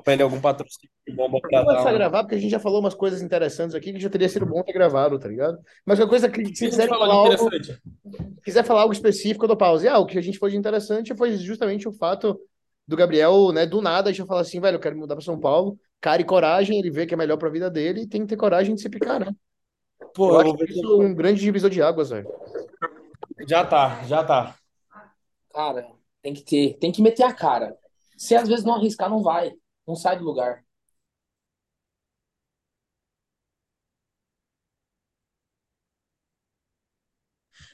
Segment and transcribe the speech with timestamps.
[0.00, 1.94] pra ele algum patrocínio de bomba pra Não vai dar um...
[1.94, 4.62] gravar, porque a gente já falou umas coisas interessantes aqui que já teria sido bom
[4.62, 5.58] ter gravado, tá ligado?
[5.84, 7.50] Mas uma coisa que, que se a gente quiser falar algo,
[8.42, 9.84] quiser falar algo específico, eu dou pausa.
[9.84, 12.40] E ah, o que a gente foi de interessante foi justamente o fato
[12.86, 15.78] do Gabriel, né, do nada, já falar assim, velho, eu quero mudar para São Paulo.
[16.00, 18.28] Cara e coragem, ele vê que é melhor para a vida dele e tem que
[18.28, 19.32] ter coragem de se picar, né?
[20.14, 22.28] Pô, Eu acho se isso um grande divisor de águas, velho.
[23.46, 24.54] Já tá, já tá.
[25.52, 25.86] Cara,
[26.22, 27.76] tem que ter, tem que meter a cara.
[28.16, 29.52] Se às vezes não arriscar, não vai.
[29.92, 30.64] Não sai do lugar.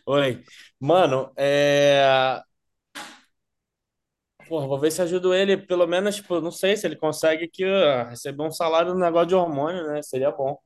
[0.06, 0.44] Oi.
[0.80, 2.42] Mano, é...
[4.48, 7.64] Porra, vou ver se ajudo ele, pelo menos, tipo, não sei se ele consegue que
[7.64, 10.00] uh, receber um salário no negócio de hormônio, né?
[10.02, 10.56] Seria bom.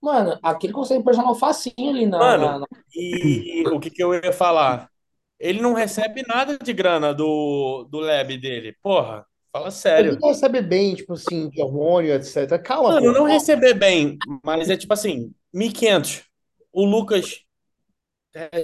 [0.00, 4.02] Mano, aqui ele consegue personal facinho ali na, na, Mano, na- e o que que
[4.02, 4.90] eu ia falar?
[5.38, 8.76] Ele não recebe nada de grana do, do lab dele.
[8.82, 10.18] Porra, fala sério.
[10.20, 12.58] não recebe bem, tipo assim, de hormônio, etc.
[12.62, 13.18] Calma, Mano, pô.
[13.18, 16.24] não receber bem, mas é tipo assim, 1.500.
[16.72, 17.40] O Lucas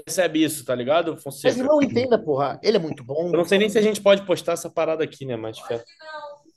[0.06, 1.62] recebe isso, tá ligado, Mas Fonseca?
[1.62, 2.58] não entenda, porra.
[2.62, 3.30] Ele é muito Eu bom.
[3.30, 5.36] não sei nem se a gente pode postar essa parada aqui, né?
[5.36, 5.58] Mas.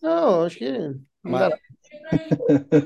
[0.02, 0.72] Não, acho que
[1.24, 1.50] não dá.
[1.50, 1.58] Ma-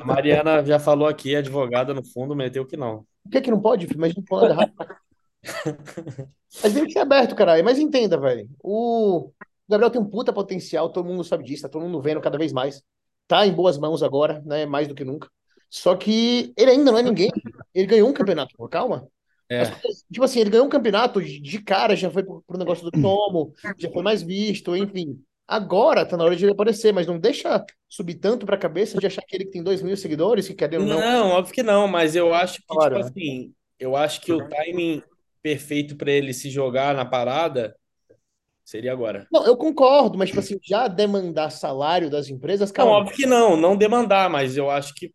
[0.02, 3.05] a Mariana já falou aqui, advogada no fundo, meteu que não.
[3.23, 3.86] Por que que não pode?
[3.88, 4.14] Que nada
[4.50, 4.72] errado.
[6.64, 7.64] Mas tem que ser aberto, caralho.
[7.64, 8.50] Mas entenda, velho.
[8.64, 9.31] O
[9.67, 12.53] Gabriel tem um puta potencial, todo mundo sabe disso, tá todo mundo vendo cada vez
[12.53, 12.81] mais.
[13.27, 14.66] Tá em boas mãos agora, né?
[14.66, 15.30] Mais do que nunca.
[15.69, 17.31] Só que ele ainda não é ninguém.
[17.73, 19.08] Ele ganhou um campeonato, pô, calma.
[19.49, 19.66] É.
[20.11, 23.53] tipo assim, ele ganhou um campeonato de cara, já foi pro, pro negócio do Tomo,
[23.77, 25.21] já foi mais visto, enfim.
[25.47, 29.05] Agora tá na hora de ele aparecer, mas não deixa subir tanto pra cabeça de
[29.05, 31.88] achar que ele que tem dois mil seguidores, que querendo não, Não, óbvio que não,
[31.88, 33.02] mas eu acho que, tipo Claro, né?
[33.02, 35.03] assim, eu acho que o timing
[35.43, 37.75] perfeito pra ele se jogar na parada
[38.66, 39.27] seria agora.
[39.31, 42.91] Não, eu concordo, mas tipo assim, já demandar salário das empresas, Não, calma.
[42.94, 45.13] óbvio que não, não demandar, mas eu acho que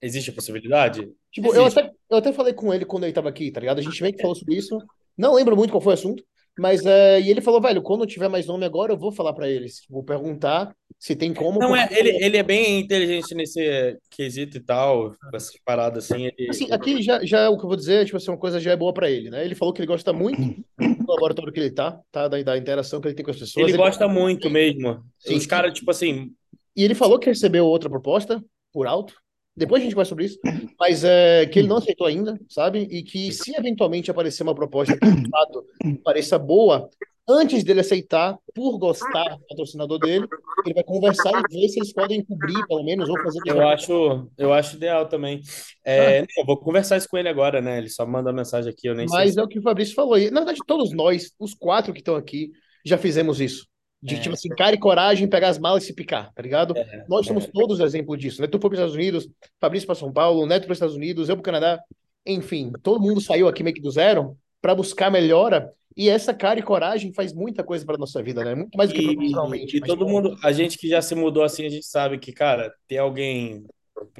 [0.00, 1.08] existe a possibilidade?
[1.30, 3.78] Tipo, eu até, eu até falei com ele quando ele tava aqui, tá ligado?
[3.78, 4.78] A gente meio que falou sobre isso.
[5.16, 6.24] Não lembro muito qual foi o assunto,
[6.58, 9.32] mas é, e ele falou, velho, quando eu tiver mais nome agora, eu vou falar
[9.32, 9.82] pra eles.
[9.88, 14.60] Vou perguntar se tem como, Não, é, ele, ele é bem inteligente nesse quesito e
[14.60, 18.16] tal, essas paradas assim, ele, assim, aqui já, já o que eu vou dizer, tipo
[18.16, 19.44] assim, uma coisa já é boa pra ele, né?
[19.44, 22.26] Ele falou que ele gosta muito do laboratório que ele tá, tá?
[22.26, 23.64] Da, da interação que ele tem com as pessoas.
[23.64, 25.02] ele Ele- gosta muito mesmo.
[25.20, 25.36] Sim.
[25.36, 26.32] Os caras, tipo assim,
[26.76, 28.42] E ele falou que recebeu outra proposta
[28.72, 29.14] por alto.
[29.56, 30.38] Depois a gente vai sobre isso,
[30.78, 32.86] mas é, que ele não aceitou ainda, sabe?
[32.90, 35.64] E que se eventualmente aparecer uma proposta que de fato
[36.04, 36.88] pareça boa,
[37.28, 40.26] antes dele aceitar, por gostar do patrocinador dele,
[40.64, 44.28] ele vai conversar e ver se eles podem cobrir, pelo menos, ou fazer eu acho,
[44.38, 45.42] eu acho ideal também.
[45.84, 47.78] É, não, eu vou conversar isso com ele agora, né?
[47.78, 50.18] Ele só manda mensagem aqui, eu nem sei Mas é o que o Fabrício falou.
[50.18, 52.50] E, na verdade, todos nós, os quatro que estão aqui,
[52.84, 53.66] já fizemos isso.
[54.00, 54.20] De, É.
[54.20, 56.76] tipo assim, cara e coragem, pegar as malas e se picar, tá ligado?
[56.76, 58.46] É, Nós somos todos exemplo disso, né?
[58.46, 59.28] Tu foi para os Estados Unidos,
[59.60, 61.80] Fabrício para São Paulo, Neto para os Estados Unidos, eu para o Canadá.
[62.24, 65.72] Enfim, todo mundo saiu aqui meio que do zero para buscar melhora.
[65.98, 68.54] E essa cara e coragem faz muita coisa para nossa vida, né?
[68.54, 69.76] Muito mais do que profissionalmente.
[69.76, 72.32] E, e todo mundo, a gente que já se mudou assim, a gente sabe que,
[72.32, 73.66] cara, ter alguém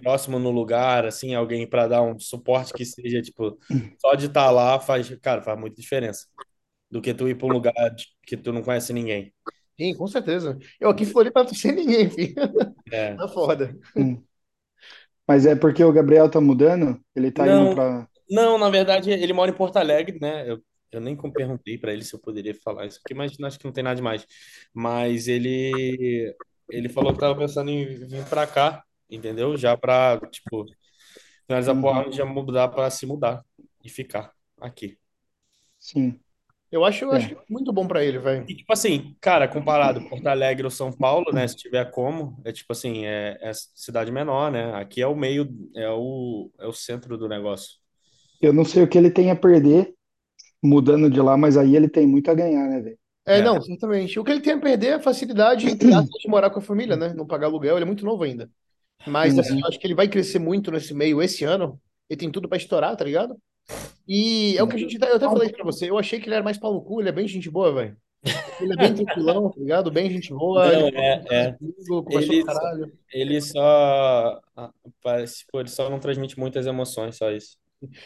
[0.03, 3.57] próximo no lugar, assim, alguém para dar um suporte que seja, tipo,
[4.01, 6.27] só de estar lá faz, cara, faz muita diferença.
[6.91, 9.33] Do que tu ir para um lugar de- que tu não conhece ninguém.
[9.79, 10.59] Sim, com certeza.
[10.81, 12.35] Eu aqui fui para sem ninguém, filho.
[12.91, 13.15] É.
[13.15, 13.79] Tá foda.
[15.29, 16.99] Mas é porque o Gabriel tá mudando?
[17.15, 17.67] Ele tá Não.
[17.67, 18.09] indo pra.
[18.31, 20.51] Não, na verdade, ele mora em Porto Alegre, né?
[20.51, 20.61] Eu,
[20.93, 23.73] eu nem perguntei para ele se eu poderia falar isso aqui, mas acho que não
[23.73, 24.27] tem nada demais.
[24.73, 26.35] Mas ele
[26.71, 29.57] ele falou que tava pensando em vir para cá, entendeu?
[29.57, 30.67] Já para, tipo,
[31.47, 31.89] finalizar Uhum.
[31.89, 33.45] ano, já mudar para se mudar
[33.85, 34.99] e ficar aqui.
[35.79, 36.21] Sim.
[36.71, 37.17] Eu acho, eu É.
[37.17, 38.47] acho muito bom para ele, velho.
[38.47, 41.47] E, tipo assim, cara, comparado Porto Alegre ou São Paulo, né?
[41.47, 44.75] Se tiver como, é tipo assim, é, é cidade menor, né?
[44.75, 47.79] Aqui é o meio, é o, é o centro do negócio.
[48.41, 49.95] Eu não sei o que ele tem a perder
[50.63, 52.99] mudando de lá, mas aí ele tem muito a ganhar, né, velho?
[53.27, 53.43] É, É.
[53.43, 54.19] não, certamente.
[54.19, 57.13] O que ele tem a perder é a facilidade, de morar com a família, né?
[57.15, 58.51] Não pagar aluguel, ele é muito novo ainda.
[59.07, 59.41] Mas, Uhum.
[59.41, 61.81] assim, eu acho que ele vai crescer muito nesse meio esse ano.
[62.09, 63.37] Ele tem tudo pra estourar, tá ligado?
[64.07, 64.97] E é o que a gente.
[65.01, 67.11] Eu até falei pra você, eu achei que ele era mais pau no cu, ele
[67.11, 67.97] é bem gente boa, velho.
[68.61, 69.91] Ele é bem tranquilão, tá ligado?
[69.91, 70.73] Bem gente boa.
[70.73, 71.53] Não, ele é, é.
[71.53, 72.43] comigo, Ele,
[73.13, 74.71] ele só ah,
[75.03, 77.57] parece, pô, ele só não transmite muitas emoções, só isso.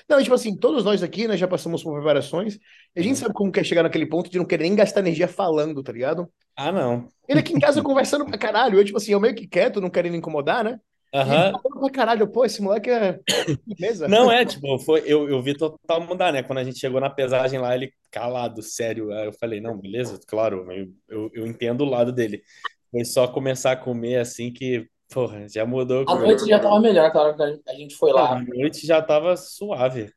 [0.08, 2.56] Não, tipo assim, todos nós aqui, né, já passamos por preparações.
[2.94, 3.20] E a gente Uhum.
[3.22, 6.28] sabe como quer chegar naquele ponto de não querer nem gastar energia falando, tá ligado?
[6.56, 7.08] Ah, não.
[7.26, 8.78] Ele aqui em casa conversando pra caralho.
[8.78, 10.78] Eu, tipo assim, eu meio que quieto, não querendo incomodar, né?
[11.14, 11.52] Aham.
[11.52, 13.18] falando pra caralho, pô, esse moleque é.
[13.66, 14.08] Beleza.
[14.08, 16.42] Não é, tipo, foi, eu, eu vi total mudar, né?
[16.42, 19.12] Quando a gente chegou na pesagem lá, ele calado, sério.
[19.12, 22.42] Aí eu falei, não, beleza, claro, eu, eu, eu entendo o lado dele.
[22.90, 26.04] Foi só começar a comer assim que, porra, já mudou.
[26.08, 28.36] A noite já tava melhor hora que a gente foi lá.
[28.36, 30.12] A noite já tava suave.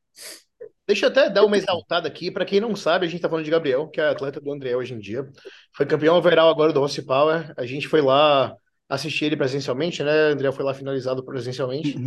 [0.87, 2.29] Deixa eu até dar uma exaltada aqui.
[2.29, 4.75] Para quem não sabe, a gente tá falando de Gabriel, que é atleta do André
[4.75, 5.27] hoje em dia.
[5.75, 7.53] Foi campeão overall agora do Rossi Power.
[7.57, 8.55] A gente foi lá
[8.87, 10.29] assistir ele presencialmente, né?
[10.29, 11.97] O André foi lá finalizado presencialmente.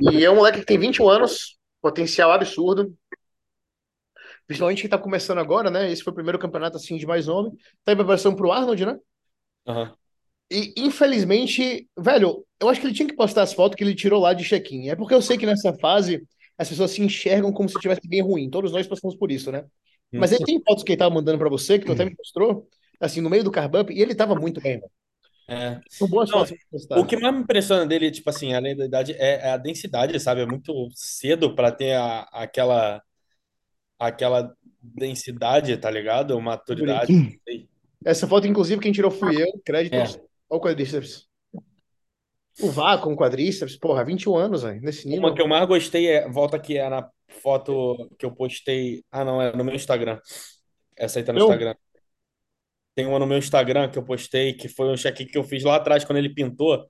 [0.00, 2.94] E é um moleque que tem 21 anos, potencial absurdo.
[4.46, 5.90] Principalmente que tá começando agora, né?
[5.90, 7.50] Esse foi o primeiro campeonato assim de mais nome.
[7.84, 8.96] Tá em preparação pro Arnold, né?
[9.66, 9.94] Aham.
[10.52, 14.20] E infelizmente, velho, eu acho que ele tinha que postar as fotos que ele tirou
[14.20, 14.88] lá de check-in.
[14.90, 16.22] É porque eu sei que nessa fase
[16.58, 18.50] as pessoas se enxergam como se tivesse bem ruim.
[18.50, 19.64] Todos nós passamos por isso, né?
[20.12, 22.68] Mas ele tem fotos que ele tava mandando pra você, que tu até me mostrou,
[23.00, 24.90] assim, no meio do carbump, e ele tava muito bem, velho.
[25.48, 25.80] É.
[25.88, 26.44] São boas Não.
[27.00, 30.18] O que mais me impressiona dele, tipo assim, além da idade, é, é a densidade,
[30.20, 30.42] sabe?
[30.42, 33.02] É muito cedo para ter a- aquela
[33.98, 34.52] aquela
[34.82, 36.40] densidade, tá ligado?
[36.40, 37.40] Maturidade.
[38.04, 39.46] Essa foto, inclusive, quem tirou fui eu.
[39.64, 40.04] Crédito É.
[40.52, 41.26] ao quadríceps.
[42.60, 45.24] O Vá com quadríceps, porra, 21 anos, velho, nesse nível.
[45.24, 47.08] Uma que eu mais gostei é, volta aqui, é na
[47.40, 49.02] foto que eu postei.
[49.10, 50.20] Ah, não, é no meu Instagram.
[50.94, 51.44] Essa aí tá no Eu?
[51.46, 51.74] Instagram.
[52.94, 55.64] Tem uma no meu Instagram que eu postei, que foi um check que eu fiz
[55.64, 56.86] lá atrás quando ele pintou.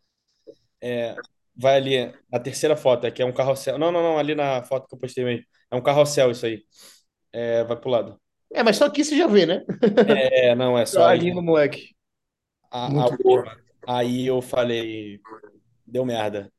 [0.80, 1.14] É,
[1.54, 3.78] vai ali, a terceira foto, é que é um carrossel.
[3.78, 5.44] Não, não, não, ali na foto que eu postei mesmo.
[5.70, 6.64] É um carrossel isso aí.
[7.32, 8.20] É, vai pro lado.
[8.52, 9.64] É, mas só aqui você já vê, né?
[10.08, 11.94] É, não, é só Ali no moleque.
[12.72, 13.98] A, a.
[13.98, 15.20] Aí eu falei,
[15.86, 16.50] deu merda.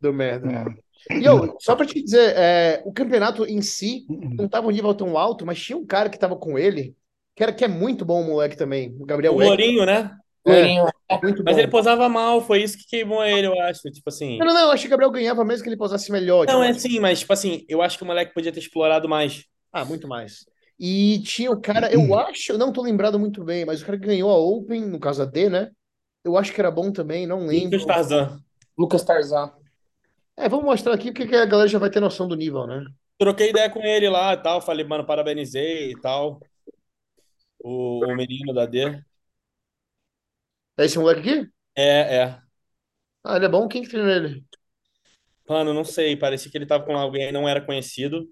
[0.00, 0.50] Deu merda.
[0.50, 1.18] É.
[1.18, 4.94] E eu, só pra te dizer, é, o campeonato em si não tava um nível
[4.94, 6.96] tão alto, mas tinha um cara que tava com ele,
[7.34, 9.48] que, era, que é muito bom o moleque também, o Gabriel O Weck.
[9.48, 10.16] Lourinho, né?
[10.44, 10.86] Loirinho.
[11.22, 11.62] Muito Mas bom.
[11.62, 13.82] ele posava mal, foi isso que queimou ele, eu acho.
[13.90, 14.38] Tipo assim.
[14.38, 16.46] Não, não, não, eu acho que o Gabriel ganhava mesmo que ele posasse melhor.
[16.46, 19.08] Não, tipo, é sim, mas tipo assim, eu acho que o moleque podia ter explorado
[19.08, 19.44] mais.
[19.72, 20.44] Ah, muito mais.
[20.84, 23.96] E tinha o cara, eu acho, eu não tô lembrado muito bem, mas o cara
[23.96, 25.70] que ganhou a Open, no caso a D, né?
[26.24, 27.78] Eu acho que era bom também, não lembro.
[27.78, 28.42] Lucas Tarzan.
[28.76, 29.52] Lucas Tarzan.
[30.36, 32.84] É, vamos mostrar aqui porque que a galera já vai ter noção do nível, né?
[33.16, 34.60] Troquei ideia com ele lá e tal.
[34.60, 36.40] Falei, mano, parabenizei e tal.
[37.62, 39.04] O, o menino da D.
[40.76, 41.50] É esse moleque aqui?
[41.76, 42.38] É, é.
[43.22, 43.68] Ah, ele é bom?
[43.68, 44.44] Quem que treina ele?
[45.48, 46.16] Mano, não sei.
[46.16, 48.28] Parecia que ele tava com alguém que não era conhecido.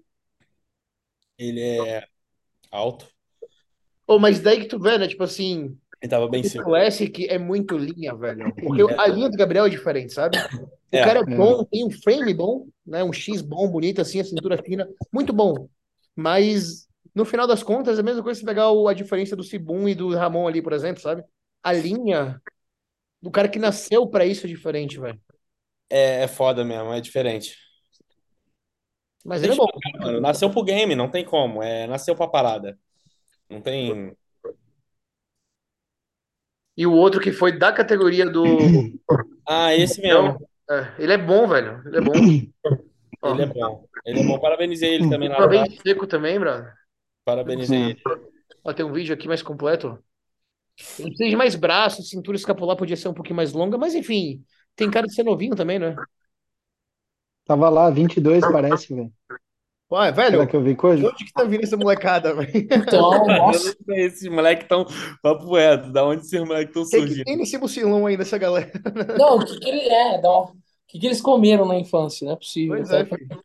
[1.37, 2.10] Ele é
[2.71, 3.07] alto.
[4.07, 5.07] Ô, mas daí que tu vê, né?
[5.07, 6.69] Tipo assim, Ele tava bem o seco.
[6.69, 8.57] Classic é muito linha, velho.
[8.63, 10.43] Porque a linha do Gabriel é diferente, sabe?
[10.91, 10.99] O É.
[10.99, 13.03] cara é bom, tem um frame bom, né?
[13.03, 15.69] Um X bom, bonito, assim, a cintura fina, muito bom.
[16.15, 19.43] Mas no final das contas, é a mesma coisa se pegar o- a diferença do
[19.43, 21.23] Cibum e do Ramon ali, por exemplo, sabe?
[21.63, 22.41] A linha
[23.21, 25.21] do cara que nasceu pra isso é diferente, velho.
[25.89, 27.55] É, é foda mesmo, é diferente.
[29.25, 29.67] Mas ele é bom.
[29.99, 31.61] Mano, nasceu pro game, não tem como.
[31.61, 32.77] É, nasceu pra parada.
[33.49, 34.15] Não tem.
[36.75, 38.43] E o outro que foi da categoria do.
[39.53, 40.39] Ah, esse mesmo.
[40.69, 41.81] É, ele é bom, velho.
[41.85, 42.11] Ele é bom.
[43.21, 43.85] Ó, Ele é bom.
[44.05, 44.39] Ele é bom.
[44.39, 46.73] Parabenizei ele também lá bem seco também, brother.
[47.25, 48.01] Parabenizei ele.
[48.63, 50.01] Ó, tem um vídeo aqui mais completo.
[50.97, 54.43] Ele precisa de mais braço, cintura escapular podia ser um pouquinho mais longa, mas enfim,
[54.75, 55.95] tem cara de ser novinho também, né?
[57.45, 59.11] Tava lá, 22 parece, velho.
[59.91, 61.07] Ué, Será velho, que eu vi coisa?
[61.07, 62.51] onde que tá vindo essa molecada, velho?
[62.55, 64.85] Então, nossa, não esses moleques tão
[65.21, 65.91] papo reto.
[65.91, 67.25] Da onde esses moleques estão O que, que surgindo?
[67.25, 68.71] tem nesse mucilão aí dessa galera?
[69.17, 70.17] não, o que, que ele é?
[70.19, 70.53] Um- O
[70.87, 72.25] que, que eles comeram na infância?
[72.25, 72.77] Não é possível.
[72.77, 73.43] Pois é, filho.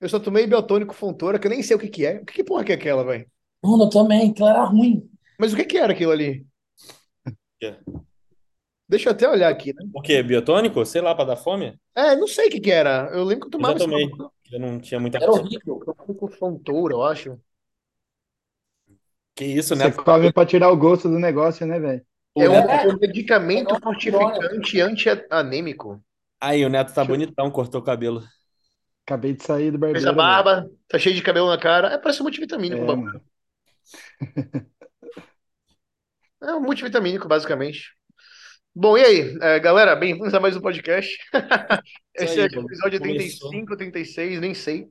[0.00, 2.16] Eu só tomei biotônico fontora, que eu nem sei o que que é.
[2.20, 3.26] O que que porra que é aquela, velho?
[3.62, 5.08] Mano, eu também, aquilo era ruim.
[5.38, 6.46] Mas o que que era aquilo ali?
[7.60, 7.76] quê?
[8.92, 9.82] Deixa eu até olhar aqui, né?
[9.92, 10.22] O quê?
[10.22, 10.84] Biotônico?
[10.84, 11.78] Sei lá, pra dar fome?
[11.94, 13.10] É, não sei o que que era.
[13.12, 14.04] Eu lembro que eu Eu já tomava tomei.
[14.04, 15.18] esse Eu não tinha muita.
[15.18, 15.78] Era horrível.
[15.78, 17.40] biotônico fontora, eu acho.
[19.34, 19.90] Que isso, Você né?
[19.92, 22.04] come pra tirar o gosto do negócio, né, velho?
[22.36, 22.86] É um, É.
[22.86, 26.04] um medicamento É fortificante anti-anêmico.
[26.40, 28.22] Aí, o Neto tá bonitão, cortou o cabelo.
[29.06, 30.22] Acabei de sair do Fez a barbeiro.
[30.22, 30.42] velho.
[30.44, 31.88] barba, tá cheio de cabelo na cara.
[31.88, 32.84] É, parece um multivitamínico.
[32.84, 33.22] É, mano.
[36.42, 37.96] É um multivitamínico, basicamente.
[38.74, 41.18] Bom, e aí, é, galera, bem-vindos a mais um podcast.
[42.16, 43.50] Esse é aí, o episódio começou.
[43.50, 44.88] 35, 36, nem sei.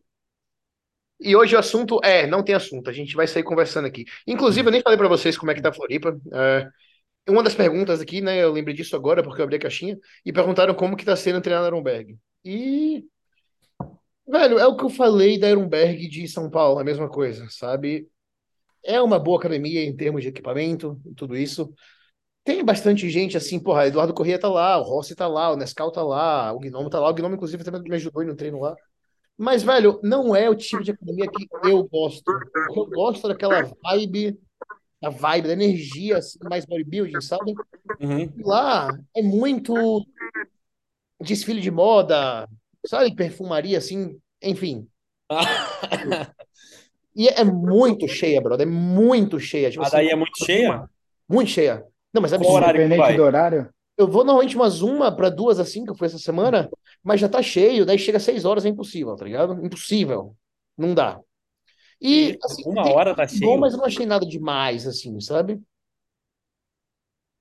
[1.19, 4.05] E hoje o assunto é, não tem assunto, a gente vai sair conversando aqui.
[4.27, 6.15] Inclusive, eu nem falei pra vocês como é que tá a Floripa.
[6.31, 6.67] É,
[7.27, 10.31] uma das perguntas aqui, né, eu lembrei disso agora porque eu abri a caixinha, e
[10.31, 12.19] perguntaram como que tá sendo treinar na Ironberg.
[12.45, 13.03] E,
[14.27, 18.07] velho, é o que eu falei da Ironberg de São Paulo, a mesma coisa, sabe?
[18.83, 21.73] É uma boa academia em termos de equipamento e tudo isso.
[22.43, 25.91] Tem bastante gente assim, porra, Eduardo Corrêa tá lá, o Rossi tá lá, o Nescau
[25.91, 28.75] tá lá, o Gnomo tá lá, o Gnomo inclusive também me ajudou no treino lá.
[29.37, 32.31] Mas, velho, não é o tipo de academia que eu gosto.
[32.75, 34.39] Eu gosto daquela vibe
[35.01, 37.55] da vibe, da energia, assim, mais bodybuilding, sabe?
[37.99, 38.31] Uhum.
[38.45, 40.05] Lá é muito
[41.19, 42.47] desfile de moda,
[42.85, 43.15] sabe?
[43.15, 44.87] Perfumaria, assim, enfim.
[47.13, 48.65] E é muito cheia, brother.
[48.65, 49.69] É muito cheia.
[49.69, 50.89] Tipo A assim, daí é muito cheia?
[51.27, 51.85] muito cheia.
[52.13, 52.55] Não, mas é absurdo.
[52.55, 53.69] horário Independente do horário?
[53.97, 56.69] Eu vou normalmente umas uma para duas assim, que eu fui essa semana,
[57.03, 59.63] mas já tá cheio, daí chega às seis horas, é impossível, tá ligado?
[59.63, 60.35] Impossível.
[60.77, 61.19] Não dá.
[62.01, 63.59] E, assim, uma tem hora tá bom, cheio?
[63.59, 65.61] mas eu não achei nada demais, assim, sabe?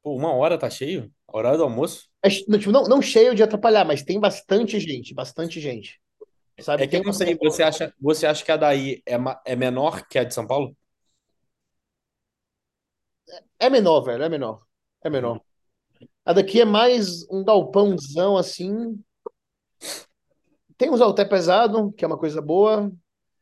[0.02, 1.10] Pô, uma hora tá cheio?
[1.26, 2.08] Horário do almoço?
[2.22, 5.98] É, não, tipo, não, não cheio de atrapalhar, mas tem bastante gente, bastante gente.
[6.60, 6.82] Sabe?
[6.82, 9.56] É que eu Tem não sei, você acha, você acha que a daí é, é
[9.56, 10.76] menor que a de São Paulo?
[13.58, 14.62] É menor, velho, é menor.
[15.04, 15.40] É menor.
[16.24, 19.02] A daqui é mais um galpãozão, assim.
[20.76, 22.90] Tem uns halter pesado, que é uma coisa boa.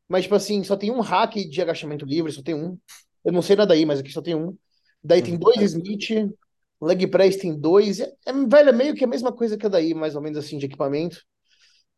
[0.09, 2.79] Mas, tipo assim, só tem um hack de agachamento livre, só tem um.
[3.25, 4.57] Eu não sei nada aí, mas aqui só tem um.
[5.03, 5.41] Daí tem Uhum.
[5.41, 6.33] dois Smith,
[6.81, 8.01] leg press tem dois.
[8.01, 10.39] É, é, velho, é meio que a mesma coisa que a daí, mais ou menos
[10.39, 11.21] assim, de equipamento.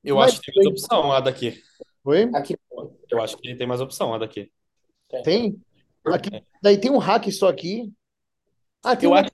[0.02, 1.62] Eu Mas acho que tem mais opção a daqui.
[2.02, 2.30] Foi?
[2.34, 2.56] Aqui,
[3.10, 4.50] Eu acho que tem mais opção a daqui.
[5.22, 5.60] Tem?
[6.06, 6.30] Aqui,
[6.62, 7.92] daí tem um hack só aqui.
[8.82, 9.30] Ah, Eu um acho-.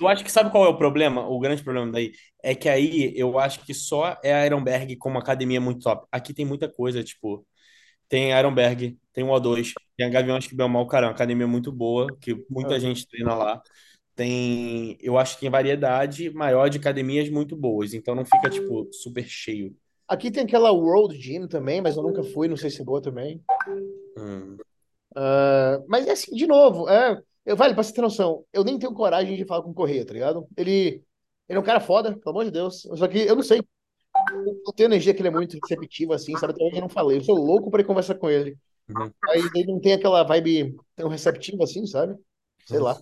[0.00, 1.26] Eu acho que sabe qual é o problema?
[1.28, 5.18] O grande problema daí é que aí eu acho que só é a Ironberg como
[5.18, 6.06] academia muito top.
[6.10, 7.46] Aqui tem muita coisa, tipo,
[8.08, 11.46] tem Ironberg, tem o O2, tem a Gaviões que bem mal, cara, é uma academia
[11.46, 12.78] muito boa, que muita Ah.
[12.78, 13.62] gente treina lá.
[14.14, 18.88] Tem, eu acho que tem variedade maior de academias muito boas, então não fica, tipo,
[18.92, 19.76] super cheio.
[20.08, 23.02] Aqui tem aquela World Gym também, mas eu nunca fui, não sei se é boa
[23.02, 23.42] também.
[24.16, 24.56] Hum.
[25.16, 28.78] Ah, mas é assim, de novo, é, eu, velho, pra você ter noção, eu nem
[28.78, 30.46] tenho coragem de falar com o Correia, tá ligado?
[30.56, 31.02] Ele,
[31.48, 32.82] ele é um cara foda, pelo amor de Deus.
[32.82, 33.60] Só que eu não sei.
[34.30, 36.52] Eu não tenho energia que ele é muito receptivo, assim, sabe?
[36.54, 37.18] Até hoje eu não falei.
[37.18, 38.56] Eu sou louco pra ir conversar com ele.
[38.88, 39.12] Uhum.
[39.30, 42.16] Aí ele não tem aquela vibe tão receptiva assim, sabe?
[42.66, 42.98] Sei lá.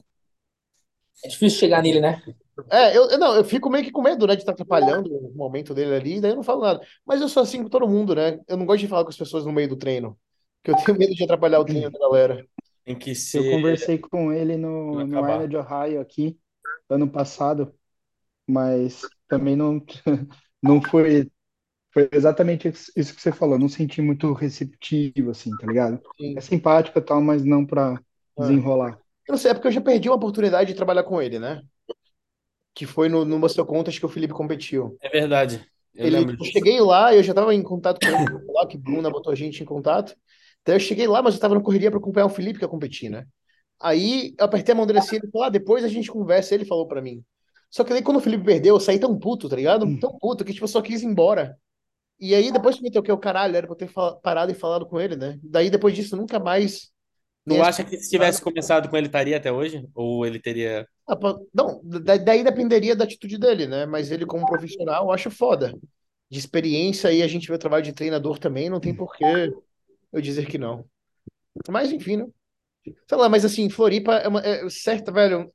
[1.25, 2.23] é difícil chegar nele, né?
[2.71, 5.33] É, eu, eu- não, eu fico meio que com medo, né, de estar atrapalhando o
[5.35, 6.81] momento dele ali, daí eu não falo nada.
[7.05, 8.39] Mas eu sou assim com todo mundo, né?
[8.49, 10.17] Eu não gosto de falar com as pessoas no meio do treino,
[10.65, 12.47] porque eu tenho medo de atrapalhar o treino da galera.
[12.85, 13.51] Tem que Eu ser.
[13.51, 15.35] conversei com ele no, no acabar.
[15.35, 16.39] Arnold Ohio aqui,
[16.89, 17.75] ano passado,
[18.47, 19.85] mas também não,
[20.63, 21.31] não foi,
[21.93, 26.01] foi exatamente isso que você falou, não senti muito receptivo, assim, tá ligado?
[26.17, 26.35] Sim.
[26.37, 28.01] É simpático e tal, mas não pra
[28.39, 28.99] desenrolar.
[29.27, 31.63] Eu não sei, é porque eu já perdi uma oportunidade de trabalhar com ele, né?
[32.75, 34.99] Que foi no, no Muscle Contest que o Felipe competiu.
[35.01, 35.65] É verdade.
[35.95, 39.09] Eu Ele, eu cheguei lá, eu já estava em contato com ele lá, que Bruna
[39.11, 40.17] botou a gente em contato.
[40.65, 42.69] Então eu cheguei lá, mas eu estava na correria para acompanhar o Felipe que ia
[42.71, 43.27] competir, né?
[43.81, 46.67] Aí eu apertei a mão dele assim, ele falou, ah, depois a gente conversa, ele
[46.67, 47.25] falou para mim.
[47.71, 49.97] Só que aí quando o Felipe perdeu, eu saí tão puto, tá ligado?
[49.99, 51.59] Tão puto que tipo, eu só quis ir embora.
[52.21, 53.93] E aí depois que me toquei o caralho, era pra eu ter
[54.23, 55.39] parado e falado com ele, né?
[55.43, 56.93] Daí depois disso, nunca mais.
[57.49, 59.87] Tu nem acha que se tivesse começado com ele, estaria até hoje?
[59.95, 60.87] Ou ele teria.
[61.07, 61.17] Ah,
[61.53, 63.85] Não, da- daí dependeria da atitude dele, né?
[63.87, 65.77] Mas ele, como profissional, eu acho foda.
[66.31, 69.55] De experiência aí, a gente vê o trabalho de treinador também, não tem porquê
[70.15, 70.85] eu dizer que não.
[71.69, 72.27] Mas, enfim, né?
[73.09, 74.41] Sei lá, mas assim, Floripa é uma.
[74.41, 75.53] É, certa, velho.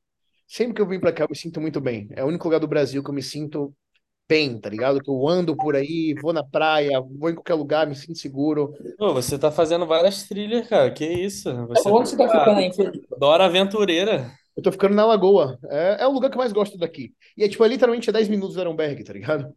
[0.48, 2.08] Sempre que eu vim pra cá, eu me sinto muito bem.
[2.12, 3.74] É o único lugar do Brasil que eu me sinto
[4.28, 5.00] bem, tá ligado?
[5.00, 8.74] Que eu ando por aí, vou na praia, vou em qualquer lugar, me sinto seguro.
[8.98, 10.92] Pô, você tá fazendo várias trilhas, cara.
[10.92, 11.52] Que isso?
[11.68, 12.72] Você Onde você tá ficando aí?
[13.18, 14.32] Dora Aventureira.
[14.58, 15.58] Eu tô ficando na Lagoa.
[15.70, 17.14] É, é o lugar que eu mais gosto daqui.
[17.38, 19.54] E é tipo, é literalmente 10 minutos do Arenberg, tá ligado?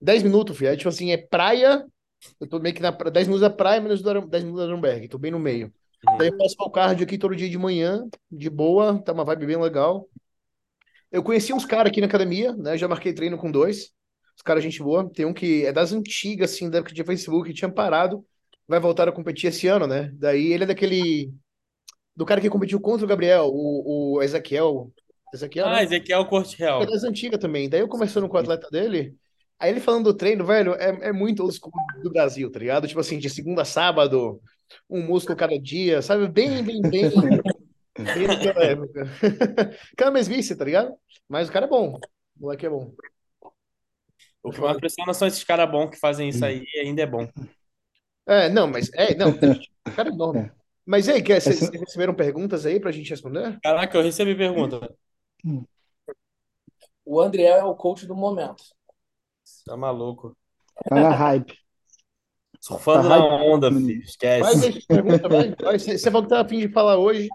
[0.00, 0.70] 10 minutos, filho.
[0.70, 1.84] É tipo assim, é praia.
[2.40, 4.64] Eu tô meio que na pra- 10 minutos da praia, menos do Aram- 10 minutos
[4.66, 5.08] do Arenberg.
[5.08, 5.72] Tô bem no meio.
[6.08, 6.16] Uhum.
[6.18, 9.46] Daí eu faço o cardio aqui todo dia de manhã, de boa, tá uma vibe
[9.46, 10.08] bem legal.
[11.10, 12.76] Eu conheci uns caras aqui na academia, né?
[12.76, 13.92] Já marquei treino com dois.
[14.36, 15.08] Os caras, gente boa.
[15.12, 18.24] Tem um que é das antigas, assim, da época de Facebook, que tinha parado.
[18.68, 20.10] Vai voltar a competir esse ano, né?
[20.14, 21.32] Daí ele é daquele.
[22.14, 24.92] Do cara que competiu contra o Gabriel, o, o Ezequiel.
[25.32, 25.84] Ezequiel, Ah, né?
[25.84, 26.82] Ezequiel Corte Real.
[26.82, 27.68] É das antigas também.
[27.68, 29.14] Daí eu conversando com o atleta dele,
[29.58, 31.72] aí ele falando do treino, velho, é, é muito old school
[32.02, 32.86] do Brasil, tá ligado?
[32.86, 34.40] Tipo assim, de segunda a sábado,
[34.88, 36.28] um músculo cada dia, sabe?
[36.28, 37.10] Bem, bem, bem.
[37.96, 39.04] bem daquela época.
[39.92, 40.94] Aquela mesmice, tá ligado?
[41.28, 41.98] Mas o cara é bom.
[42.38, 42.92] O moleque é bom.
[44.42, 47.06] O que mais impressiona são esses caras bons que fazem isso aí e ainda é
[47.06, 47.28] bom.
[48.26, 48.90] É, não, mas.
[48.94, 49.38] É, não, o
[49.94, 50.50] cara é enorme.
[50.52, 50.66] É.
[50.88, 53.58] Mas aí, quer- vocês receberam perguntas aí pra gente responder?
[53.60, 54.88] Caraca, eu recebi pergunta.
[57.04, 58.62] O Andriel é o coach do momento.
[59.64, 60.36] Tá maluco.
[60.88, 61.58] Tá na hype.
[62.60, 63.70] Surfando Tá na hype, onda.
[63.70, 64.02] Vai, filho.
[64.02, 64.60] Esquece.
[64.60, 65.54] deixa as perguntas, vai.
[65.54, 65.78] vai.
[65.78, 67.28] Você falou que tá a fim de falar hoje,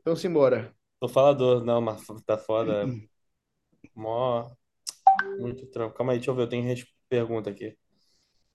[0.00, 0.74] então simbora.
[1.00, 1.64] Tô falador.
[1.64, 2.86] Não, mas tá foda.
[3.94, 4.50] Mó.
[5.38, 5.94] Muito trampo.
[5.94, 6.42] Calma aí, deixa eu ver.
[6.42, 7.76] Eu tenho pergunta aqui.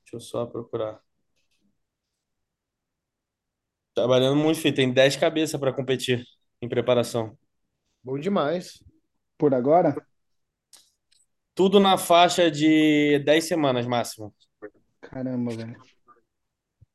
[0.03, 1.01] Deixa eu só procurar.
[3.94, 4.75] Trabalhando muito, filho.
[4.75, 6.25] Tem 10 cabeças pra competir.
[6.62, 7.38] em preparação.
[8.03, 8.84] Bom demais.
[9.38, 9.96] Por agora?
[11.53, 14.34] Tudo na faixa de 10 semanas máximo.
[15.01, 15.75] Caramba, velho.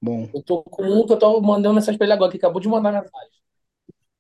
[0.00, 2.60] Bom, Eu tô com um que eu tô mandando mensagem pra ele agora, que acabou
[2.60, 3.30] de mandar mensagem.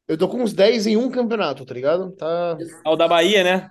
[0.06, 2.12] Eu tô com uns 10 em um campeonato, tá ligado?
[2.12, 2.56] Tá.
[2.84, 3.70] Ao da Bahia, né?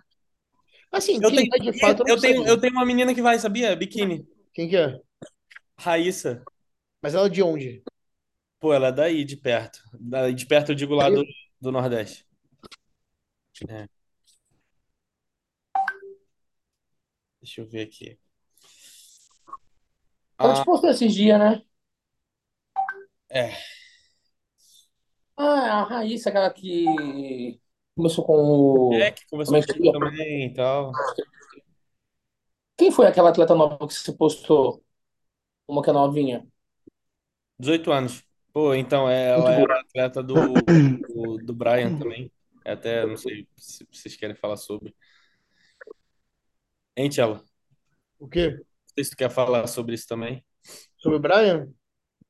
[0.91, 3.21] Assim, Eu quem tenho, de fato eu não eu tenho, eu tenho uma menina que
[3.21, 3.75] vai, sabia?
[3.75, 4.27] Biquíni.
[4.53, 4.99] Quem que é?
[5.77, 6.43] Raíssa.
[7.01, 7.83] Mas ela é de onde?
[8.59, 9.79] Pô, ela é daí, de perto.
[9.99, 11.25] Daí de perto, eu digo lá do,
[11.59, 12.25] do Nordeste.
[13.67, 13.87] É.
[17.43, 18.17] Deixa eu ver aqui.
[20.39, 21.61] Ela te Ah, postou esses dias, né?
[23.29, 23.53] é.
[25.35, 27.59] Ah, a Raíssa, aquela que
[27.95, 28.93] começou com o.
[28.93, 30.91] É, que conversou Como é que também e tal.
[32.77, 34.83] Quem foi aquela atleta nova que você postou?
[35.67, 36.47] Uma que é novinha.
[37.59, 38.23] 18 anos.
[38.51, 39.63] Pô, então, é, Muito ela boa.
[39.63, 42.31] era atleta do, do, do Brian também.
[42.65, 44.95] É Até, não sei se vocês querem falar sobre.
[46.95, 47.43] Hein, Tchela?
[48.19, 48.63] O quê?
[48.87, 50.43] Não sei se tu quer falar sobre isso também.
[50.97, 51.67] Sobre o Brian?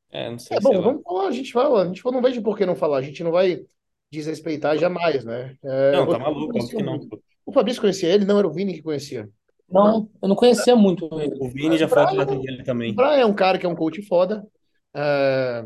[0.09, 0.81] É, não sei, É bom, lá.
[0.81, 1.83] vamos falar, a gente fala.
[1.83, 2.97] A gente não vejo por que não falar.
[2.97, 3.65] A gente não vai
[4.11, 5.57] desrespeitar jamais, né?
[5.63, 6.99] É, Não, tá maluco, óbvio que o não.
[7.45, 9.29] O Fabrício conhecia ele, não era o Vini que conhecia.
[9.69, 11.35] Não, eu não conhecia muito ele.
[11.39, 12.93] O Vini já foi atleta dele O também.
[12.93, 14.45] Brian é um cara que é um coach foda.
[14.93, 15.65] É,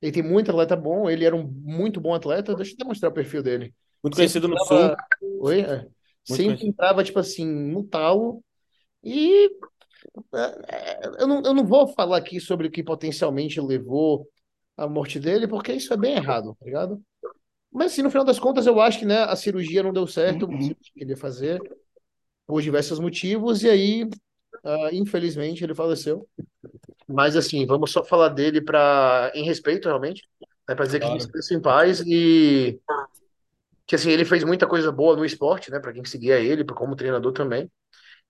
[0.00, 2.54] ele tem muito atleta bom, ele era um muito bom atleta.
[2.54, 3.74] Deixa eu até mostrar o perfil dele.
[4.02, 4.96] Muito conhecido no Sul.
[5.40, 5.60] Oi?
[5.62, 5.86] É.
[6.24, 6.70] Sempre conhecido.
[6.70, 8.42] entrava, tipo assim, no talo.
[9.02, 9.50] E
[10.34, 10.38] é,
[10.76, 14.28] é, eu não, eu não vou falar aqui sobre o que potencialmente levou
[14.76, 17.02] à morte dele, porque isso é bem errado, tá ligado?
[17.72, 20.44] Mas, assim, no final das contas, eu acho que, né, a cirurgia não deu certo,
[20.46, 21.60] o que ele queria fazer,
[22.46, 24.08] por diversos motivos, e aí,
[24.64, 26.28] ah, infelizmente, ele faleceu.
[27.06, 30.28] Mas, assim, vamos só falar dele pra, em respeito, realmente,
[30.68, 31.18] né, para dizer que Claro.
[31.18, 32.80] descansa em paz e
[33.90, 36.94] que, assim, ele fez muita coisa boa no esporte, né, para quem seguia ele, como
[36.94, 37.68] treinador também,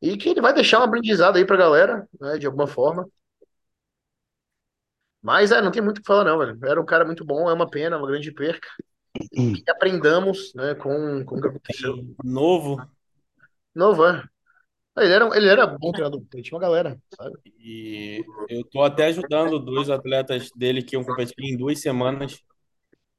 [0.00, 3.06] e que ele vai deixar um aprendizado aí pra galera, né, de alguma forma.
[5.20, 6.58] Mas, é, não tem muito o que falar, não, velho.
[6.64, 8.66] Era um cara muito bom, é uma pena, uma grande perca.
[9.34, 12.16] E aprendamos, né, com, com o que aconteceu.
[12.24, 12.78] Novo.
[13.74, 14.24] Novo, é.
[14.96, 17.36] Ele era, ele era bom treinador, ele tinha uma galera, sabe?
[17.58, 22.42] E eu tô até ajudando dois atletas dele que iam competir em duas semanas.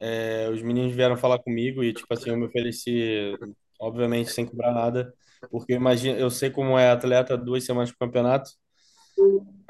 [0.04, 3.38] É, os meninos vieram falar comigo e, tipo assim, eu me ofereci,
[3.80, 5.14] obviamente, sem cobrar nada,
[5.52, 8.50] porque imagina, eu sei como é atleta duas semanas pro campeonato.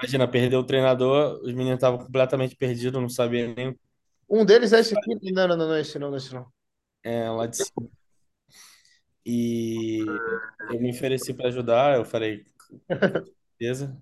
[0.01, 3.77] Imagina, perder o treinador, os meninos estavam completamente perdidos, não sabiam nem
[4.29, 5.31] Um deles é esse aqui.
[5.33, 6.47] Não, não, não, não é esse não, é esse não.
[7.03, 7.89] é, lá de cima.
[9.25, 9.99] E
[10.71, 12.43] eu me ofereci para ajudar, eu falei,
[13.59, 14.01] certeza.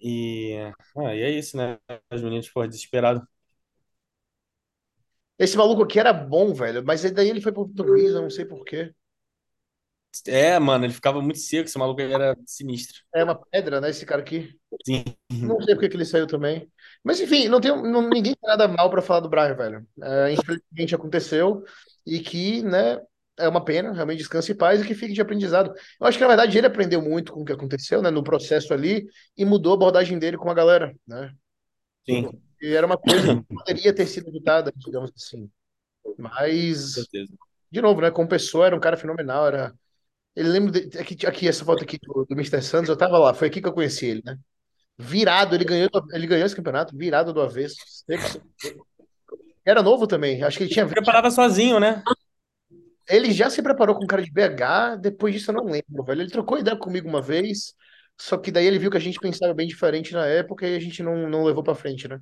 [0.00, 0.54] E,
[0.96, 1.78] ah, e é isso, né?
[2.12, 3.22] Os meninos, pô, desesperados.
[5.38, 8.30] Esse maluco aqui era bom, velho, mas aí daí ele foi pro português, eu não
[8.30, 8.92] sei por quê.
[10.26, 13.02] É, mano, ele ficava muito seco, esse maluco era sinistro.
[13.14, 14.58] É uma pedra, né, esse cara aqui.
[14.84, 15.04] Sim.
[15.30, 16.70] Não sei por que ele saiu também.
[17.04, 19.86] Mas enfim, não tem, não, ninguém tem nada mal pra falar do Brian, velho.
[20.02, 21.62] É, infelizmente aconteceu
[22.06, 23.00] e que, né,
[23.38, 25.72] é uma pena, realmente descanse em paz e que fique de aprendizado.
[26.00, 28.74] Eu acho que na verdade ele aprendeu muito com o que aconteceu, né, no processo
[28.74, 31.32] ali e mudou a abordagem dele com a galera, né?
[32.08, 35.50] Sim, E era uma coisa que poderia ter sido evitada, digamos assim.
[36.16, 36.94] Mas,
[37.70, 39.74] de novo, né, como pessoa era um cara fenomenal, era
[40.38, 42.62] ele lembra de, aqui, aqui essa foto aqui do, do Mr.
[42.62, 44.38] Santos, eu tava lá, foi aqui que eu conheci ele, né?
[44.96, 47.76] Virado, ele ganhou, ele ganhou esse campeonato, virado do avesso.
[48.08, 48.42] 100%.
[49.64, 52.04] Era novo também, acho que ele tinha Ele preparava sozinho, né?
[53.08, 56.22] Ele já se preparou com cara de BH, depois disso eu não lembro, velho.
[56.22, 57.74] Ele trocou ideia comigo uma vez,
[58.16, 60.80] só que daí ele viu que a gente pensava bem diferente na época e a
[60.80, 62.20] gente não, não levou pra frente, né?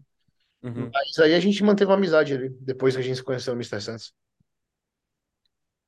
[0.66, 0.90] Uhum.
[0.92, 3.58] Mas aí a gente manteve uma amizade ali, depois que a gente se conheceu no
[3.60, 3.80] Mr.
[3.80, 4.12] Santos.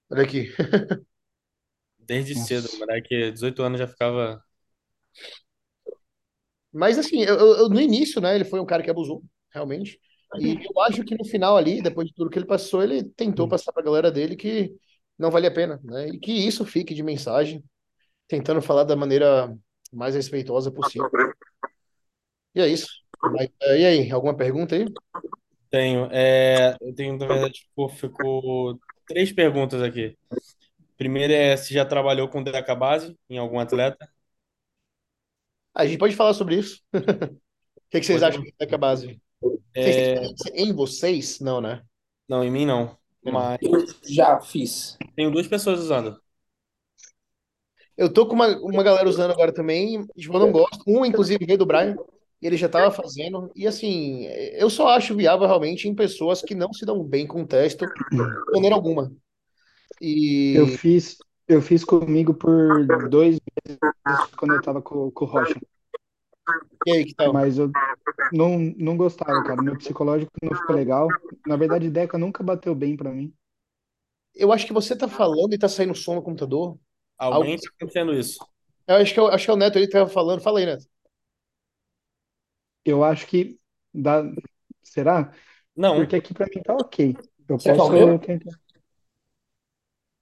[0.08, 0.52] Olha aqui.
[1.98, 2.46] Desde Nossa.
[2.46, 4.42] cedo, o moleque, 18 anos já ficava.
[6.72, 9.98] Mas assim, eu, eu- no início, né, ele foi um cara que abusou, realmente.
[10.38, 13.48] E eu acho que no final ali, depois de tudo que ele passou, ele tentou
[13.48, 14.74] passar pra galera dele que
[15.18, 16.08] não valia a pena, né?
[16.08, 17.64] E que isso fique de mensagem,
[18.28, 19.54] tentando falar da maneira
[19.92, 21.10] mais respeitosa possível.
[22.54, 22.88] E é isso.
[23.22, 24.84] Mas, eh, e aí, alguma pergunta aí?
[25.70, 26.08] Tenho.
[26.12, 30.16] É, eu tenho, na verdade, ficou, ficou três perguntas aqui.
[30.96, 34.10] Primeiro é se já trabalhou com Deca Base em algum atleta.
[35.74, 36.82] A gente pode falar sobre isso.
[37.76, 38.24] O que que vocês Pode.
[38.24, 39.20] acham da base?
[39.78, 41.40] Vocês têm É, experiência em vocês?
[41.40, 41.82] Não, né?
[42.28, 42.96] não, em mim não.
[43.24, 44.96] Mas Eu já fiz.
[45.14, 46.18] tenho duas pessoas usando.
[47.96, 50.82] Eu tô com uma, uma galera usando agora também, tipo, eu não gosto.
[50.86, 51.96] Um, inclusive, veio do Brian.
[52.40, 53.50] E ele já estava fazendo.
[53.54, 54.24] E assim,
[54.54, 57.86] eu só acho viável realmente em pessoas que não se dão bem com o texto
[57.86, 59.12] de maneira alguma.
[60.52, 63.80] Eu E, fiz, eu fiz comigo por dois meses
[64.36, 65.58] quando eu tava com, com o Rocha,
[66.86, 67.32] e aí, que tal?
[67.32, 67.70] mas eu
[68.32, 69.62] não, não gostava, cara.
[69.62, 71.08] Meu psicológico não ficou legal.
[71.46, 73.32] Na verdade, Deca nunca bateu bem pra mim.
[74.34, 76.78] Eu acho que você tá falando e tá saindo som no computador.
[77.18, 78.38] Algo- Alguém está acontecendo isso.
[78.86, 80.40] Eu acho que, eu, acho que é o Neto ele que tava falando.
[80.40, 80.86] Fala aí, Neto.
[82.84, 83.58] Eu acho que
[83.92, 84.22] dá.
[84.82, 85.32] Será?
[85.76, 87.16] Não, Porque aqui pra mim tá ok.
[87.48, 88.18] Eu o posso meu?
[88.18, 88.58] tentar.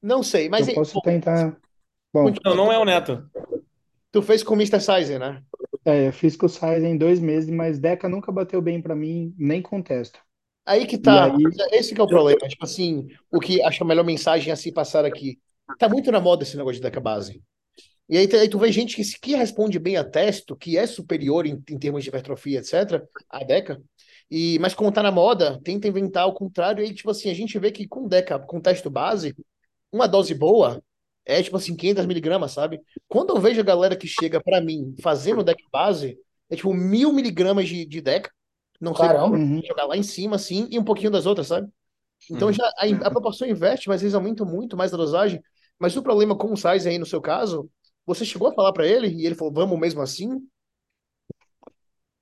[0.03, 1.57] Não sei, mas Eu posso tentar.
[2.13, 3.29] Bom, não, não é o Neto.
[4.13, 4.81] tu fez com o Mr.
[4.81, 5.43] Sizer, né?
[5.85, 8.95] é, eu fiz com o Sainz em dois meses, mas Deca nunca bateu bem pra
[8.95, 10.19] mim, nem contesto.
[10.65, 11.27] Aí que tá.
[11.27, 11.33] Aí-
[11.73, 12.39] Esse que é o problema.
[12.49, 15.39] Tipo assim, o que acho a melhor mensagem a se passar aqui.
[15.79, 17.43] Tá muito na moda esse negócio de deca base.
[18.09, 20.87] E aí, aí tu vê gente que, se- que responde bem a texto, que é
[20.87, 23.83] superior em, em termos de hipertrofia, etc., a deca.
[24.31, 26.83] E, mas como tá na moda, tenta inventar o contrário.
[26.85, 29.35] E aí, tipo assim, a gente vê que com deca, com texto base,
[29.93, 30.83] uma dose boa
[31.25, 32.81] é tipo assim, 500 miligramas, sabe?
[33.09, 36.19] Quando eu vejo a galera que chega pra mim fazendo deca base,
[36.51, 38.31] é tipo mil miligramas de, de deca.
[38.81, 39.37] Não sei Caramba.
[39.37, 39.63] Uhum.
[39.69, 41.69] jogar lá em cima, assim, e um pouquinho das outras, sabe?
[42.31, 42.53] Então Uhum.
[42.53, 45.43] já a, a proporção inverte, mas eles aumentam muito mais a dosagem.
[45.79, 47.71] Mas o problema com o size aí, no seu caso,
[48.07, 50.41] você chegou a falar pra ele e ele falou, vamos mesmo assim?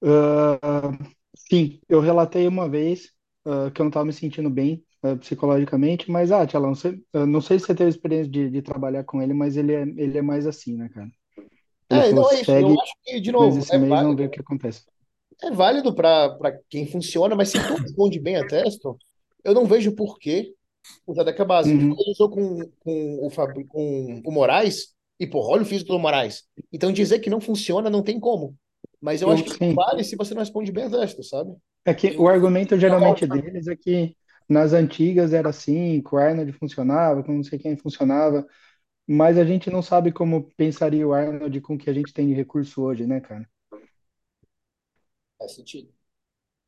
[0.03, 0.90] Ah,
[1.37, 3.11] sim, eu relatei uma vez
[3.44, 7.27] ah, que eu não estava me sentindo bem ah, psicologicamente, mas, ah, Tchalão, você, eu
[7.27, 10.18] não sei se você teve experiência de, de trabalhar com ele, mas ele é, ele
[10.18, 11.09] é mais assim, né, cara?
[11.90, 12.51] Ele É, não é isso.
[12.53, 14.23] Eu acho que, de novo, esse é mês, vamos válido.
[14.23, 14.85] ver o que acontece.
[15.42, 18.97] É válido para quem funciona, mas se tu responde bem a texto,
[19.44, 20.55] eu não vejo por que
[21.07, 21.75] usar deca base.
[21.75, 21.97] Ele Uhum.
[22.12, 26.44] usou com, com, o Fabri, com o Moraes, e pô, olha o físico do Moraes.
[26.72, 28.57] Então dizer que não funciona não tem como.
[29.00, 29.74] Mas eu Eu- acho que sim.
[29.74, 31.55] vale se você não responde bem a texto, sabe?
[31.85, 34.16] É que o argumento geralmente deles é que
[34.48, 38.46] nas antigas era assim, que o Arnold funcionava, que não sei quem funcionava,
[39.09, 42.29] mas a gente não sabe como pensaria o Arnold com o que a gente tem
[42.29, 43.48] de recurso hoje, né, cara?
[45.38, 45.92] Faz sentido.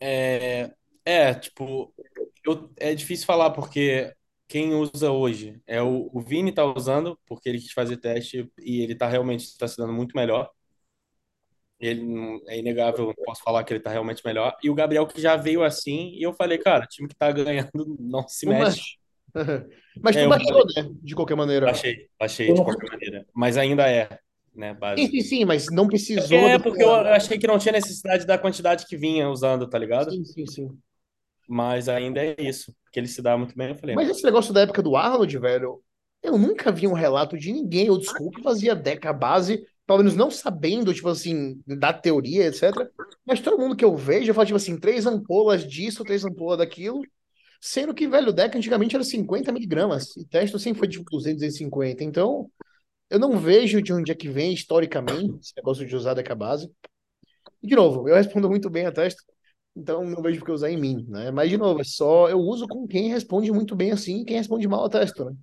[0.00, 0.74] É,
[1.06, 1.94] é, tipo,
[2.46, 4.15] eu, é difícil falar porque
[4.48, 8.80] quem usa hoje é o, o Vini tá usando porque ele quis fazer teste e
[8.82, 10.50] ele tá realmente está se dando muito melhor.
[11.78, 14.56] Ele é inegável, posso falar que ele tá realmente melhor.
[14.62, 17.70] E o Gabriel que já veio assim e eu falei, cara, time que tá ganhando
[18.00, 18.96] não se mexe.
[20.02, 20.88] Mas É, tu eu baixou, né?
[21.02, 21.70] De qualquer maneira.
[21.70, 24.08] Achei, achei de qualquer maneira, mas ainda é,
[24.54, 25.10] né, Sim, base.
[25.10, 26.48] sim, sim, mas não precisou.
[26.48, 30.10] É porque eu achei que não tinha necessidade da quantidade que vinha usando, tá ligado?
[30.10, 30.82] Sim, sim, sim.
[31.46, 33.94] Mas ainda é isso, porque ele se dá muito bem, eu falei.
[33.94, 35.82] Mas esse negócio da época do Arnold, velho,
[36.22, 40.30] eu nunca vi um relato de ninguém, ou desculpa, fazia deca base, pelo menos não
[40.30, 42.72] sabendo, tipo assim, da teoria, etc.
[43.24, 47.00] Mas todo mundo que eu vejo fala, tipo assim, três ampolas disso, três ampolas daquilo.
[47.60, 50.16] Sendo que, velho, o deca antigamente era 50 miligramas.
[50.16, 52.04] E teste sempre foi tipo 200, 250.
[52.04, 52.50] Então,
[53.08, 56.70] eu não vejo de onde é que vem, historicamente, esse negócio de usar deca base.
[57.62, 59.22] E, de novo, eu respondo muito bem a teste.
[59.76, 61.30] Então, não vejo por que usar em mim, né?
[61.30, 64.36] Mas, de novo, é só eu uso com quem responde muito bem assim e quem
[64.38, 65.36] responde mal a testo, né?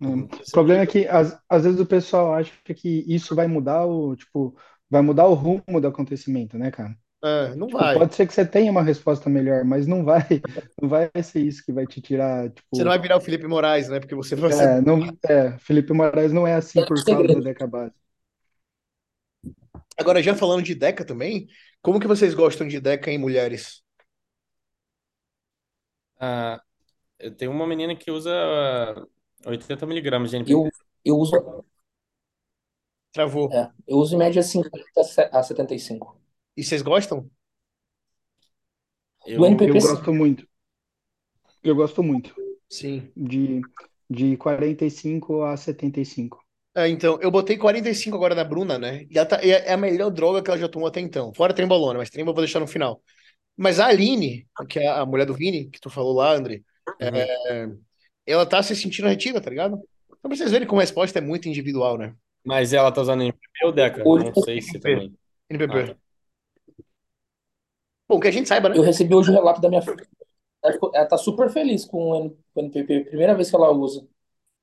[0.00, 4.14] O problema é que às, às vezes o pessoal acha que isso vai mudar o,
[4.16, 4.56] tipo,
[4.90, 6.96] vai mudar o rumo do acontecimento, né, cara?
[7.22, 7.98] É, não Tipo, vai.
[7.98, 10.22] pode ser que você tenha uma resposta melhor, mas não vai,
[10.80, 13.46] não vai ser isso que vai te tirar, tipo, Você não vai virar o Felipe
[13.46, 13.98] Moraes, né?
[14.00, 14.68] Porque você vai ser.
[14.68, 17.94] é, não, é, Felipe Moraes não é assim por causa da Deca Base.
[19.98, 21.48] Agora, já falando de Deca também,
[21.86, 23.80] como que vocês gostam de Deca em mulheres?
[26.18, 26.60] Ah,
[27.18, 28.32] eu tenho uma menina que usa
[29.46, 30.52] 80 miligramas de NPK.
[30.52, 30.70] Eu,
[31.04, 31.64] eu uso,
[33.12, 33.48] Travou.
[33.50, 34.78] é, eu uso em média 50
[35.32, 36.16] a 75.
[36.56, 37.30] E vocês gostam?
[39.26, 39.88] Eu, Do NPK, Eu sim.
[39.88, 40.48] gosto muito.
[41.62, 42.34] Eu gosto muito
[42.68, 43.12] Sim.
[43.16, 43.60] de,
[44.08, 46.45] de 45 a 75.
[46.76, 49.04] É, então, eu botei 45 agora na Bruna, né?
[49.10, 51.32] E ela tá- é é a melhor droga que ela já tomou até então.
[51.34, 53.02] Fora trembolona, mas trembo eu vou deixar no final.
[53.56, 56.62] Mas a Aline, que é a mulher do Vini, que tu falou lá, André,
[57.00, 57.26] é,
[58.26, 59.80] ela tá se sentindo retida, tá ligado?
[60.06, 62.14] Então, pra vocês verem como a resposta é muito individual, né?
[62.44, 64.02] Mas ela tá usando NPK ou Deca?
[64.06, 65.16] Hoje Não sei se também.
[65.48, 65.80] NPP.
[65.80, 65.96] Ah, tá.
[68.08, 68.76] Bom, que a gente saiba, né?
[68.76, 70.06] Eu recebi hoje o relato da minha filha.
[70.94, 74.06] Ela tá super feliz com o N- com o NPP, primeira vez que ela usa.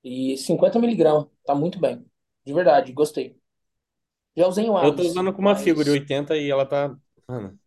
[0.03, 2.05] E 50 miligramas, tá muito bem.
[2.45, 3.37] De verdade, gostei.
[4.35, 6.95] Já usei um Eu tô usando com uma mas- figura 80 e ela tá.
[7.27, 7.57] Mano,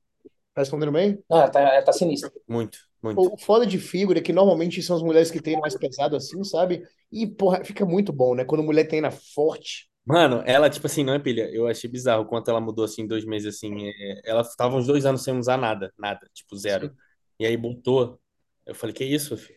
[0.55, 1.23] Tá respondendo bem?
[1.29, 2.33] Não, ela tá, ela tá sinistra.
[2.49, 3.21] muito, muito.
[3.21, 6.43] O foda de figura é que normalmente são as mulheres que têm mais pesado assim,
[6.45, 6.83] sabe?
[7.13, 8.45] E, porra, fica muito bom, né?
[8.45, 11.51] Quando a mulher treina forte, Mano, ela, tipo assim, não é pilha.
[11.53, 13.89] Eu achei bizarro o quanto ela mudou, assim, em dois meses, assim.
[13.89, 16.89] É, ela tava uns dois anos sem usar nada, nada, tipo, zero.
[16.89, 16.95] Sim.
[17.41, 18.21] E aí botou.
[18.65, 19.56] Eu falei, que isso, filho?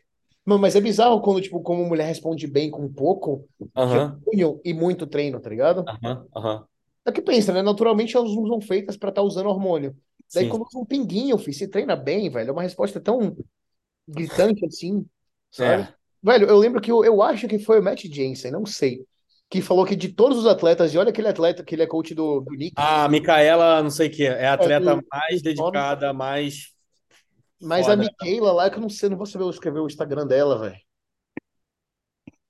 [0.50, 5.06] Mano, mas é bizarro quando, tipo, como mulher responde bem com pouco hormônio e muito
[5.06, 5.86] treino, tá ligado?
[5.86, 6.66] aham, aham.
[7.06, 7.62] É o que pensa, né?
[7.62, 9.96] Naturalmente elas não são feitas pra estar usando hormônio.
[10.34, 10.50] Daí Sim.
[10.50, 13.38] quando usa um pinguinho, filho, se treina bem, velho, é uma resposta tão
[14.08, 15.06] gritante assim,
[15.52, 15.84] sabe?
[15.84, 15.94] É.
[16.22, 19.06] Velho, eu lembro que eu, eu acho que foi o Matt Jensen, não sei,
[19.50, 22.16] que falou que de todos os atletas, e olha aquele atleta que ele é coach
[22.16, 25.42] do, do Knicks, A Micaela, não sei o que, é a é, atleta do, mais
[25.42, 26.74] dedicada, mais
[27.62, 28.10] mas a foda.
[28.22, 30.80] Michaela lá, que eu não sei, não vou saber escrever o Instagram dela, velho.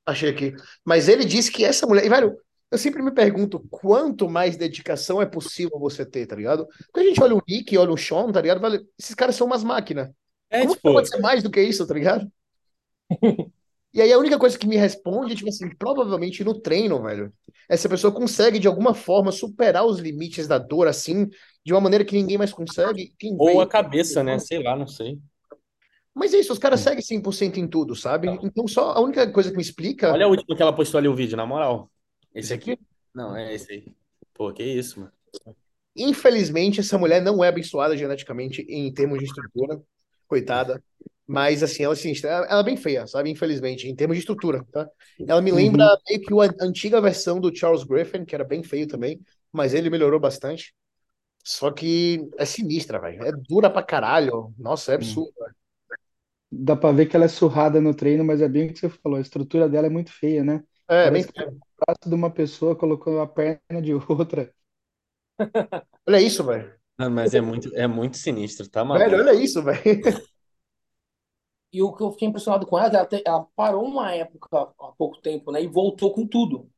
[0.05, 0.55] Achei aqui.
[0.83, 2.05] Mas ele disse que essa mulher.
[2.05, 2.37] E, velho,
[2.71, 6.67] eu sempre me pergunto quanto mais dedicação é possível você ter, tá ligado?
[6.85, 8.61] Porque a gente olha o Nick, olha o Sean, tá ligado?
[8.61, 10.09] Velho, esses caras são umas máquinas.
[10.49, 12.31] É, Como tipo, pode ser mais do que isso, tá ligado?
[13.93, 17.33] E aí a única coisa que me responde é, tipo assim, provavelmente no treino, velho.
[17.67, 21.27] Essa pessoa consegue, de alguma forma, superar os limites da dor, assim,
[21.65, 23.13] de uma maneira que ninguém mais consegue.
[23.37, 23.61] Ou vê.
[23.61, 24.37] a cabeça, né?
[24.39, 25.19] Sei lá, não sei.
[26.13, 28.27] Mas é isso, os caras seguem 100% em tudo, sabe?
[28.43, 30.11] Então só a única coisa que me explica.
[30.11, 31.89] Olha a última que ela postou ali o vídeo, na moral.
[32.33, 32.77] Esse aqui?
[33.13, 33.85] Não, é esse aí.
[34.33, 35.11] Pô, que isso, mano.
[35.95, 39.81] Infelizmente, essa mulher não é abençoada geneticamente em termos de estrutura,
[40.27, 40.83] coitada.
[41.29, 43.29] Mas, assim, ela, assim, ela ela é bem feia, sabe?
[43.31, 44.89] Infelizmente, em termos de estrutura, tá?
[45.27, 45.99] Ela me lembra Uhum.
[46.09, 49.89] meio que a antiga versão do Charles Griffin, que era bem feio também, mas ele
[49.91, 50.73] melhorou bastante.
[51.43, 53.23] Só que é sinistra, velho.
[53.25, 54.53] É dura pra caralho.
[54.57, 55.33] Nossa, é absurdo.
[55.39, 55.55] velho.
[56.51, 58.89] Dá pra ver que ela é surrada no treino, mas é bem o que você
[58.89, 60.63] falou, a estrutura dela é muito feia, né?
[60.89, 61.47] É, é bem Parece que feio.
[61.47, 64.53] o braço de uma pessoa colocou a perna de outra.
[66.07, 66.77] Olha isso, velho.
[66.99, 69.19] Não, mas é muito, é muito sinistro, tá Velho, maluco?
[69.19, 69.81] olha isso, velho.
[71.73, 74.13] E o que eu fiquei impressionado com ela, é que ela, te- ela parou uma
[74.13, 74.47] época
[74.79, 75.61] há pouco tempo, né?
[75.63, 76.69] E voltou com tudo.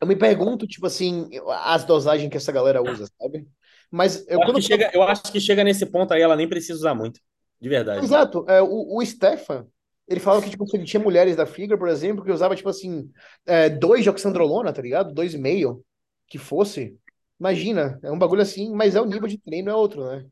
[0.00, 1.28] Eu me pergunto, tipo assim,
[1.64, 3.48] as dosagens que essa galera usa, sabe?
[3.90, 6.36] Mas eu Eu acho quando que chega, eu acho que chega nesse ponto aí, ela
[6.36, 7.20] nem precisa usar muito.
[7.60, 8.04] De verdade.
[8.04, 8.44] Exato.
[8.48, 9.66] É, o, o Stefan,
[10.08, 12.68] ele falava que, tipo, assim, ele tinha mulheres da Figure, por exemplo, que usava, tipo
[12.68, 13.10] assim,
[13.46, 15.14] é, dois de oxandrolona, tá ligado?
[15.14, 15.84] Dois e meio,
[16.28, 16.98] que fosse.
[17.40, 20.26] Imagina, é um bagulho assim, mas é o nível de treino é outro, né?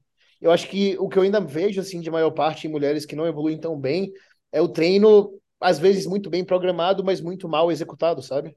[0.45, 3.17] Eu acho que o que eu ainda vejo, assim, de maior parte em mulheres que
[3.17, 4.13] não evoluem tão bem,
[4.53, 8.55] é o treino, às vezes, muito bem programado, mas muito mal executado, sabe?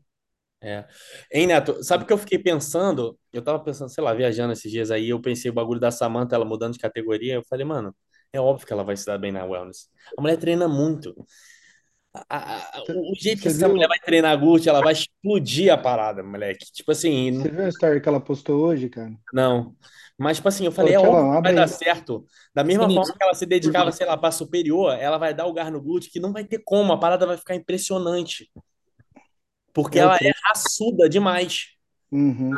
[0.62, 0.86] É.
[1.32, 3.17] Hein, Neto, sabe o que eu fiquei pensando?
[3.32, 6.36] Eu tava pensando, sei lá, viajando esses dias aí, eu pensei o bagulho da Samantha,
[6.36, 7.95] ela mudando de categoria, eu falei, mano,
[8.34, 9.89] é óbvio que ela vai se dar bem na wellness.
[10.17, 11.15] A mulher treina muito.
[12.30, 15.71] A- a- o jeito que Você essa mulher vai treinar a glútea, ela vai explodir
[15.71, 16.65] a parada, moleque.
[16.71, 19.17] Tipo assim, você viu a story que ela postou hoje, cara?
[19.34, 19.76] não.
[20.17, 22.25] Mas, tipo assim, eu falei, é óbvio que vai dar certo.
[22.53, 23.17] Da mesma forma Sinistro.
[23.17, 26.12] que ela se dedicava, sei lá, pra superior, ela vai dar o gar no glúteo,
[26.12, 28.49] que não vai ter como, a parada vai ficar impressionante.
[29.73, 31.67] Porque É, ela é raçuda demais.
[32.12, 32.51] Uhum.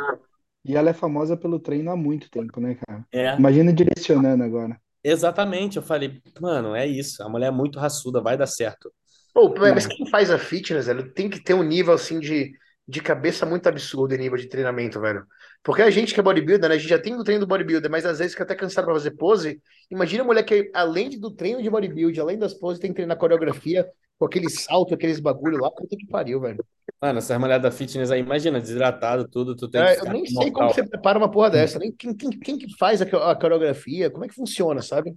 [0.64, 3.06] E ela é famosa pelo treino há muito tempo, né, cara?
[3.12, 3.34] É.
[3.36, 4.80] Imagina direcionando agora.
[5.02, 7.22] Exatamente, eu falei, mano, é isso.
[7.22, 8.92] A mulher é muito raçuda, vai dar certo.
[9.32, 9.88] Pô, mas É.
[9.88, 12.52] quem faz a fitness, velho, tem que ter um nível, assim, de,
[12.86, 15.24] de cabeça muito absurdo em nível de treinamento, velho.
[15.62, 17.90] Porque a gente que é bodybuilder, né, a gente já tem o treino do bodybuilder,
[17.90, 19.60] mas às vezes fica até cansado pra fazer pose.
[19.90, 23.18] Imagina a mulher que, além do treino de bodybuilder, além das poses, tem que treinar
[23.18, 23.86] coreografia
[24.18, 25.70] com aquele salto, aqueles bagulho lá.
[25.70, 26.64] Puta que pariu, velho.
[27.00, 30.26] Mano, essas mulheres da fitness aí, imagina, desidratado, tudo, tu tem que É, eu nem
[30.26, 30.74] sei como mortal.
[30.74, 34.24] você prepara uma porra dessa, nem quem, quem, quem que faz a, a coreografia, como
[34.24, 35.14] é que funciona, sabe?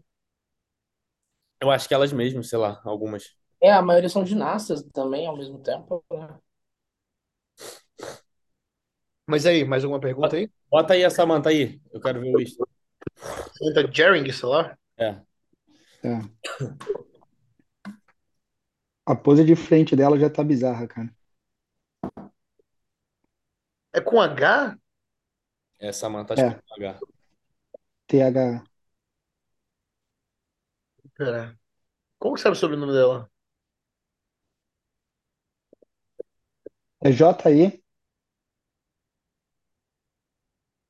[1.61, 3.35] Eu acho que elas mesmas, sei lá, algumas.
[3.61, 6.03] É, a maioria são ginastas também, ao mesmo tempo.
[6.11, 6.37] né?
[9.33, 10.47] Mas aí, mais alguma pergunta aí?
[10.69, 12.55] Bota aí a Samantha aí, eu quero ver o isso.
[13.57, 14.77] Pergunta Jering, sei lá.
[14.95, 15.19] É.
[16.03, 16.21] É.
[19.07, 21.11] A pose de frente dela já tá bizarra, cara.
[23.91, 24.77] É com H?
[25.79, 26.99] É Samantha, acho que É, é com H.
[28.07, 28.63] TH.
[31.15, 31.57] Pera.
[32.19, 33.29] Como que sabe sobre o nome dela?
[37.01, 37.82] É JI?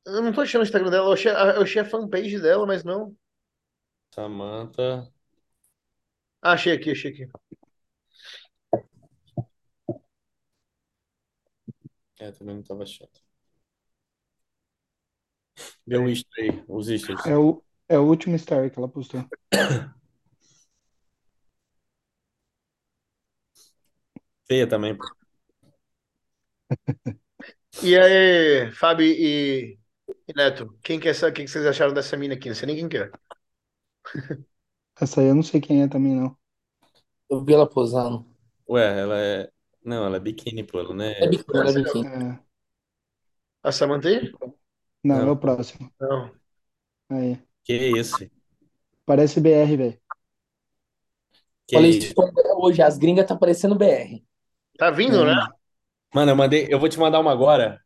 [0.06, 2.84] Eu não tô achando o Instagram dela, eu achei, eu achei a fanpage dela, mas
[2.84, 3.16] não.
[4.14, 5.12] Samantha.
[6.42, 7.28] Ah, achei aqui, achei aqui.
[12.20, 13.12] É, também não tava achando.
[15.86, 17.26] Vê o Insta aí, os Instars.
[17.26, 19.24] É o, é o último story que ela postou.
[24.48, 25.04] Feia também, pô.
[27.82, 29.78] E aí, Fábio e
[30.36, 32.50] Neto, quem que é essa, quem que vocês acharam dessa mina aqui?
[32.50, 33.14] Não sei nem quem que é.
[35.00, 36.36] Essa aí eu não sei quem é também, não.
[37.30, 38.26] Eu vi ela posando.
[38.70, 39.52] Ué, ela é.
[39.84, 40.80] Não, ela é biquíni, pô.
[40.80, 41.32] Ela não É é.
[41.32, 42.10] biquíni, ela é biquíni.
[42.16, 42.40] É,
[43.64, 44.32] A Samantha aí?
[45.12, 45.28] não, Não.
[45.28, 45.92] é o próximo.
[46.02, 46.32] Não.
[47.10, 47.42] Aí.
[47.64, 48.30] Que isso?
[49.06, 50.00] Parece BR, velho.
[51.68, 52.14] Que Falei isso.
[52.14, 52.14] isso
[52.58, 54.24] hoje, as gringas tá parecendo BR.
[54.78, 55.34] Tá vindo, né?
[56.14, 56.68] Mano, eu mandei.
[56.70, 57.82] Eu vou te mandar uma agora.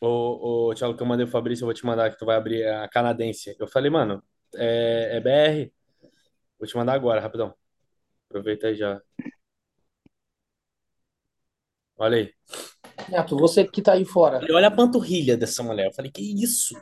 [0.00, 2.36] O, o Thiago, que eu mandei pro Fabrício, eu vou te mandar que tu vai
[2.36, 3.54] abrir a canadense.
[3.58, 4.22] Eu falei, mano,
[4.54, 5.72] é, é BR.
[6.58, 7.54] Vou te mandar agora, rapidão.
[8.28, 9.00] Aproveita aí já.
[11.98, 12.34] Olha aí.
[13.10, 14.40] Neto, você que tá aí fora.
[14.50, 15.86] Olha a panturrilha dessa mulher.
[15.88, 16.74] Eu falei, que isso?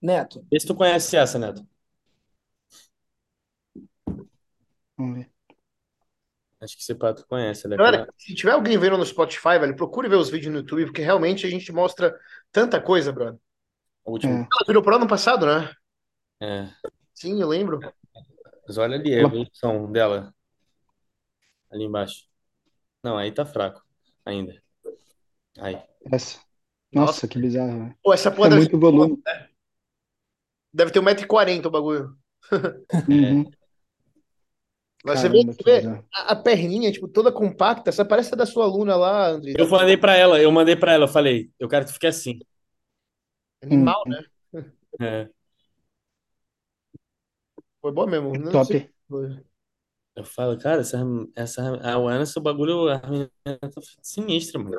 [0.00, 1.66] Neto, Vê se tu conhece essa, Neto.
[4.96, 5.39] Vamos ver.
[6.60, 7.66] Acho que esse prato tu conhece.
[7.66, 10.58] Ela é Galera, se tiver alguém vendo no Spotify, velho, procure ver os vídeos no
[10.60, 12.14] YouTube, porque realmente a gente mostra
[12.52, 13.38] tanta coisa, brother.
[14.04, 14.32] o último.
[14.32, 14.36] É.
[14.36, 15.74] Ela virou pro ano passado, né?
[16.40, 16.68] É.
[17.14, 17.80] Sim, eu lembro.
[18.66, 20.34] Mas olha ali a evolução dela.
[21.70, 22.26] Ali embaixo.
[23.02, 23.82] Não, aí tá fraco
[24.24, 24.60] ainda.
[25.58, 25.80] Aí.
[26.12, 26.40] Essa.
[26.92, 27.96] Nossa, que bizarro, velho.
[28.02, 29.22] Pô, essa porra É deve, muito volume.
[30.72, 32.18] deve ter 1,40m o bagulho.
[33.08, 33.50] Uhum.
[35.04, 37.90] Mas você vê, Caramba, você vê a, a perninha, tipo, toda compacta.
[37.90, 39.54] Essa parece a da sua aluna lá, André.
[39.58, 42.06] Eu mandei pra ela, eu mandei pra ela, eu falei, eu quero que tu fique
[42.06, 42.38] assim.
[43.62, 44.10] Animal, Hum.
[44.10, 44.24] né?
[45.00, 45.28] É.
[47.80, 48.32] Foi boa mesmo.
[48.36, 48.66] Não Top.
[48.66, 48.90] sei.
[50.14, 50.98] Eu falo, cara, essa,
[51.34, 54.78] essa a Ana, seu bagulho, a menina tá sinistra, mano.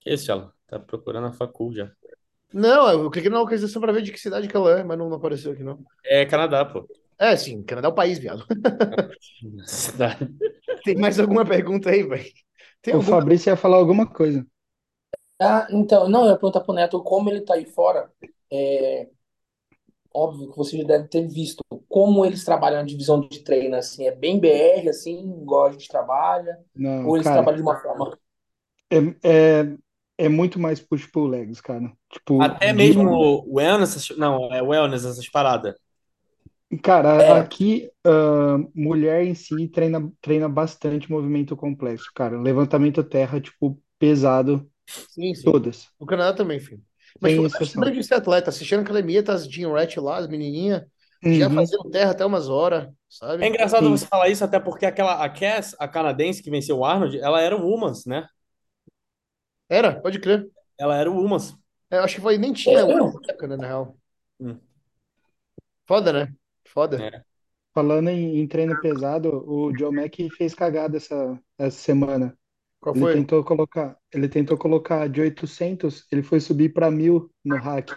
[0.00, 0.52] Que isso, ela?
[0.66, 1.92] Tá procurando a facul já.
[2.52, 5.08] Não, eu cliquei na localização pra ver de que cidade que ela é, mas não,
[5.08, 5.78] não apareceu aqui, não.
[6.04, 6.86] É Canadá, pô.
[7.22, 8.44] É, sim, Canadá é o país, viado.
[10.84, 12.24] Tem mais alguma pergunta aí, velho?
[12.92, 13.02] O alguma?
[13.02, 14.46] Fabrício ia falar alguma coisa.
[15.40, 18.10] Ah, então, não, eu ia perguntar pro Neto como ele tá aí fora.
[18.50, 19.08] É
[20.14, 24.06] óbvio que você já deve ter visto como eles trabalham na divisão de treino, assim,
[24.06, 27.78] é bem BR, assim, igual a gente trabalha, Não, ou eles cara, trabalham de uma
[27.80, 28.18] forma.
[28.90, 28.96] é,
[29.60, 29.76] é,
[30.18, 31.92] é muito mais push-pull legs, cara.
[32.10, 35.74] Tipo, Até mesmo o wellness, não, é wellness, essas paradas.
[36.82, 37.38] Cara, É.
[37.38, 42.40] aqui, ah, mulher em si treina, treina bastante movimento complexo, cara.
[42.40, 44.70] Levantamento terra, tipo, pesado,
[45.06, 45.52] Sim, sim.
[45.52, 45.88] todas.
[46.00, 46.84] No Canadá também, filho.
[47.20, 47.74] Mas, Sem tipo, exceção.
[47.74, 50.84] lembrei de ser atleta, assistindo a academia, tá as Jean Rat lá, as menininhas,
[51.30, 51.50] já Uhum.
[51.50, 53.44] fazendo terra até umas horas, sabe?
[53.44, 53.90] É engraçado Sim.
[53.90, 57.40] você falar isso, até porque aquela, a Cass, a canadense que venceu o Arnold, ela
[57.40, 58.26] era o Women's, né?
[59.68, 60.48] Era, pode crer.
[60.78, 61.54] Ela era o Women's.
[61.90, 63.98] É, Eu acho que foi, nem tinha uma época, né, na real.
[64.40, 64.60] Hum.
[65.86, 66.34] Foda, né?
[66.72, 67.02] Foda.
[67.02, 67.22] É.
[67.74, 72.36] Falando em, em treino pesado, o Joe Mack fez cagada essa, essa semana.
[72.80, 73.14] Qual Ele foi?
[73.14, 77.90] tentou colocar, ele tentou colocar de 800, ele foi subir para 1000 no hack.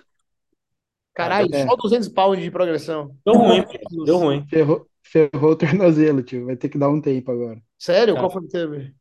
[1.14, 1.66] Caralho, É.
[1.66, 3.16] só 200 pounds de progressão.
[3.26, 3.64] Deu ruim.
[4.06, 4.46] Deu ruim.
[4.48, 6.46] Ferrou, ferrou o tornozelo, tio.
[6.46, 7.62] Vai ter que dar um tempo agora.
[7.78, 8.14] Sério?
[8.16, 8.20] Tá.
[8.22, 8.94] Qual foi que teve?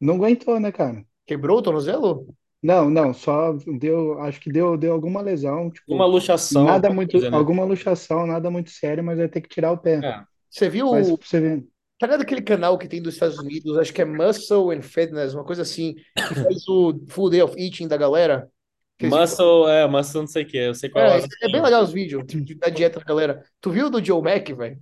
[0.00, 1.04] Não aguentou, né, cara?
[1.26, 2.26] Quebrou o tornozelo?
[2.62, 6.64] Não, não, só deu, acho que deu, deu alguma lesão, tipo, Uma luxação.
[6.64, 7.36] nada alguma muito, coisa, né?
[7.36, 9.98] alguma luxação, nada muito sério, mas vai ter que tirar o pé.
[10.04, 10.22] É.
[10.50, 11.64] Você viu, Mas pra você ver,
[11.98, 15.32] tá ligado aquele canal que tem dos Estados Unidos, acho que é Muscle and Fitness,
[15.32, 18.46] uma coisa assim, que faz o Full Day of Eating da galera?
[18.98, 20.58] Que eles- Muscle, é, muscle não sei o que.
[20.58, 21.22] Eu sei qual É, é.
[21.22, 22.22] é bem legal os vídeos
[22.58, 23.42] da dieta da galera.
[23.58, 24.78] Tu viu o do Joe Mack, velho?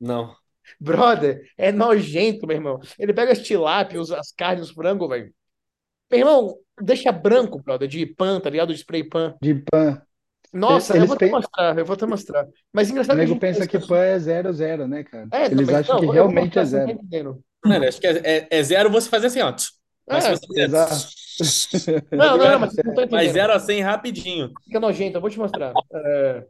[0.00, 0.36] Não.
[0.78, 2.78] Brother, é nojento, meu irmão.
[2.96, 5.34] Ele pega as tilápias, as carnes, os frangos, velho.
[6.10, 8.72] Meu irmão, deixa branco, brother, de pan, tá ligado?
[8.72, 9.34] De spray pan.
[9.40, 10.02] de pan.
[10.52, 12.46] Nossa, eu Eles vou até mostrar, eu vou até mostrar.
[12.72, 15.28] Mas O engraçado que a nego pensa que pan é zero, zero, né, cara?
[15.32, 16.98] É, Eles mas acham não, que eu realmente é zero.
[17.64, 19.52] Mano, acho que é, é- é zero você fazer assim, ó.
[20.08, 20.94] Mas se É, você Exato.
[22.12, 23.32] Não, não, não, mas você não Mas entendendo.
[23.34, 24.52] zero a 100 rapidinho.
[24.64, 25.72] Fica nojento, eu vou te mostrar.
[25.92, 26.46] É...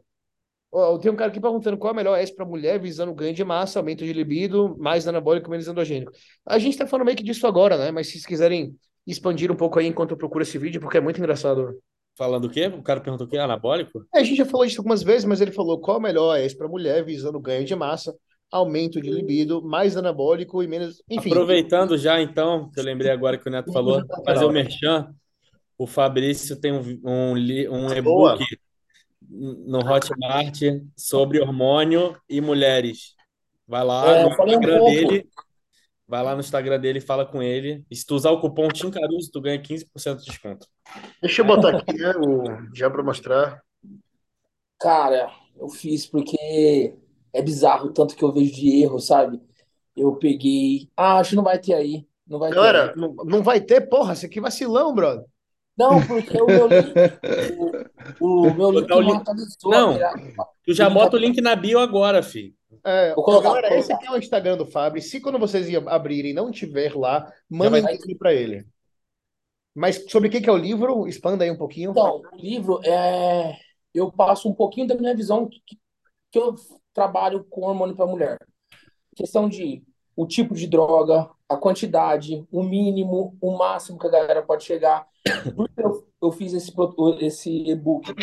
[1.01, 3.43] Tem um cara aqui perguntando qual é a melhor S para mulher visando ganho de
[3.43, 6.11] massa, aumento de libido, mais anabólico, menos endogênico.
[6.45, 7.91] A gente tá falando meio que disso agora, né?
[7.91, 8.75] Mas se vocês quiserem
[9.11, 11.77] expandir um pouco aí enquanto eu procuro esse vídeo, porque é muito engraçado.
[12.17, 12.67] Falando o quê?
[12.67, 13.37] O cara perguntou o quê?
[13.37, 14.05] Anabólico?
[14.13, 16.55] É, A gente já falou disso algumas vezes, mas ele falou qual a melhor S
[16.57, 18.13] para mulher visando ganho de massa,
[18.51, 21.01] aumento de libido, mais anabólico e menos.
[21.09, 21.29] Enfim.
[21.29, 25.13] Aproveitando já, então, que eu lembrei agora que o Neto falou, fazer o merchan.
[25.77, 28.43] O Fabrício tem um, um, um e-book
[29.29, 30.59] no Hotmart
[30.97, 33.15] sobre hormônio e mulheres.
[33.67, 34.91] Vai lá É, no um Instagram pouco.
[34.91, 35.29] dele.
[36.09, 37.85] Vai lá no Instagram dele e fala com ele.
[37.89, 40.65] E se tu usar o cupom Tim Caruso, tu ganha 15% de desconto.
[41.21, 42.11] Deixa eu botar aqui, né?
[42.17, 42.75] O...
[42.75, 43.61] Já para mostrar.
[44.79, 46.95] Cara, eu fiz porque
[47.33, 49.39] é bizarro o tanto que eu vejo de erro, sabe?
[49.95, 50.89] Eu peguei.
[50.97, 52.07] Ah, acho que não vai ter aí.
[52.27, 52.95] Não vai ter Galera, aí.
[52.99, 55.25] não, não vai ter, porra, isso aqui é vacilão, brother.
[55.77, 56.93] Não, porque o meu link.
[58.19, 59.71] O, o meu link o não link- atualizou.
[59.71, 59.95] Não.
[59.95, 60.33] aquele-
[60.65, 62.55] Tu já bota o link na bio agora, fi.
[62.83, 65.01] É, Vou colocar, galera, esse aqui é o Instagram do Fábio.
[65.01, 68.65] Se quando vocês abrirem não tiver lá, vai mandem um para ele.
[69.73, 71.07] Mas sobre o que é o livro?
[71.07, 71.91] Expanda aí um pouquinho.
[71.91, 73.57] Então, o livro é.
[73.93, 75.61] Eu passo um pouquinho da minha visão que,
[76.31, 76.55] que eu
[76.93, 78.37] trabalho com hormônio para mulher.
[79.15, 79.83] Questão de
[80.15, 85.07] o tipo de droga, a quantidade, o mínimo, o máximo que a galera pode chegar.
[85.55, 86.71] Por que eu, eu fiz esse,
[87.21, 88.13] esse e-book?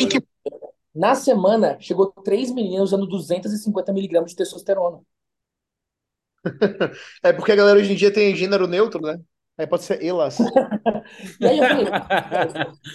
[0.96, 5.00] Na semana, chegou três meninas usando 250 miligramas de testosterona.
[7.22, 9.20] É porque a galera hoje em dia tem gênero neutro, né?
[9.58, 10.38] Aí pode ser elas.
[11.40, 11.86] E aí eu falei,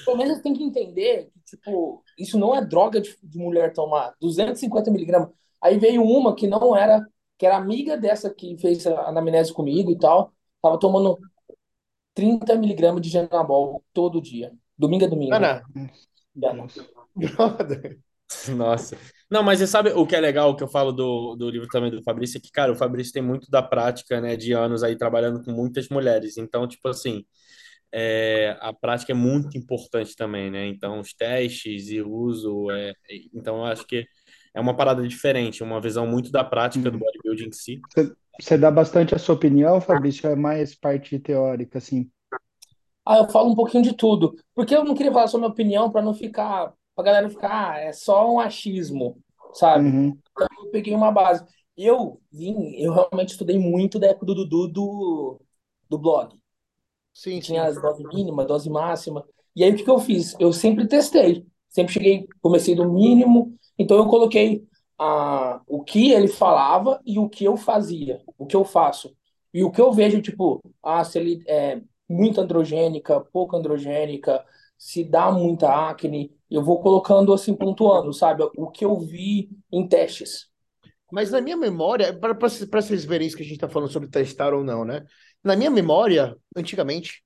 [0.03, 4.13] pelo menos tem que entender que, tipo, isso não é droga de, de mulher tomar.
[4.19, 5.29] 250 miligramas.
[5.61, 7.05] Aí veio uma que não era,
[7.37, 11.17] que era amiga dessa que fez a anamnese comigo e tal, tava tomando
[12.13, 14.51] 30 miligramas de Genabol todo dia.
[14.77, 15.35] Domingo a domingo.
[15.35, 15.63] Ana,
[16.35, 16.85] Nossa.
[17.15, 17.99] Brother.
[18.55, 18.97] Nossa.
[19.29, 21.67] Não, mas você sabe o que é legal, o que eu falo do, do livro
[21.67, 24.83] também do Fabrício, é que, cara, o Fabrício tem muito da prática, né, de anos
[24.83, 26.37] aí trabalhando com muitas mulheres.
[26.37, 27.25] Então, tipo assim,
[27.93, 30.67] é, a prática é muito importante também, né?
[30.67, 32.93] Então, os testes e o uso, é,
[33.33, 34.05] então eu acho que
[34.53, 37.81] é uma parada diferente, uma visão muito da prática do bodybuilding em si.
[37.89, 42.09] Você, você dá bastante a sua opinião, Fabrício, é mais parte teórica, assim.
[43.05, 44.35] Ah, eu falo um pouquinho de tudo.
[44.53, 47.79] Porque eu não queria falar só minha opinião para não ficar, pra galera ficar, ah,
[47.79, 49.17] é só um achismo,
[49.53, 49.85] sabe?
[49.85, 50.17] Uhum.
[50.63, 51.45] eu peguei uma base.
[51.77, 55.41] Eu vim, eu realmente estudei muito da época do Dudu do,
[55.89, 56.35] do blog.
[57.13, 57.39] Sim, sim.
[57.39, 59.25] Tinha as dose mínima, dose máxima.
[59.55, 60.35] E aí o que que eu fiz?
[60.39, 61.45] Eu sempre testei.
[61.69, 63.55] Sempre cheguei, comecei do mínimo.
[63.77, 64.65] Então eu coloquei
[64.99, 69.15] ah, o que ele falava e o que eu fazia, o que eu faço.
[69.53, 74.45] E o que eu vejo, tipo, ah, se ele é muito androgênica, pouco androgênica,
[74.81, 78.41] se dá muita acne, eu vou colocando assim, pontuando, sabe?
[78.57, 80.47] O que eu vi em testes.
[81.11, 84.55] Mas na minha memória, para vocês verem isso que a gente está falando sobre testar
[84.55, 85.05] ou não, né?
[85.43, 87.23] Na minha memória, antigamente,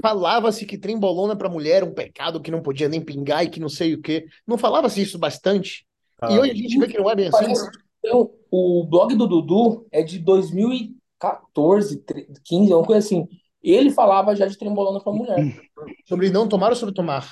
[0.00, 3.58] falava-se que trembolona para mulher era um pecado que não podia nem pingar e que
[3.58, 4.24] não sei o quê.
[4.46, 5.84] Não falava-se isso bastante?
[6.30, 7.52] E hoje a gente vê que não é bem assim.
[7.98, 12.00] Então, o blog do Dudu é de 2014,
[12.44, 13.26] 15, uma coisa assim.
[13.62, 15.60] Ele falava já de trembolona para mulher,
[16.06, 17.28] Sobre não tomar ou sobre tomar?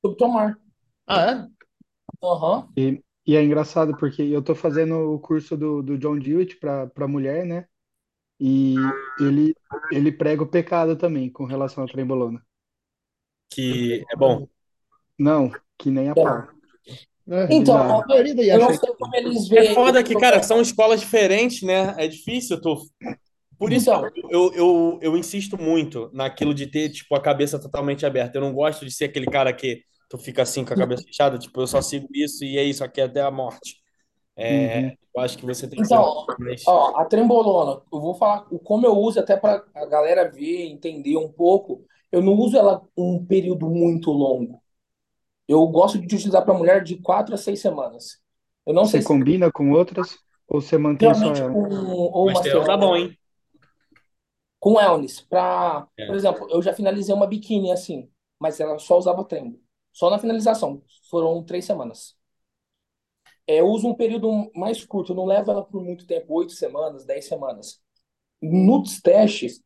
[0.00, 0.58] sobre tomar.
[1.06, 1.46] Ah, é?
[2.22, 2.68] Aham.
[2.76, 6.86] E, e é engraçado porque eu tô fazendo o curso do, do John Dewitt para
[6.86, 7.66] para mulher, né?
[8.40, 8.74] E
[9.20, 9.54] ele,
[9.92, 12.42] ele prega o pecado também com relação à trembolona.
[13.50, 14.48] Que é bom.
[15.18, 16.48] Não, que nem a pau.
[17.28, 17.44] É.
[17.52, 18.02] Então, Bizarro.
[18.02, 19.70] A maioria eu não sei como eles veem.
[19.70, 21.94] É foda que, cara, são escolas diferentes, né?
[21.96, 22.76] É difícil, tu.
[23.62, 24.12] Por isso Então.
[24.28, 28.38] eu, eu, eu insisto muito naquilo de ter, tipo, a cabeça totalmente aberta.
[28.38, 31.38] Eu não gosto de ser aquele cara que tu fica assim com a cabeça fechada,
[31.38, 33.76] tipo, eu só sigo isso e é isso aqui até a morte.
[34.36, 34.96] É, Uhum.
[35.16, 36.10] eu acho que você tem que Então, ser.
[36.66, 40.66] Ó, a trembolona, eu vou falar o como eu uso até para a galera ver,
[40.66, 41.86] entender um pouco.
[42.12, 44.62] Eu não uso ela um período muito longo.
[45.48, 48.20] Eu gosto de utilizar para mulher de quatro a seis semanas.
[48.66, 51.58] Eu não Você sei se combina com outras ou você mantém só realmente ela?
[51.58, 53.18] com ou Mas uma tá bom, hein?
[54.62, 56.06] Com wellness, pra, É.
[56.06, 58.08] por exemplo, eu já finalizei uma biquíni assim,
[58.38, 59.60] mas ela só usava trembo.
[59.92, 60.82] Só na finalização.
[61.10, 62.16] Foram três semanas.
[63.46, 66.52] É, eu uso um período mais curto, eu não levo ela por muito tempo, oito
[66.52, 67.80] semanas, dez semanas.
[68.42, 69.62] Nos testes,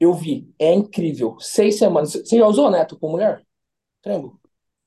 [0.00, 1.36] eu vi, é incrível.
[1.40, 2.12] Seis semanas.
[2.12, 3.44] Você já usou, Neto, com mulher?
[4.02, 4.40] Trembo?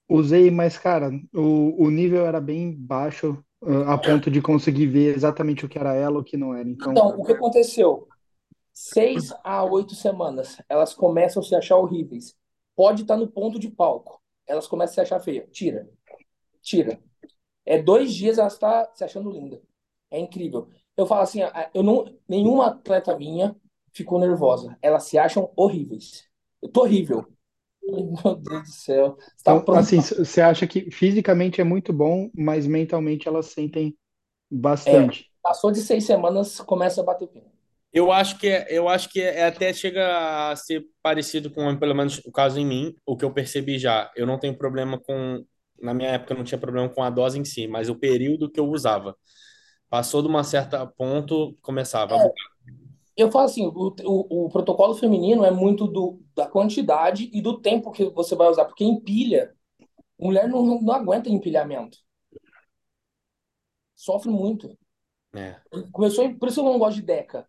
[0.09, 5.15] Usei, mas, cara, o, o nível era bem baixo, ah, a ponto de conseguir ver
[5.15, 6.69] exatamente o que era ela ou o que não era.
[6.69, 8.07] Então, Então, o que aconteceu?
[8.79, 12.35] Seis a oito semanas, elas começam a se achar horríveis.
[12.75, 14.21] Pode estar no ponto de palco.
[14.45, 15.47] Elas começam a se achar feia.
[15.51, 15.89] Tira.
[16.61, 17.01] Tira.
[17.65, 19.59] É dois dias ela está se achando linda.
[20.11, 20.69] É incrível.
[20.95, 21.39] Eu falo assim,
[21.73, 23.55] eu não, nenhuma atleta minha
[23.91, 24.77] ficou nervosa.
[24.79, 26.27] Elas se acham horríveis.
[26.61, 27.25] Eu tô horrível.
[27.81, 29.17] Meu Deus do céu.
[29.17, 29.79] Você tá então, pronto?
[29.79, 33.97] assim, você acha que fisicamente é muito bom, mas mentalmente elas sentem
[34.51, 35.31] bastante.
[35.41, 37.56] Passou de seis semanas, começa a bater pino.
[37.97, 41.95] Eu acho que é, eu acho que é, até chega a ser parecido com, pelo
[41.95, 44.11] menos o caso em mim, o que eu percebi já.
[44.15, 45.43] Eu não tenho problema com,
[45.81, 48.51] na minha época eu não tinha problema com a dose em si, mas o período
[48.51, 49.17] que eu usava.
[49.89, 52.33] Passou de uma certa ponto, começava a bugar.
[53.15, 57.59] Eu falo assim, o, o, o protocolo feminino é muito do, da quantidade e do
[57.59, 59.55] tempo que você vai usar, porque empilha.
[60.19, 61.97] Mulher não, não, não aguenta empilhamento.
[63.95, 64.77] Sofre muito.
[65.33, 65.55] É.
[65.91, 67.47] Começou, por isso eu não gosto de Deca.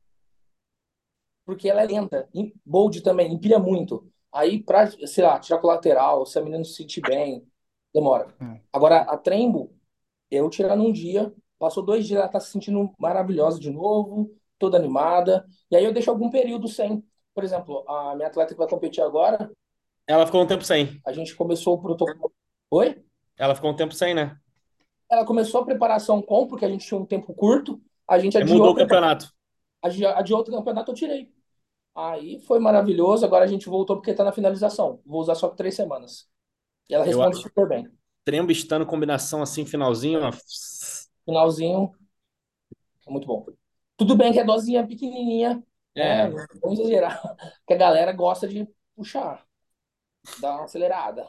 [1.49, 2.29] Porque ela é lenta.
[2.35, 4.07] E Bold também, empilha muito.
[4.31, 7.43] Aí, pra, sei lá, tirar colateral, se a menina não se sentir bem,
[7.95, 8.35] demora.
[8.39, 8.61] É.
[8.71, 9.75] Agora, a Trembo,
[10.31, 14.31] eu tirar num dia, Passou dois dias, ela tá se sentindo maravilhosa de novo,
[14.61, 15.45] toda animada.
[15.69, 17.03] E aí eu deixo algum período sem.
[17.35, 19.51] Por exemplo, a minha atleta que vai competir agora,
[20.07, 21.01] Ela ficou um tempo sem.
[21.05, 22.33] a gente começou o protocolo.
[22.71, 23.03] Oi?
[23.37, 24.39] Ela ficou um tempo sem, né?
[25.11, 28.59] Ela começou a preparação com, porque a gente tinha um tempo curto, a gente adiou,
[28.59, 29.33] mudou o campeonato.
[29.83, 31.33] adi- adiou outro campeonato, eu tirei.
[31.99, 35.01] Aí foi maravilhoso, agora a gente voltou porque tá na finalização.
[35.05, 36.29] Vou usar só por três semanas.
[36.89, 37.43] E ela Eu responde acho.
[37.49, 37.91] super bem.
[38.25, 40.31] Trembo estando combinação assim, finalzinho, ó.
[41.25, 41.93] Finalzinho,
[43.05, 43.47] é muito bom.
[43.97, 45.57] Tudo bem que é dosinha pequenininha,
[45.97, 46.21] né?
[46.21, 46.29] É.
[46.29, 47.21] Não vamos exagerar,
[47.67, 49.45] que a galera gosta de puxar,
[50.41, 51.27] dar uma acelerada.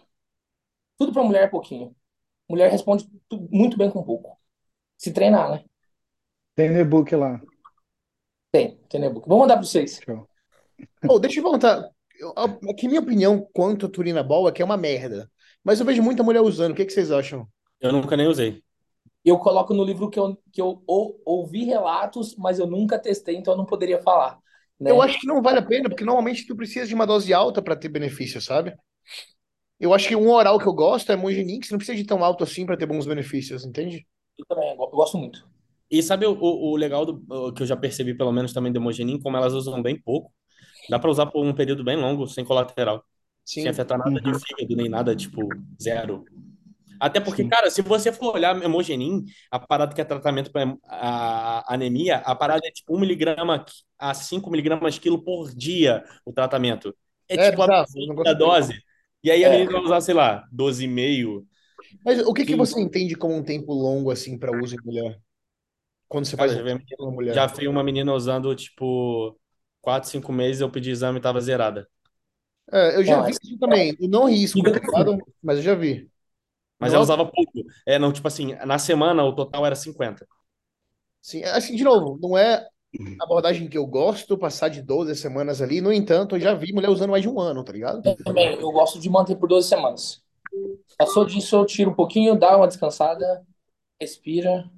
[0.99, 1.95] Tudo pra mulher é pouquinho.
[2.47, 3.09] Mulher responde
[3.49, 4.37] muito bem com pouco.
[4.97, 5.65] Se treinar, né?
[6.53, 7.41] Tem no e-book lá.
[8.51, 9.27] Tem, tem e-book.
[9.27, 9.99] Vou mandar pra vocês.
[10.05, 10.28] Show.
[11.07, 11.89] Oh, deixa eu perguntar.
[12.69, 15.29] Aqui, minha opinião quanto a Turina Ball é que é uma merda.
[15.63, 16.71] Mas eu vejo muita mulher usando.
[16.73, 17.47] O que que vocês acham?
[17.81, 18.63] Eu nunca nem usei.
[19.23, 23.35] Eu coloco no livro que eu, que eu ou- ouvi relatos, mas eu nunca testei,
[23.35, 24.39] então eu não poderia falar,
[24.79, 24.91] né?
[24.91, 27.61] Eu acho que não vale a pena, porque normalmente tu precisa de uma dose alta
[27.61, 28.75] para ter benefício, sabe?
[29.79, 32.05] Eu acho que um oral que eu gosto é Mongenin, que você não precisa de
[32.05, 34.05] tão alto assim para ter bons benefícios, entende?
[34.37, 35.47] Eu também, eu go- eu gosto muito.
[35.91, 38.71] E sabe o, o o legal do o que eu já percebi, pelo menos também
[38.71, 40.31] do Hemogenin, como elas usam bem pouco.
[40.89, 43.05] Dá pra usar por um período bem longo, sem colateral.
[43.43, 43.57] Sim.
[43.57, 44.39] Sem afetar nada de Uhum.
[44.39, 46.27] fígado, nem nada, tipo, zero.
[46.99, 47.49] Até porque, Sim.
[47.49, 52.35] cara, se você for olhar Hemogenin, a parada que é tratamento para a anemia, a
[52.35, 53.65] parada é tipo 1 miligrama
[53.97, 56.95] a 5 miligramas quilo por dia o tratamento.
[57.27, 57.61] É, É tipo
[58.25, 58.83] a dose.
[59.23, 59.49] E aí a É.
[59.49, 61.47] menina vai usar, sei lá, 12,5.
[62.03, 65.21] Mas o que que você entende como um tempo longo assim para uso em mulher?
[66.09, 66.65] Quando você Cara, faz já um
[66.99, 67.43] numa mulher?
[67.43, 69.38] já vi uma menina usando, tipo,
[69.81, 71.87] 4, 5 meses, eu pedi exame e tava zerada.
[72.71, 73.95] É, eu já vi isso também.
[73.99, 75.17] Eu não risco, tá ligado?
[75.41, 76.09] Mas eu já vi.
[76.79, 77.51] Mas Não, ela usava pouco.
[77.85, 80.25] É, não, tipo assim, na semana o total era 50.
[81.21, 82.67] Sim, assim, de novo, não é
[83.19, 85.81] a abordagem que eu gosto, passar de 12 semanas ali.
[85.81, 88.01] No entanto, eu já vi mulher usando mais de um ano, tá ligado?
[88.23, 90.21] Também, eu gosto de manter por 12 semanas.
[90.97, 93.45] Passou disso, eu tiro um pouquinho, dá uma descansada,
[93.99, 94.69] respira.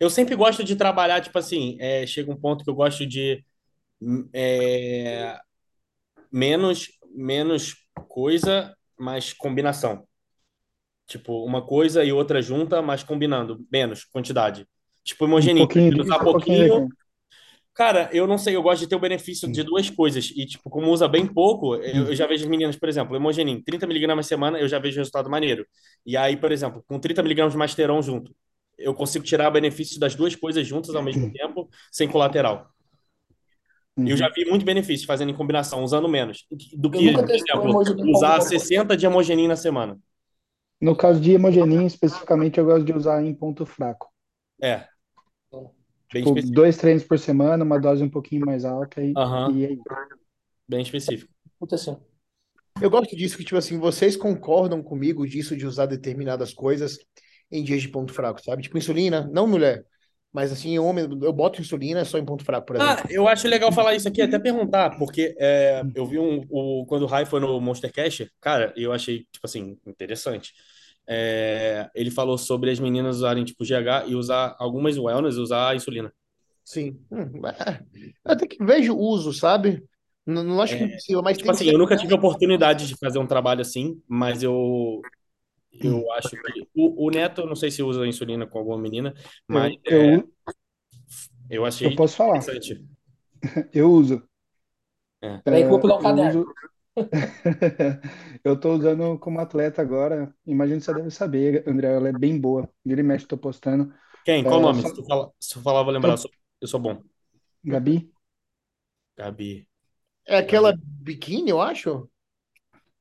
[0.00, 3.44] Eu sempre gosto de trabalhar, tipo assim, é, chega um ponto que eu gosto de
[4.32, 5.38] é,
[6.30, 7.76] menos, menos
[8.08, 10.06] coisa, mais combinação.
[11.06, 14.66] Tipo, uma coisa e outra junta, mas combinando, menos quantidade.
[15.04, 15.74] Tipo, Um homogeneidade.
[15.74, 16.88] pouquinho Usar um pouquinho pouquinho.
[17.74, 20.30] Cara, eu não sei, eu gosto de ter o benefício de duas coisas.
[20.36, 23.62] E, tipo, como usa bem pouco, eu, eu já vejo as meninas, por exemplo, Hemogenin,
[23.62, 25.66] 30 miligramas semana, eu já vejo resultado maneiro.
[26.04, 28.34] E aí, por exemplo, com 30 miligramas de Masteron junto,
[28.76, 32.71] eu consigo tirar benefício das duas coisas juntas ao mesmo tempo, sem colateral.
[33.96, 34.32] Eu já Uhum.
[34.34, 36.46] vi muito benefício fazendo em combinação, usando menos.
[36.74, 39.98] Do Eu que, exemplo, usar como- 60 de Hemogenin na semana.
[40.80, 44.08] No caso de hemogenin, especificamente, eu gosto de usar em ponto fraco.
[44.60, 44.86] É.
[46.10, 49.52] Tipo, dois treinos por semana, uma dose um pouquinho mais alta e, Aham.
[49.52, 49.82] e é isso.
[50.68, 51.30] Bem específico.
[51.70, 51.96] Assim.
[52.80, 56.98] Eu gosto disso que, tipo assim, vocês concordam comigo disso de usar determinadas coisas
[57.50, 58.62] em dias de ponto fraco, sabe?
[58.62, 59.84] Tipo, insulina, não mulher.
[60.32, 63.04] Mas assim, homem, eu boto insulina só em ponto fraco, por exemplo.
[63.04, 66.86] Ah, eu acho legal falar isso aqui, até perguntar, porque é, eu vi um, o,
[66.86, 70.54] quando o Rai foi no Monster Cash, cara, eu achei, tipo assim, interessante.
[71.06, 75.74] É, ele falou sobre as meninas usarem, tipo, GH e usar algumas wellness, usar a
[75.74, 76.10] insulina.
[76.64, 76.98] Sim.
[77.10, 77.82] Hum, é.
[78.24, 79.84] Até que vejo uso, sabe?
[80.24, 82.96] Não, não acho que impossível, mas Tipo assim, que eu nunca tive a oportunidade de
[82.96, 85.02] fazer um trabalho assim, mas eu,
[85.72, 86.68] eu acho que.
[86.74, 89.14] O, o Neto, eu não sei se usa insulina com alguma menina,
[89.48, 90.32] mas Eu, é, eu,
[91.50, 92.84] eu achei eu posso falar, interessante.
[93.72, 94.22] eu uso.
[95.20, 95.42] É.
[95.44, 96.20] Peraí que eu vou É, eu caderno.
[96.20, 96.56] uso.
[98.44, 100.34] Eu tô usando como atleta agora.
[100.46, 101.88] Imagino que você deve saber, André.
[101.94, 102.68] Ela é bem boa.
[102.84, 103.92] Vira e mexe, tô postando.
[104.24, 104.44] Quem?
[104.46, 104.82] Qual o É, nome?
[104.82, 106.12] só- Se tu falar, se tu falar, eu vou lembrar.
[106.12, 107.02] Eu sou, eu sou bom.
[107.64, 108.12] Gabi?
[109.16, 109.66] Gabi.
[110.26, 112.08] É aquela biquíni, eu acho.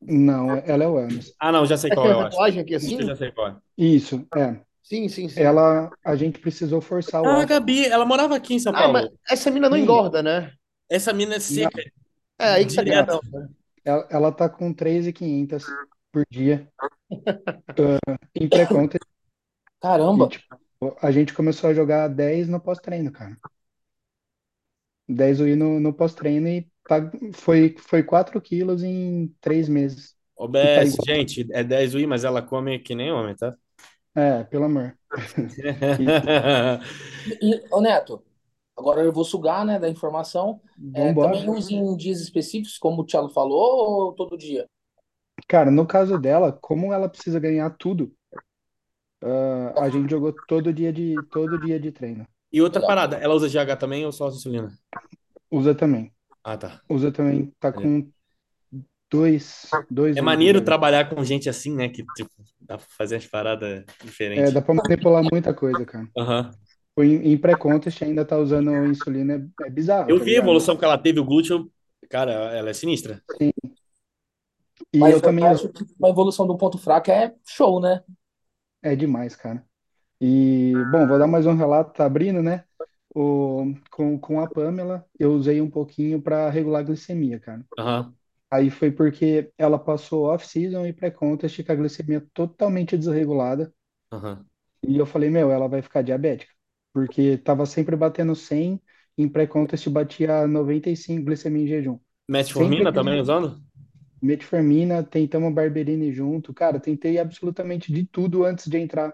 [0.01, 1.35] Não, ela é wellness.
[1.39, 2.39] Ah, não, já sei É qual é, a eu acho.
[2.39, 2.97] tatuagem aqui assim?
[3.03, 3.57] já sei qual é.
[3.77, 4.63] Isso, é.
[4.83, 5.43] Sim, sim, sim.
[5.43, 7.45] Ela, a gente precisou forçar o Ah, a.
[7.45, 9.17] Gabi, ela morava aqui em São Ah, mas Paulo.
[9.29, 9.77] essa mina não Sim.
[9.77, 10.53] engorda, né?
[10.89, 11.81] Essa mina é seca.
[12.39, 13.19] É, aí que tá Direto.
[13.19, 13.49] questão, né?
[13.85, 15.77] Ela, ela tá com 3.500
[16.11, 16.71] por dia
[18.07, 18.97] ah, em pré-conta.
[20.15, 20.27] E, Caramba.
[20.27, 20.57] tipo,
[21.01, 23.37] a gente começou a jogar 10 no pós-treino, cara.
[25.07, 26.80] 10 UI no, no pós-treino e tá-
[27.33, 30.15] foi, foi 4 quilos em 3 meses.
[30.35, 31.05] OBS, igual.
[31.05, 33.55] gente, é 10 UI, mas ela come que nem homem, tá?
[34.15, 34.97] É, pelo amor.
[37.39, 38.23] E, ô Neto,
[38.75, 40.59] agora eu vou sugar, né, da informação.
[40.95, 44.65] É, também usa em dias específicos, como o Thiago falou, ou todo dia?
[45.47, 48.11] Cara, no caso dela, como ela precisa ganhar tudo,
[49.21, 52.27] ah, a gente jogou todo dia de, todo dia de treino.
[52.51, 52.95] E outra Legal.
[52.95, 54.71] parada, ela usa GH também ou só insulina?
[55.49, 56.11] Usa também.
[56.43, 56.81] Ah, tá.
[56.89, 57.51] Usa também.
[57.59, 58.09] Tá com
[59.09, 61.89] dois, dois É maneiro de- trabalhar com gente assim, né?
[61.89, 62.31] Que tipo,
[62.61, 64.53] dá pra fazer as paradas É, diferentes.
[64.53, 66.07] dá pra manipular muita coisa, cara.
[66.17, 66.51] Aham.
[66.95, 70.39] O Em, em pré-contest ainda tá usando insulina, é, é bizarro, Eu tá vi a
[70.39, 71.71] evolução que ela teve, o glúteo.
[72.09, 73.21] Cara, ela é sinistra.
[74.93, 78.03] E Mas eu também acho que uma evolução do ponto fraco é show, né?
[78.81, 79.63] É demais, cara.
[80.19, 82.63] E, bom, vou dar mais um relato, tá abrindo, né?
[83.13, 87.65] O, com, com a Pamela, eu usei um pouquinho para regular a glicemia, cara.
[87.77, 88.15] Aham.
[88.51, 93.73] Aí foi porque ela passou off-season e pré-contest com a glicemia totalmente desregulada.
[94.11, 94.49] Aham.
[94.87, 96.51] E eu falei, meu, ela vai ficar diabética.
[96.93, 98.81] Porque tava sempre batendo 100,
[99.17, 101.99] em pré-contest batia 95 glicemia em jejum.
[102.27, 103.61] Metformina também usando?
[104.21, 106.53] Metformina, tentamos Barberine junto.
[106.53, 109.11] Cara, tentei absolutamente de tudo antes de entrar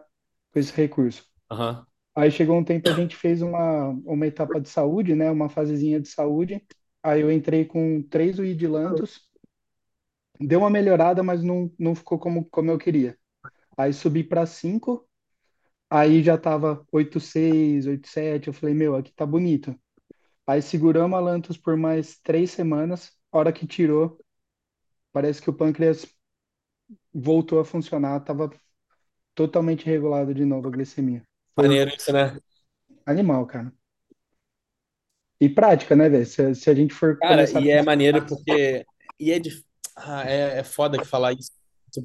[0.51, 1.25] com esse recurso.
[1.51, 1.86] Aham.
[2.17, 5.29] Aí chegou um tempo a gente fez uma, uma etapa de saúde, né?
[5.29, 6.65] Uma fasezinha de saúde.
[7.03, 9.21] Aí eu entrei com três Lantus.
[10.39, 13.15] Deu uma melhorada, mas não, não ficou como, como eu queria.
[13.77, 15.07] Aí subi para 5.
[15.91, 18.47] Aí já tava 8,6, 8,7.
[18.47, 19.79] Eu falei, meu, aqui tá bonito.
[20.47, 23.11] Aí seguramos a Lantus por mais três semanas.
[23.31, 24.19] A hora que tirou,
[25.13, 26.07] parece que o pâncreas
[27.13, 28.19] voltou a funcionar.
[28.21, 28.49] Tava
[29.35, 31.26] totalmente regulado de novo a glicemia.
[31.57, 32.37] Maneiro isso, né?
[33.05, 33.73] Animal, cara.
[35.39, 36.25] E prática, né, velho?
[36.25, 38.85] Se, se a gente for Cara, começar a e é pensar- maneiro porque.
[39.19, 39.63] E é, dif-
[39.95, 41.51] ah, é, é foda que falar isso,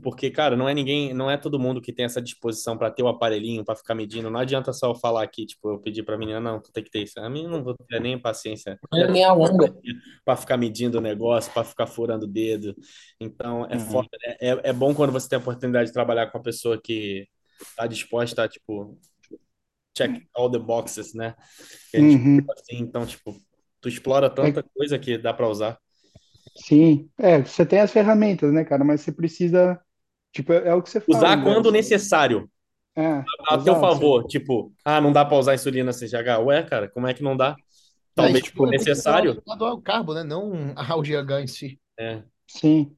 [0.03, 3.03] porque, cara, não é ninguém, não é todo mundo que tem essa disposição pra ter
[3.03, 4.31] o aparelhinho, pra ficar medindo.
[4.31, 6.91] Não adianta só eu falar aqui, tipo, eu pedir pra menina, não, tu tem que
[6.91, 7.19] ter isso.
[7.21, 9.75] A mim não vou ter nem paciência Não é nem a longa.
[10.25, 12.75] pra ficar medindo o negócio, pra ficar furando o dedo.
[13.21, 13.81] Então, é Uhum.
[13.81, 14.09] foda.
[14.25, 17.27] É, é, é bom quando você tem a oportunidade de trabalhar com uma pessoa que
[17.77, 18.99] tá disposta a, tipo,
[19.97, 21.35] check all the boxes, né?
[21.91, 22.53] Que a gente Uhum.
[22.59, 23.37] assim, então, tipo,
[23.81, 25.79] tu explora tanta coisa que dá pra usar.
[26.55, 28.85] Sim, é, você tem as ferramentas, né, cara?
[28.85, 29.81] Mas você precisa,
[30.33, 31.43] tipo, é, é o que você fala, Usar né?
[31.43, 32.51] quando necessário,
[32.97, 33.77] É, a teu exato.
[33.77, 34.27] favor.
[34.27, 36.41] Tipo, ah, não dá pra usar insulina CGH.
[36.41, 37.59] Ué, cara, como é que não dá?
[38.15, 39.43] Talvez É, ser necessário.
[39.43, 40.23] relacionado ao carbo, né?
[40.25, 41.81] Não ao GH em si.
[41.99, 42.97] É, Sim,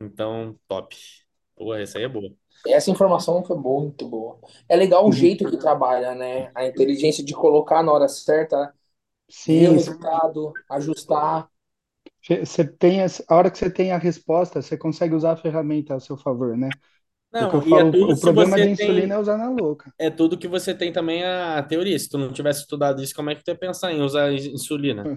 [0.00, 0.96] então, top.
[1.54, 2.34] Porra, essa aí é boa.
[2.66, 4.38] Essa informação foi muito boa.
[4.68, 5.12] É legal o Uhum.
[5.12, 6.50] jeito que trabalha, né?
[6.54, 8.74] A inteligência de colocar na hora certa,
[9.46, 9.74] ver o sim.
[9.74, 11.48] resultado, ajustar.
[12.28, 15.94] Você tem as- a hora que você tem a resposta, você consegue usar a ferramenta
[15.94, 16.76] a seu favor, né?
[17.38, 19.16] O Não, eu e é falo, tudo o problema da insulina tem.
[19.16, 19.94] é usar na louca.
[19.98, 21.98] É tudo que você tem também a teoria.
[21.98, 25.12] Se tu não tivesse estudado isso, como é que tu ia pensar em usar insulina?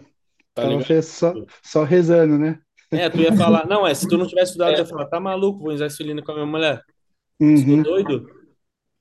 [0.53, 0.85] Tá ligado?
[0.85, 1.33] fez só,
[1.63, 2.59] só rezando, né?
[2.93, 5.19] É, tu ia falar, não, é, se tu não tivesse estudado, tu ia falar, tá
[5.19, 6.81] maluco, vou usar insulina com a minha mulher.
[7.53, 8.15] Sou Uhum, doido?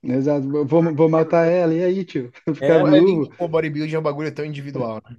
[0.02, 0.48] exato.
[0.66, 2.30] Vou, vou matar ela, e aí, tio?
[2.54, 3.34] Ficar É, É, viúvo?
[3.38, 5.16] o bodybuilding é um bagulho tão individual, né?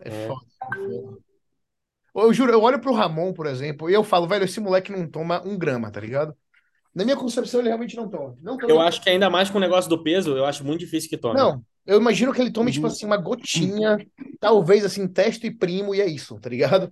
[0.00, 0.12] É É.
[0.12, 0.46] foda.
[0.62, 1.18] é foda.
[2.14, 5.08] Eu juro, eu olho pro Ramon, por exemplo, e eu falo, velho, esse moleque não
[5.08, 6.36] toma um grama, tá ligado?
[6.94, 8.36] Na minha concepção, ele realmente não toma.
[8.40, 8.72] Não toma.
[8.72, 11.16] Eu acho que ainda mais com o negócio do peso, eu acho muito difícil que
[11.18, 11.48] tome.
[11.48, 12.72] Não, eu imagino que ele tome, Uhum.
[12.72, 14.04] tipo assim, uma gotinha,
[14.40, 16.90] talvez assim, testo e primo, e é isso, tá ligado?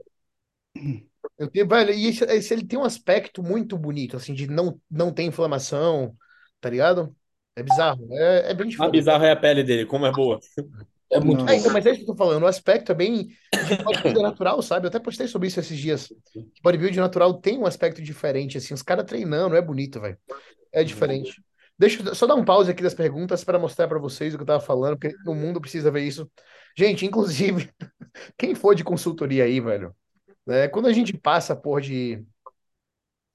[1.38, 4.80] Eu tenho, velho, e esse, esse- ele tem um aspecto muito bonito, assim, de não,
[4.90, 6.16] não ter inflamação,
[6.60, 7.14] tá ligado?
[7.56, 8.88] É bizarro, é, é bem Ah, diferente.
[8.88, 10.40] bizarro é a pele dele, como é boa.
[11.10, 11.44] É muito.
[11.48, 13.28] É, então, mas é isso que eu tô falando, o aspecto é bem
[13.60, 13.76] de
[14.22, 14.86] natural, sabe?
[14.86, 16.12] Eu até postei sobre isso esses dias.
[16.62, 20.18] Bodybuilding natural tem um aspecto diferente, assim, os caras treinando, é bonito, velho.
[20.72, 21.42] É diferente.
[21.78, 24.42] Deixa eu só dar um pause aqui das perguntas para mostrar para vocês o que
[24.42, 26.30] eu tava falando, porque o mundo precisa ver isso.
[26.78, 27.70] Gente, inclusive,
[28.38, 29.94] quem for de consultoria aí, velho,
[30.46, 32.24] né, quando a gente passa por de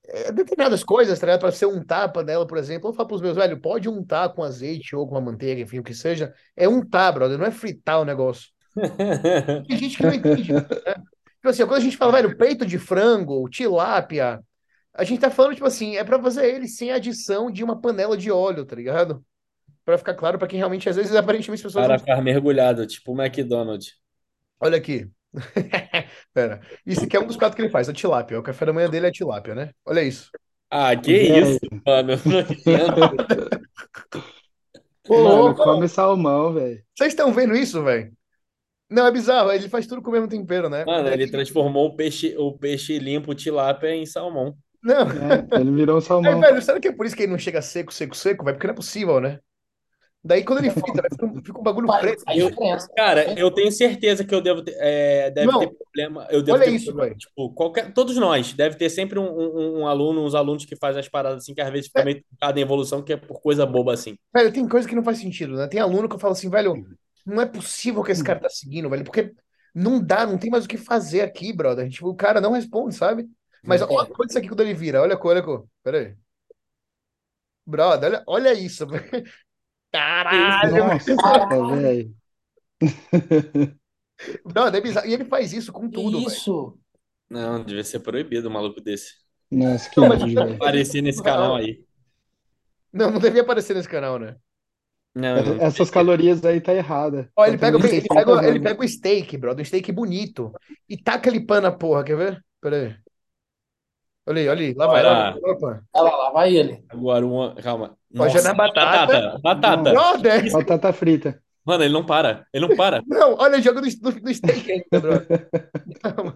[0.08, 1.38] é, determinadas coisas, tá?
[1.38, 4.44] Para ser untar a panela, por exemplo, eu falo pros meus, velho, pode untar com
[4.44, 6.34] azeite ou com a manteiga, enfim, o que seja.
[6.56, 8.50] É untar, brother, não é fritar o negócio.
[9.68, 10.62] Tem gente que não entende, né?
[10.62, 14.42] Tipo assim, quando a gente fala, velho, peito de frango, tilápia,
[14.94, 18.18] a gente tá falando, tipo assim, é pra fazer ele sem adição de uma panela
[18.18, 19.24] de óleo, tá ligado?
[19.86, 22.00] Pra ficar claro pra quem realmente, às vezes, aparentemente, as pessoas não...
[22.00, 23.94] faz mergulhado, tipo o McDonald's.
[24.60, 25.10] Olha aqui.
[26.34, 26.62] Pera.
[26.86, 28.40] Isso aqui é um dos quatro que ele faz, a tilápia.
[28.40, 29.72] O café da manhã dele é tilápia, né?
[29.86, 30.30] Olha isso.
[30.70, 31.48] Ah, que Velho.
[31.48, 32.14] isso, mano.
[32.26, 33.62] Não adianta.
[35.08, 36.84] Ô, Mano, come salmão, velho.
[36.96, 38.12] Vocês estão vendo isso, velho?
[38.90, 39.52] Não, é bizarro.
[39.52, 40.84] Ele faz tudo com o mesmo tempero, né?
[40.86, 44.56] Mano, ele transformou o peixe, o peixe limpo, o tilápia, em salmão.
[44.84, 45.08] Não.
[45.10, 46.40] É, ele virou um Aí, salmão.
[46.42, 48.56] velho, será que é por isso que ele não chega seco, seco, seco, velho?
[48.56, 49.40] Porque não é possível, né?
[50.28, 52.24] Daí quando ele frita, fica, um- fica um bagulho Faz preto.
[52.36, 52.88] Eu- diferença.
[52.96, 56.28] Cara, eu tenho certeza que eu devo ter, é, deve Não, ter problema.
[56.30, 57.20] Eu devo olha ter isso, problema, velho.
[57.20, 61.00] tipo, qualquer, todos nós, deve ter sempre um, um- um aluno, uns alunos que fazem
[61.00, 63.66] as paradas assim, que às vezes fica meio truncado em evolução, que é por coisa
[63.66, 64.18] boba assim.
[64.36, 65.68] Velho, tem coisa que não faz sentido, né?
[65.68, 66.86] Tem aluno que eu falo assim, velho,
[67.26, 69.32] não é possível que esse cara tá seguindo, velho, porque
[69.74, 71.88] não dá, não tem mais o que fazer aqui, brother.
[71.90, 73.28] Tipo, o cara não responde, sabe?
[73.64, 73.86] Mas É.
[73.86, 75.68] olha, olha isso aqui quando ele vira, olha a cor, olha a cor.
[75.84, 76.16] Pera aí.
[77.66, 79.24] Brother, olha, olha isso, velho.
[79.98, 81.18] Caralho, Nossa, velho.
[81.18, 82.10] brother,
[84.78, 85.08] é bizarro.
[85.08, 86.78] E ele faz isso com tudo, isso?
[87.30, 89.14] Não, devia ser proibido um maluco desse.
[89.52, 90.54] Nossa, que Não, mas- velho.
[90.56, 91.84] Aparecer nesse canal aí.
[92.94, 94.36] Não, não devia aparecer nesse canal, né?
[95.16, 95.62] Não, não.
[95.62, 97.30] Essas calorias aí tá errada.
[97.36, 100.52] Ó, ele Tá pega, ele, 60 pega, ele pega o steak, brother, um steak bonito,
[100.88, 102.46] e taca ele pã na porra, quer ver?
[102.62, 102.96] Pera aí.
[104.28, 106.84] Olha aí, olha aí, lá vai, lá vai, lá lá, lá vai ele.
[106.90, 107.56] Agora uma.
[107.56, 107.98] Calma.
[108.12, 109.40] Já na batata.
[109.40, 109.40] Batata.
[109.42, 109.92] Batata.
[109.92, 110.52] Brother!
[110.52, 111.42] Batata frita.
[111.64, 112.46] Mano, ele não para.
[112.54, 113.02] Ele não para.
[113.08, 115.50] Não, olha, ele joga no, no, no steak ainda, brother.
[116.02, 116.34] Calma.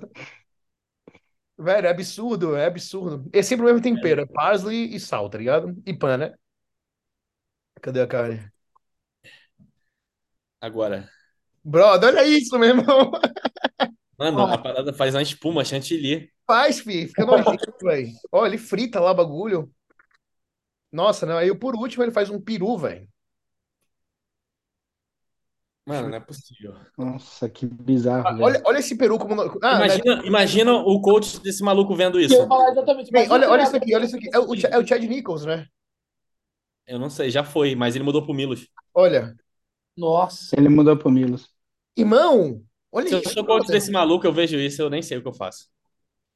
[1.57, 3.29] Velho, é absurdo, é absurdo.
[3.31, 5.75] É sempre o mesmo tempero, é parsley e sal, tá ligado?
[5.85, 6.33] E pã, né?
[7.81, 8.51] Cadê a carne?
[10.59, 11.09] Agora.
[11.63, 13.11] Brother, olha isso, meu irmão.
[14.21, 16.31] Mano, a parada faz uma espuma chantilly.
[16.45, 18.09] Faz, fi, fica nojento, velho.
[18.31, 19.71] Ó, ele frita lá o bagulho.
[20.91, 21.37] Nossa, não.
[21.37, 23.07] Aí por último ele faz um peru, velho.
[25.87, 26.75] Mano, não é possível.
[26.95, 28.37] Nossa, que bizarro, Ah.
[28.39, 29.41] Olha, olha esse peru como.
[29.41, 29.85] Ah, né?
[29.85, 32.47] Imagina, imagina o coach desse maluco vendo isso.
[32.47, 33.09] falar exatamente.
[33.11, 34.29] Bem, olha, olha isso aqui, olha isso aqui.
[34.31, 35.65] É o, é o Chad Nichols, né?
[36.85, 38.67] Eu não sei, já foi, mas ele mudou pro Milos.
[38.93, 39.35] Olha.
[39.97, 40.55] Nossa.
[40.55, 41.49] Ele mudou pro Milos.
[41.97, 45.21] Irmão, olha Se eu sou coach desse maluco, eu vejo isso, eu nem sei o
[45.21, 45.67] que eu faço.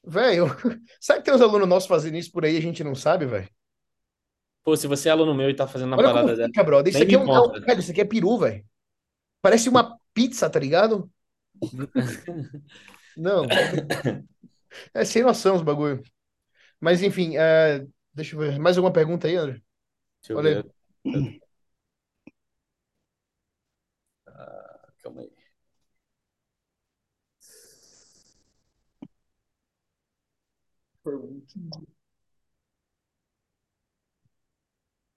[0.06, 0.46] Velho,
[1.00, 3.26] sabe que tem uns alunos nossos fazendo isso por aí e a gente não sabe,
[3.26, 3.50] velho?
[4.64, 6.48] Pô, se você é aluno meu e tá fazendo uma Olha parada dessa.
[6.48, 6.94] fica, brother.
[6.94, 7.60] Isso aqui é um, conta.
[7.60, 8.66] velho, isso aqui é peru, velho.
[9.42, 11.10] Parece uma pizza, tá ligado?
[13.16, 13.46] Não.
[14.94, 16.04] É sem noção os bagulho.
[16.80, 18.60] Mas enfim, é, deixa eu ver.
[18.60, 19.62] Mais alguma pergunta aí, André?
[20.22, 20.72] Deixa eu Olha ver.
[21.08, 21.45] Ah,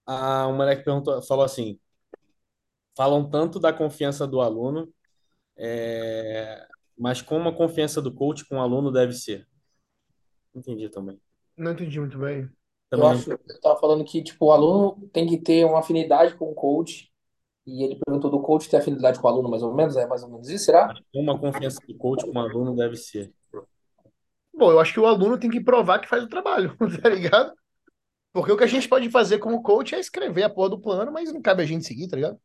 [0.06, 1.78] Ah, um moleque perguntou, falou assim:
[2.96, 4.92] falam tanto da confiança do aluno,
[5.56, 6.66] é,
[6.98, 9.46] mas como a confiança do coach com o aluno deve ser?
[10.54, 11.20] Entendi também.
[11.56, 12.42] Não entendi muito bem.
[12.42, 12.50] Eu
[12.90, 16.50] Também acho, eu tava falando que, tipo, o aluno tem que ter uma afinidade com
[16.50, 17.10] o coach.
[17.66, 19.96] E ele perguntou do coach ter afinidade com o aluno, mais ou menos?
[19.96, 20.94] É mais ou menos isso, será?
[21.12, 23.32] como a confiança do coach com o aluno deve ser.
[24.58, 27.52] Bom, eu acho que o aluno tem que provar que faz o trabalho, tá ligado?
[28.32, 31.12] Porque o que a gente pode fazer como coach é escrever a porra do plano,
[31.12, 32.38] mas não cabe a gente seguir, tá ligado?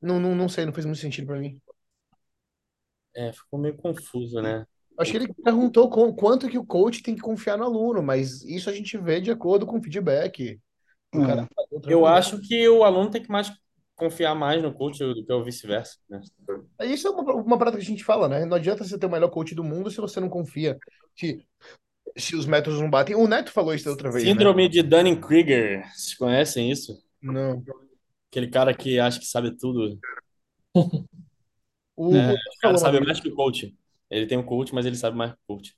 [0.00, 1.60] Não, não, não sei, não fez muito sentido pra mim.
[3.16, 4.64] É, ficou meio confuso, né?
[4.98, 8.42] Acho que ele perguntou com, quanto que o coach tem que confiar no aluno, mas
[8.42, 10.60] isso a gente vê de acordo com o feedback.
[11.70, 13.50] o Eu trampo acho que o aluno tem que mais
[13.98, 16.20] confiar mais no coach do que o vice-versa, né?
[16.82, 18.44] Isso é uma, uma parada que a gente fala, né?
[18.44, 20.78] Não adianta você ter o melhor coach do mundo se você não confia.
[21.16, 21.44] Se,
[22.16, 23.16] se os métodos não batem.
[23.16, 24.30] O Neto falou isso da outra vez, né?
[24.30, 25.84] Síndrome de Dunning-Kruger.
[25.92, 26.96] Vocês conhecem isso?
[27.20, 27.62] Não.
[28.30, 29.98] Aquele cara que acha que sabe tudo,
[31.96, 32.28] O, né?
[32.28, 33.76] Neto O cara sabe mais que o coach.
[34.08, 35.76] Ele tem um coach, mas ele sabe mais que o coach.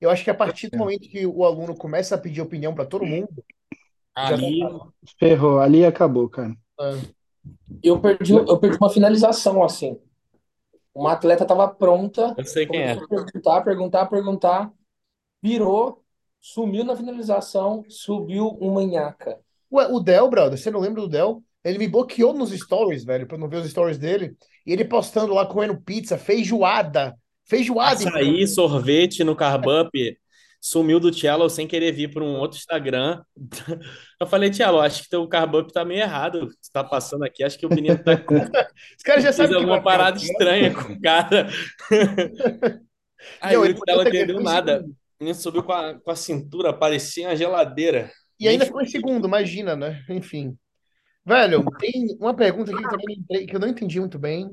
[0.00, 2.86] Eu acho que a partir do momento que o aluno começa a pedir opinião para
[2.86, 3.44] todo mundo,
[4.16, 4.60] já Ali,
[5.18, 6.54] Ferrou, ali acabou, cara.
[6.78, 6.98] Tá-
[7.82, 9.98] Eu perdi, eu perdi uma finalização, assim.
[10.94, 12.96] Uma atleta tava pronta, eu sei quem é.
[13.06, 14.72] perguntar, perguntar, perguntar,
[15.42, 16.02] virou,
[16.40, 19.38] sumiu na finalização, subiu uma nhaca.
[19.70, 21.42] Ué, o Del, brother, você não lembra do Del?
[21.62, 24.36] Ele me bloqueou nos stories, velho, pra eu não ver os stories dele.
[24.66, 27.16] E ele postando lá comendo pizza, feijoada.
[27.44, 28.08] Feijoada.
[28.08, 29.90] Açaí, sorvete no Carbup,
[30.60, 33.22] sumiu do Cello sem querer vir para um outro Instagram.
[34.20, 36.48] Eu falei, Cello, acho que teu Carbup tá meio errado.
[36.60, 38.12] Você tá passando aqui, acho que o menino tá
[38.96, 41.48] Os caras já sabem alguma parada estranha com o cara.
[43.40, 44.80] Aí Não, ele podia não entendeu nada.
[44.80, 44.90] segundo.
[45.20, 48.10] O menino subiu com a, com a cintura, parecia uma geladeira.
[48.38, 50.04] E ainda ficou em segundo, imagina, né?
[50.08, 50.56] Enfim.
[51.24, 54.50] Velho, tem uma pergunta aqui que, eu entrei- que eu não entendi muito bem.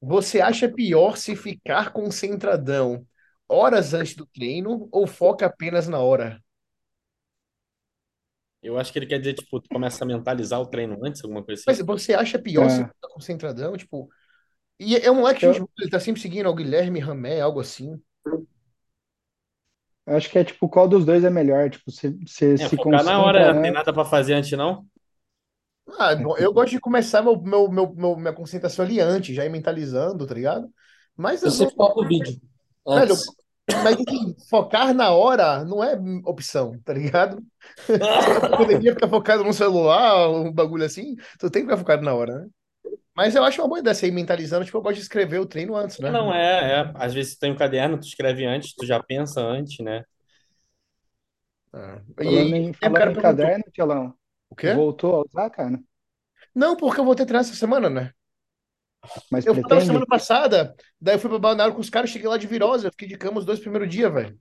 [0.00, 3.06] Você acha pior se ficar concentradão
[3.48, 6.42] horas antes do treino ou foca apenas na hora?
[8.62, 11.44] Eu acho que ele quer dizer, tipo, tu começa a mentalizar o treino antes, alguma
[11.44, 11.80] coisa Mas assim.
[11.80, 12.90] você acha pior se É.
[12.94, 13.76] ficar concentradão?
[13.76, 14.08] Tipo,
[14.80, 17.40] e é um moleque que a Eu- gente, ele tá sempre seguindo o Guilherme Ramé,
[17.42, 18.02] algo assim.
[20.06, 21.70] Eu acho que é tipo, qual dos dois é melhor?
[21.70, 23.72] Tipo, você, você É, se focar na concentra hora, não tem antes.
[23.72, 24.86] nada pra fazer antes, não?
[25.98, 29.44] Ah, bom, eu gosto de começar meu, meu, meu, meu- minha concentração ali antes, já
[29.44, 30.72] ir mentalizando, tá ligado?
[31.16, 32.40] Mas eu Você não, foca o vídeo
[32.86, 33.24] antes.
[33.82, 33.96] mas
[34.48, 37.42] focar na hora não é opção, tá ligado?
[38.52, 42.40] Academia ficar focado no celular, um bagulho assim, tu tem que ficar focado na hora,
[42.40, 42.48] né?
[43.16, 45.46] Mas eu acho uma boa ideia você ir mentalizando, tipo, eu gosto de escrever o
[45.46, 46.10] treino antes, né?
[46.10, 46.92] Não, é, é.
[46.96, 50.04] Às vezes tu tem um caderno, tu escreve antes, tu já pensa antes, né?
[51.72, 54.14] Ah, Falando E, em, e falando cara em caderno, Tielão,
[54.50, 54.74] o quê?
[54.74, 55.80] voltou a usar, cara?
[56.54, 58.12] Não, porque eu vou ter treino essa semana, né?
[59.30, 60.06] Mas Eu fui lá na semana pretende?
[60.06, 63.08] passada, daí eu fui pra Balneário com os caras, cheguei lá de virose, eu fiquei
[63.08, 64.38] de cama os dois primeiros dias, velho.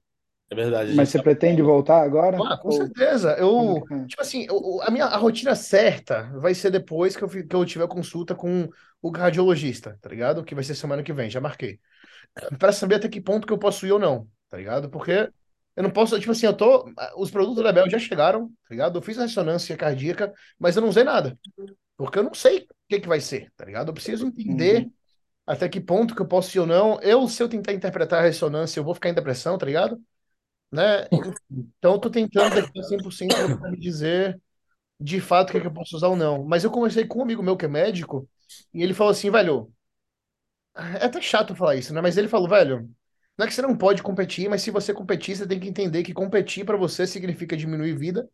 [0.49, 2.49] É verdade, a Mas você tá pretende voltar agora?
[2.51, 3.35] Ah, com Ou certeza.
[3.37, 4.07] Eu, é?
[4.07, 7.65] tipo assim, eu- a minha a rotina certa vai ser depois que eu, que eu
[7.65, 8.67] tiver consulta com
[9.01, 10.43] o cardiologista, tá ligado?
[10.43, 11.79] Que vai ser semana que vem, já marquei.
[12.59, 14.89] Pra saber até que ponto que eu posso ir ou não, tá ligado?
[14.89, 15.31] Porque
[15.75, 16.85] eu não posso, tipo assim, eu tô.
[17.17, 18.97] Os produtos da Bel já chegaram, tá ligado?
[18.99, 21.37] Eu fiz a ressonância cardíaca, mas eu não usei nada.
[22.05, 23.89] Porque eu não sei o que que vai ser, tá ligado?
[23.89, 24.93] Eu preciso entender Uhum.
[25.47, 26.99] até que ponto que eu posso ir ou não.
[27.01, 30.01] Eu, se eu tentar interpretar a ressonância, eu vou ficar em depressão, tá ligado?
[30.71, 31.05] Né?
[31.79, 34.41] Então, eu tô tentando daqui a 100% pra me dizer
[34.99, 36.45] de fato o que, que eu posso usar ou não.
[36.45, 38.29] Mas eu conversei com um amigo meu que é médico,
[38.73, 39.73] e ele falou assim, velho,
[40.75, 42.01] é até chato falar isso, né?
[42.01, 42.89] Mas ele falou, velho,
[43.37, 46.03] não é que você não pode competir, mas se você competir, você tem que entender
[46.03, 48.29] que competir pra você significa diminuir vida,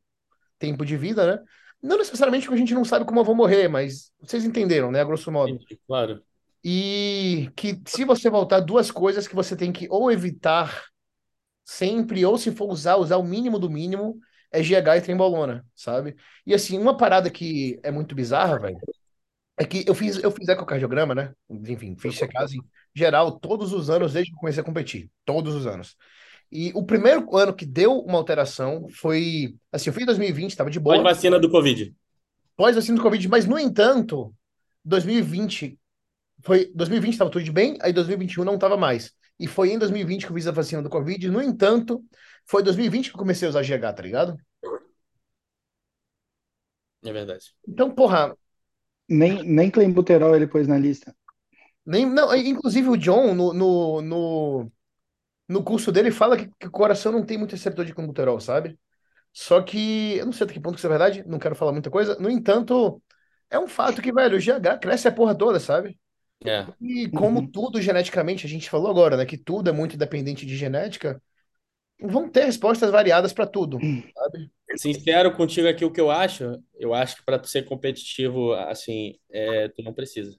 [0.59, 1.43] tempo de vida, né?
[1.81, 5.01] Não necessariamente porque a gente não sabe como eu vou morrer, mas vocês entenderam, né?
[5.01, 5.49] A grosso modo.
[5.51, 6.21] entendi, claro.
[6.63, 10.85] E que se você voltar, duas coisas que você tem que ou evitar
[11.63, 14.19] sempre, ou se for usar, usar o mínimo do mínimo,
[14.51, 16.15] é GH e trembolona, sabe?
[16.45, 18.79] E assim, uma parada que é muito bizarra, velho,
[19.57, 21.33] é que eu fiz, eu fiz ecocardiograma, né?
[21.49, 22.61] Enfim, fiz checagem
[22.93, 25.09] geral todos os anos desde que eu comecei a competir.
[25.23, 25.95] Todos os anos.
[26.51, 29.55] E o primeiro ano que deu uma alteração foi.
[29.71, 30.95] Assim, eu fiz em 2020, tava de boa.
[30.95, 31.93] Pós-vacina do Covid.
[32.55, 34.33] Pós-vacina do Covid, mas no entanto,
[34.83, 35.79] 2020
[36.41, 39.13] foi 2020 estava tudo de bem, aí 2021 não estava mais.
[39.39, 41.29] E foi em 2020 que eu fiz a vacina do Covid.
[41.29, 42.03] No entanto,
[42.45, 44.37] foi 2020 que eu comecei a usar GH, tá ligado?
[47.03, 47.45] É verdade.
[47.67, 48.35] Então, porra,
[49.09, 51.15] Nem, nem clenbuterol ele pôs na lista.
[51.85, 54.71] nem não, inclusive o John no, no, no,
[55.49, 58.79] no curso dele fala que, que o coração não tem muito receptor de clenbuterol, sabe?
[59.33, 61.73] Só que eu não sei até que ponto que isso é verdade, não quero falar
[61.73, 62.17] muita coisa.
[62.19, 63.01] No entanto,
[63.49, 65.99] é um fato que, velho, o GH cresce a porra toda, sabe?
[66.45, 66.67] É.
[66.81, 67.51] E como Uhum.
[67.51, 71.21] tudo geneticamente, a gente falou agora, né, que tudo é muito dependente de genética,
[72.01, 74.51] vão ter respostas variadas para tudo, sabe?
[74.75, 79.19] Sincero contigo aqui, o que eu acho, eu acho que para tu ser competitivo, assim,
[79.29, 80.37] é, tu não precisa.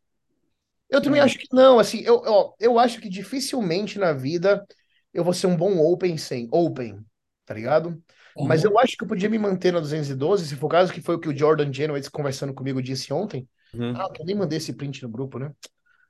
[0.88, 1.22] Eu também É.
[1.22, 4.66] acho que não, assim, eu, ó, eu acho que dificilmente na vida
[5.12, 7.04] eu vou ser um bom open sem open,
[7.44, 8.02] tá ligado?
[8.40, 8.64] Mas Uhum.
[8.64, 11.16] eu acho que eu podia me manter na 212, se for o caso, que foi
[11.16, 13.48] o que o Jordan Genowitz conversando comigo disse ontem.
[13.72, 13.94] Uhum.
[13.94, 15.52] Ah, eu nem mandei esse print no grupo, né?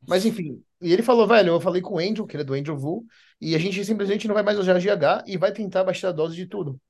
[0.07, 2.55] Mas enfim, e ele falou, velho, eu falei com o Angel, que ele é do
[2.55, 3.07] Angel Vu,
[3.41, 6.37] e a gente simplesmente não vai mais usar GH e vai tentar baixar a dose
[6.37, 6.81] de tudo.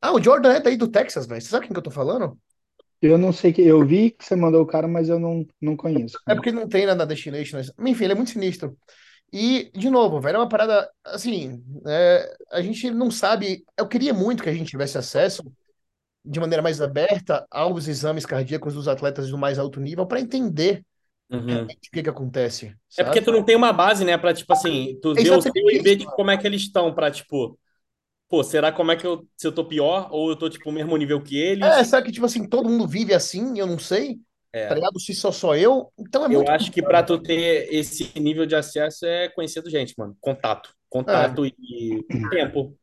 [0.00, 1.40] Ah, o Jordan é daí do Texas, velho.
[1.40, 2.38] Você sabe quem que eu tô falando?
[3.02, 3.60] Eu não sei que.
[3.62, 6.18] Eu vi que você mandou o cara, mas eu não, não conheço.
[6.28, 7.58] É porque não treina na Destination.
[7.86, 8.76] Enfim, ele é muito sinistro.
[9.32, 11.62] E, de novo, velho, é uma parada assim.
[11.86, 13.64] é, a gente não sabe.
[13.78, 15.42] Eu queria muito que a gente tivesse acesso
[16.24, 20.84] de maneira mais aberta aos exames cardíacos dos atletas do mais alto nível para entender
[21.30, 21.76] Uhum.
[21.88, 24.98] o que que acontece, É porque tu não tem uma base, né, pra, tipo assim,
[25.00, 26.12] tu ver o seu e ver de mano.
[26.12, 27.58] como é que eles estão, pra, tipo,
[28.28, 30.72] pô, será como é que eu, se eu tô pior ou eu tô, tipo, o
[30.72, 31.84] mesmo nível que É, eles?
[31.84, 34.20] sabe que, tipo assim, todo mundo vive assim, eu não sei,
[34.52, 34.74] tá É.
[34.74, 35.00] ligado?
[35.00, 38.44] Se só sou eu, então é Eu muito acho que pra tu ter esse nível
[38.46, 40.16] de acesso é conhecendo gente, mano.
[40.20, 40.70] Contato.
[40.88, 42.76] Contato e tempo.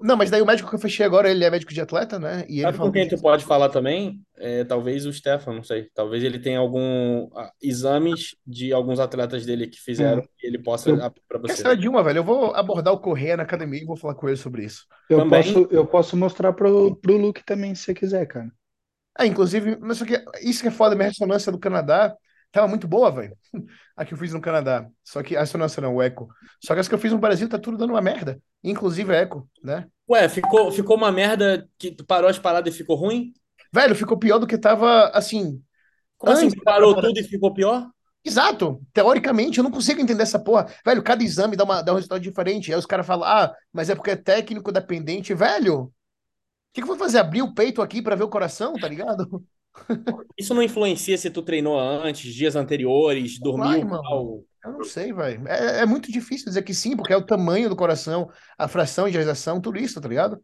[0.00, 2.44] Não, mas daí o médico que eu fechei agora, ele é médico de atleta, né?
[2.48, 4.20] E ele Sabe com quem tu pode falar também?
[4.36, 5.88] É, talvez o Stefan, não sei.
[5.94, 10.26] Talvez ele tenha algum ah, exames de alguns atletas dele que fizeram É.
[10.42, 11.62] e ele possa Eu- Quer você.
[11.62, 12.18] saber de uma, velho?
[12.18, 14.84] Eu vou abordar o Correia na academia e vou falar com ele sobre isso.
[15.08, 15.42] Eu Também.
[15.42, 18.50] posso, eu posso mostrar pro, pro Luke também, se você quiser, cara.
[19.16, 22.14] Ah, inclusive, mas só que isso que é foda, minha ressonância do Canadá
[22.50, 23.36] tava muito boa, velho.
[23.96, 24.88] A que eu fiz no Canadá.
[25.04, 26.28] Só que a ressonância não, o eco.
[26.62, 28.40] Só que as que eu fiz no Brasil tá tudo dando uma merda.
[28.62, 29.86] Inclusive eco, né?
[30.08, 33.32] Ué, ficou, ficou uma merda que tu parou as paradas e ficou ruim?
[33.72, 35.62] Velho, ficou pior do que tava, assim...
[36.18, 36.46] Como assim?
[36.46, 37.88] Antes- Tu parou tudo e ficou pior?
[38.24, 38.80] Exato.
[38.92, 40.66] Teoricamente, eu não consigo entender essa porra.
[40.84, 42.72] Velho, cada exame dá, uma, dá um resultado diferente.
[42.72, 45.34] Aí os caras falam, ah, mas é porque é técnico dependente.
[45.34, 45.92] Velho,
[46.74, 47.18] que, que eu vou fazer?
[47.18, 49.44] Abrir o peito aqui pra ver o coração, tá ligado?
[50.38, 54.44] Isso não influencia se tu treinou antes, dias anteriores, Vai, dormiu mal?
[54.64, 55.46] Eu não sei, velho.
[55.48, 59.06] É, é muito difícil dizer que sim, porque é o tamanho do coração, a fração
[59.06, 60.42] de realização, tudo isso, tá ligado?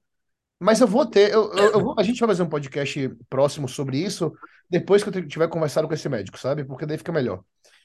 [0.58, 3.68] Mas eu vou ter, eu, eu, eu vou- a gente vai fazer um podcast próximo
[3.68, 4.32] sobre isso
[4.68, 6.64] depois que eu tiver conversado com esse médico, sabe?
[6.64, 7.42] Porque daí fica melhor.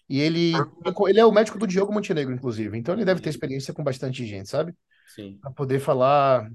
[0.08, 0.52] E ele,
[1.08, 2.78] ele é o médico do Diogo Montenegro, inclusive.
[2.78, 4.74] Então ele deve ter experiência com bastante gente, sabe?
[5.08, 5.40] Sim.
[5.42, 6.50] Pra poder falar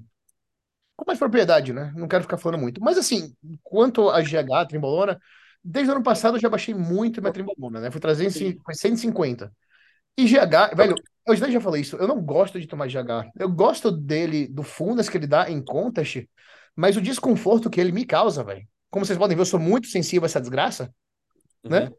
[1.00, 1.92] com mais propriedade, né?
[1.96, 2.80] Não quero ficar falando muito.
[2.80, 5.18] Mas assim, quanto a GH, Trimbolona,
[5.62, 7.90] desde o ano passado eu já baixei muito minha Trimbolona, né?
[7.90, 9.52] Fui trazer foi 150.
[10.16, 10.94] E GH, velho,
[11.26, 13.30] eu já falei isso, eu não gosto de tomar GH.
[13.38, 16.26] Eu gosto dele, do fundas que ele dá em contest,
[16.76, 18.66] mas o desconforto que ele me causa, velho.
[18.90, 20.92] Como vocês podem ver, eu sou muito sensível a essa desgraça,
[21.64, 21.84] né?
[21.84, 21.94] Uhum.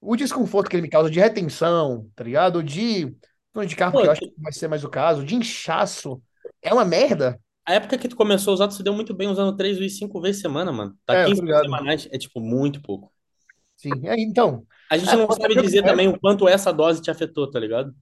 [0.00, 2.62] O desconforto que ele me causa de retenção, tá ligado?
[2.62, 3.14] De
[3.54, 6.20] não de carro, porque eu acho que vai ser mais o caso, de inchaço.
[6.60, 7.40] É uma merda.
[7.66, 9.98] A época que tu começou a usar, tu se deu muito bem usando 3 vezes
[9.98, 10.98] 5 vezes semana, mano.
[11.06, 11.70] Tá É, eu tô 15 ligado.
[11.70, 13.12] semanais, é tipo muito pouco.
[13.76, 14.06] Sim.
[14.08, 17.10] É, então, A gente É, não sabe dizer que- também o quanto essa dose te
[17.10, 17.94] afetou, tá ligado?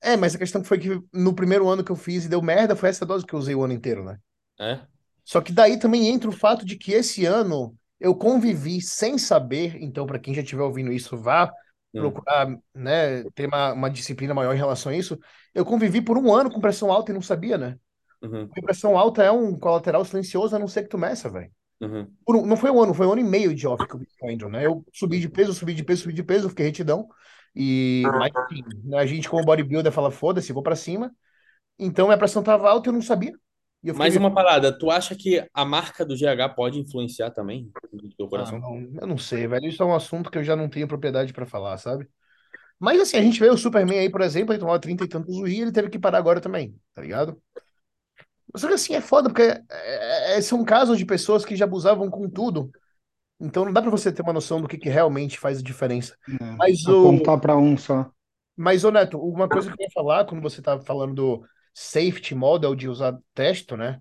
[0.00, 2.76] é, mas a questão foi que no primeiro ano que eu fiz e deu merda,
[2.76, 4.18] foi essa dose que eu usei o ano inteiro, né?
[4.58, 4.86] É.
[5.24, 9.76] Só que daí também entra o fato de que esse ano eu convivi sem saber,
[9.82, 11.52] então para quem já estiver ouvindo isso, vá
[11.94, 12.24] Hum.
[12.24, 15.18] procurar, né, ter uma, uma disciplina maior em relação a isso.
[15.54, 17.78] Eu convivi por um ano com pressão alta e não sabia, né?
[18.24, 21.50] Uhum, pressão alta é um colateral silencioso, a não ser que tu meça, velho.
[21.80, 22.16] uhum.
[22.28, 24.06] Um- não foi um ano, foi um ano e meio de off que eu vi
[24.18, 24.66] com o Andrew, né?
[24.66, 27.08] Eu subi de peso, subi de peso, subi de peso, fiquei retidão.
[27.56, 31.14] E, mas, enfim, né, a gente como bodybuilder fala, foda-se, vou pra cima.
[31.78, 33.32] Então minha pressão tava alta e eu não sabia.
[33.82, 37.72] E eu Mais uma parada, tu acha que a marca do GH pode influenciar também
[37.92, 38.58] no teu Ah, coração?
[38.58, 39.66] não, eu não sei, velho.
[39.68, 42.08] Isso é um assunto que eu já não tenho propriedade pra falar, sabe?
[42.78, 45.36] Mas assim, a gente vê o Superman aí, por exemplo, ele tomava 30 e tantos
[45.38, 47.42] UI, ele teve que parar agora também, tá ligado?
[48.56, 52.10] Só que assim, é foda, porque é, é, são casos de pessoas que já abusavam
[52.10, 52.70] com tudo.
[53.40, 56.16] Então não dá pra você ter uma noção do que, que realmente faz a diferença.
[56.28, 58.10] É, Mas o, apontar para um só.
[58.56, 62.34] mas, ô Neto, uma coisa que eu ia falar quando você tava falando do safety
[62.34, 64.00] model de usar testo, né?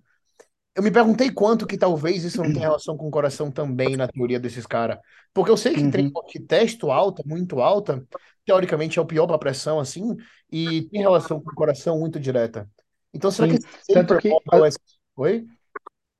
[0.75, 4.07] Eu me perguntei quanto que talvez isso não tenha relação com o coração também na
[4.07, 4.99] teoria desses caras.
[5.33, 6.13] Porque eu sei que tem Uhum.
[6.29, 8.05] que testo alta, muito alta,
[8.45, 10.15] teoricamente é o pior para pressão, assim,
[10.51, 12.69] e tem relação com o coração muito direta.
[13.13, 14.69] Então, será Sim, que esse tanto safer que model é...
[15.15, 15.47] Oi?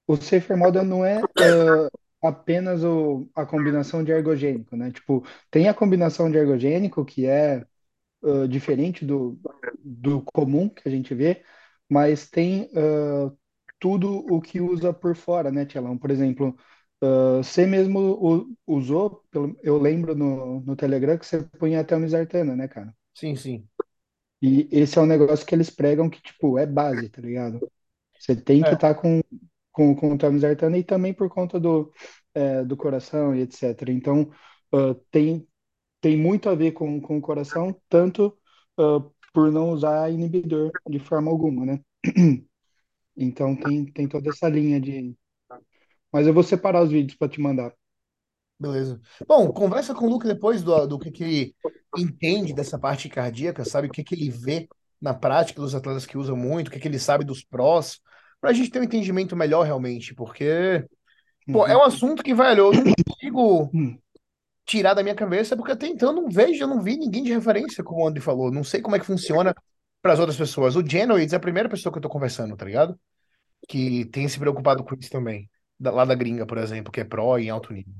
[0.07, 1.89] o safer model não é ah,
[2.29, 4.91] apenas o, a combinação de ergogênico, né?
[4.91, 7.65] Tipo, tem a combinação de ergogênico que é
[8.23, 9.39] ah, diferente do,
[9.83, 11.43] do comum que a gente vê,
[11.89, 13.31] mas tem ah,
[13.79, 15.97] tudo o que usa por fora, né, Tchelão?
[15.97, 16.57] Por exemplo,
[17.01, 19.23] ah, você mesmo usou,
[19.63, 22.95] eu lembro no, no Telegram que você punha até uma sartana, né, cara?
[23.13, 23.67] Sim, sim.
[24.43, 27.65] E esse é um negócio que eles pregam que, tipo, é base, tá ligado?
[28.19, 28.75] Você tem que É.
[28.75, 29.21] estar com,
[29.71, 31.91] com, com o Tomizartana e também por conta do,
[32.33, 33.91] é, do coração e etc.
[33.93, 34.31] Então,
[34.73, 35.47] ah, tem,
[36.01, 38.37] tem muito a ver com, com o coração, tanto
[38.79, 38.99] ah,
[39.33, 41.81] por não usar inibidor de forma alguma, né?
[43.17, 45.15] Então, tem, tem toda essa linha de.
[46.11, 47.73] Mas eu vou separar os vídeos para te mandar.
[48.59, 48.99] Beleza.
[49.27, 51.55] Bom, conversa com o Luke depois do, do que, que ele
[51.97, 53.87] entende dessa parte cardíaca, sabe?
[53.87, 54.67] O que, que ele vê
[55.01, 57.99] na prática dos atletas que usam muito, o que, que ele sabe dos prós,
[58.39, 60.85] pra gente ter um entendimento melhor realmente, porque,
[61.51, 63.97] pô, é um assunto que, velho, eu não consigo Uhum.
[64.65, 67.33] tirar da minha cabeça, porque até então eu não vejo, eu não vi ninguém de
[67.33, 68.51] referência, como o Andy falou.
[68.51, 69.53] Não sei como é que funciona
[70.01, 70.75] para as outras pessoas.
[70.75, 72.99] O Genoids é a primeira pessoa que eu tô conversando, tá ligado?
[73.67, 75.49] Que tem se preocupado com isso também.
[75.79, 77.93] Da- lá da gringa, por exemplo, que é pró em alto nível.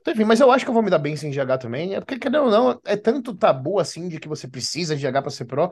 [0.00, 1.94] Então, enfim, mas eu acho que eu vou me dar bem sem GH também.
[1.94, 5.22] É porque, querendo ou não, é tanto tabu assim de que você precisa de GH
[5.22, 5.70] para ser pró,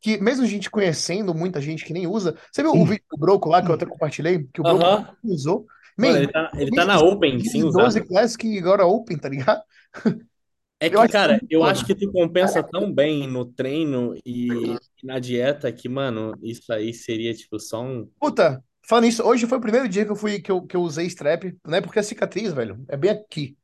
[0.00, 2.36] que mesmo a gente conhecendo muita gente que nem usa.
[2.52, 4.46] Você viu o vídeo do Broco lá que eu até compartilhei?
[4.54, 5.16] Que o Broco Aham.
[5.24, 5.66] usou.
[5.98, 7.90] Mano, Man, ele tá, ele tá na Open, sem usar.
[7.90, 9.62] 12 Classic e agora Open, tá ligado?
[10.78, 14.14] É Eu que, acho cara, que- eu acho que tu compensa tão bem no treino
[14.26, 18.10] e na dieta que, mano, isso aí seria, tipo, só um.
[18.20, 20.82] Puta, falando nisso, hoje foi o primeiro dia que eu fui que eu, que eu
[20.82, 21.80] usei strap, né?
[21.80, 23.56] Porque a cicatriz, velho, é bem aqui.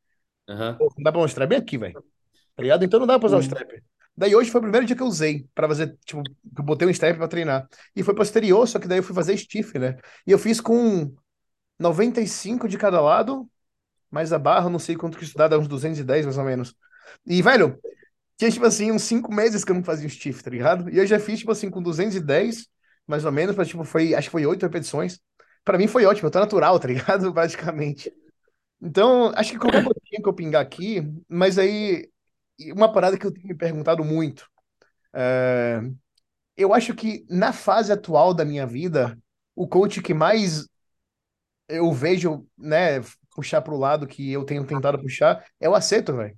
[0.79, 1.97] Pô, Não dá pra mostrar, é bem aqui, velho.
[2.57, 2.85] Tá ligado?
[2.85, 3.43] Então não dá pra usar o Uhum.
[3.43, 3.71] strap.
[4.17, 6.87] Daí hoje foi o primeiro dia que eu usei pra fazer, tipo, que eu botei
[6.89, 7.69] um strap pra treinar.
[7.97, 9.99] E foi posterior, só que daí eu fui fazer stiff, né?
[10.27, 11.15] E eu fiz com
[11.79, 13.51] 95 de cada lado,
[14.11, 16.75] mais a barra, não sei quanto que isso dá, dá uns 210 mais ou menos.
[17.27, 17.79] E, velho,
[18.37, 20.91] tinha, tipo assim, uns 5 meses que eu não fazia um stiff, tá ligado?
[20.91, 22.67] E eu já fiz, tipo assim, com 210,
[23.07, 25.21] mais ou menos, pra, tipo, foi, acho que foi 8 repetições.
[25.65, 27.33] Pra mim foi ótimo, eu tô natural, tá ligado?
[27.35, 28.13] Praticamente.
[28.81, 32.11] Então, acho que qualquer coisinha que eu pingar aqui, mas aí,
[32.75, 34.49] uma parada que eu tenho me perguntado muito,
[35.15, 35.81] é,
[36.57, 39.19] eu acho que na fase atual da minha vida,
[39.55, 40.69] o coach que mais
[41.69, 43.01] eu vejo, né,
[43.35, 46.37] puxar pro lado que eu tenho tentado puxar é o Aceto, velho.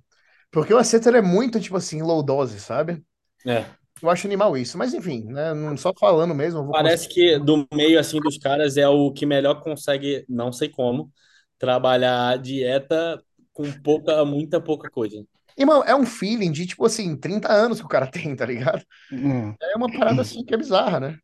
[0.51, 3.03] Porque o Aceto é muito, tipo assim, low dose, sabe?
[3.45, 3.65] É.
[4.01, 4.77] Eu acho animal isso.
[4.77, 5.53] Mas enfim, né?
[5.53, 9.61] Não só falando mesmo, Parece que do meio assim dos caras é o que melhor
[9.61, 11.11] consegue, não sei como,
[11.57, 13.21] trabalhar a dieta
[13.53, 15.25] com pouca, muita pouca coisa.
[15.57, 18.83] Irmão, é um feeling de, tipo assim, 30 anos que o cara tem, tá ligado?
[19.11, 19.53] Hum.
[19.61, 21.17] É uma parada assim que é bizarra, né?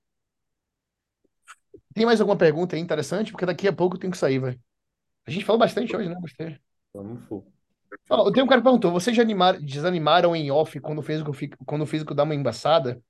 [1.94, 3.32] Tem mais alguma pergunta aí interessante?
[3.32, 4.60] Porque daqui a pouco eu tenho que sair, velho.
[5.28, 6.16] A gente falou bastante hoje, né?
[6.22, 6.58] Gostei.
[6.94, 7.51] Vamos full.
[8.12, 11.58] Ó, tem um cara que perguntou: vocês já animaram, desanimaram em off quando o fico-
[11.66, 13.02] quando o físico dá uma embaçada?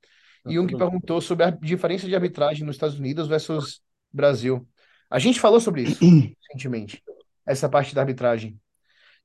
[0.48, 3.82] E um que perguntou sobre a diferença de arbitragem nos Estados Unidos versus
[4.12, 4.68] Brasil.
[5.10, 6.00] A gente falou sobre isso
[6.50, 7.02] recentemente,
[7.46, 8.60] essa parte da arbitragem.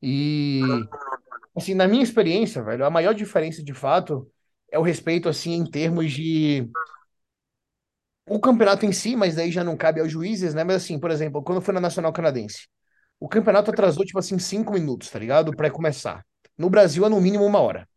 [0.03, 0.61] E,
[1.57, 4.31] assim, na minha experiência, velho, a maior diferença de fato
[4.71, 6.69] é o respeito, assim, em termos de
[8.29, 10.65] o campeonato em si, mas daí já não cabe aos juízes, né?
[10.65, 12.69] Mas, assim, por exemplo, quando foi na Nacional Canadense,
[13.19, 15.55] o campeonato atrasou, tipo assim, cinco minutos, tá ligado?
[15.55, 16.25] Pra começar.
[16.57, 17.89] No Brasil é no mínimo uma hora.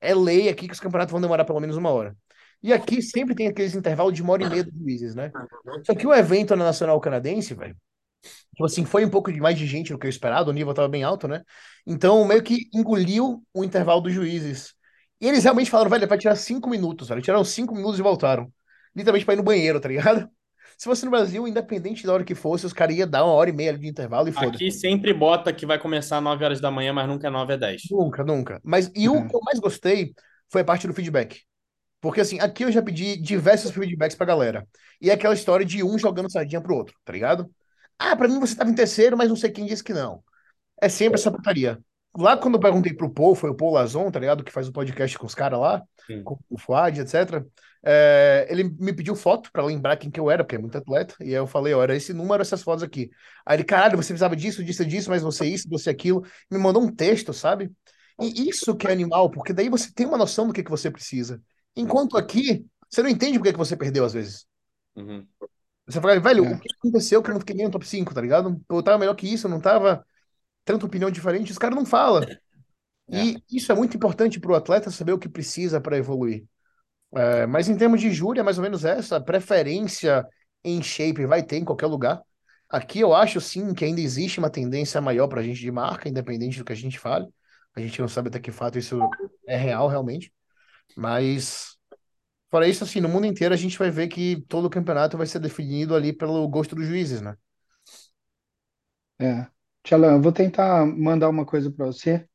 [0.00, 2.16] É lei aqui que os campeonatos vão demorar pelo menos uma hora.
[2.62, 5.30] E aqui sempre tem aqueles intervalos de uma hora e meia dos juízes, né?
[5.84, 7.76] Só que o evento na Nacional Canadense, velho,
[8.50, 10.74] tipo assim, foi um pouco de mais de gente do que eu esperado, o nível
[10.74, 11.42] tava bem alto, né?
[11.86, 14.74] Então meio que engoliu o intervalo dos juízes.
[15.20, 17.22] E eles realmente falaram, velho, é pra tirar cinco minutos, velho.
[17.22, 18.52] Tiraram cinco minutos e voltaram.
[18.94, 20.30] Literalmente pra ir no banheiro, tá ligado?
[20.80, 23.50] Se fosse no Brasil, independente da hora que fosse, os caras iam dar uma hora
[23.50, 24.54] e meia ali de intervalo e foda-se.
[24.54, 27.52] Aqui sempre bota que vai começar às 9 horas da manhã, mas nunca é 9
[27.52, 27.82] a 10.
[27.90, 28.58] Nunca, nunca.
[28.64, 29.28] Mas e o Uhum.
[29.28, 30.14] que eu mais gostei
[30.50, 31.42] foi a parte do feedback.
[32.00, 34.66] Porque assim, aqui eu já pedi diversos feedbacks pra galera.
[35.02, 37.50] E é aquela história de um jogando sardinha pro outro, tá ligado?
[37.98, 40.24] Ah, pra mim você tava em terceiro, mas não sei quem disse que não.
[40.80, 41.78] É sempre essa putaria.
[42.16, 44.42] Lá quando eu perguntei pro Paul, foi o Paul Lazon, tá ligado?
[44.42, 46.22] Que faz o podcast com os caras lá, Sim.
[46.24, 47.44] com o Fuad, etc.
[47.82, 51.14] É, ele me pediu foto pra lembrar quem que eu era, porque é muito atleta.
[51.20, 53.10] E aí eu falei, ó, era esse número, essas fotos aqui.
[53.46, 56.22] Aí ele, caralho, você precisava disso, disso, disso, mas você isso, você aquilo.
[56.50, 57.70] Me mandou um texto, sabe?
[58.20, 60.90] E isso que é animal, porque daí você tem uma noção do que, que você
[60.90, 61.40] precisa.
[61.74, 64.46] Enquanto aqui, você não entende por que, que você perdeu às vezes.
[64.96, 65.26] Uhum.
[65.86, 66.50] Você fala, velho, É.
[66.54, 68.60] o que aconteceu que eu não fiquei nem no top 5, tá ligado?
[68.68, 70.04] Eu tava melhor que isso, eu não tava
[70.64, 72.22] tanta opinião diferente, os caras não falam.
[73.08, 76.44] E isso é muito importante pro atleta saber o que precisa para evoluir.
[77.14, 80.26] É, mas em termos de júri, é mais ou menos essa preferência
[80.64, 82.22] em shape vai ter em qualquer lugar.
[82.68, 86.58] Aqui eu acho sim que ainda existe uma tendência maior pra gente de marca, independente
[86.58, 87.26] do que a gente fale.
[87.74, 88.98] A gente não sabe até que fato isso
[89.46, 90.32] é real realmente.
[90.96, 91.76] Mas
[92.50, 95.26] fora isso, assim, no mundo inteiro a gente vai ver que todo o campeonato vai
[95.26, 97.36] ser definido ali pelo gosto dos juízes, né?
[99.18, 99.46] É.
[99.82, 102.28] Tchalan, eu vou tentar mandar uma coisa para você.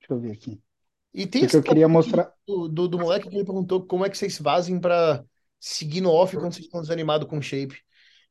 [0.00, 0.62] Deixa eu ver aqui.
[1.16, 2.30] E tem Porque esse eu queria mostrar.
[2.46, 5.24] do, do, do moleque que me perguntou como é que vocês fazem pra
[5.58, 7.80] seguir no off quando vocês estão desanimados com shape.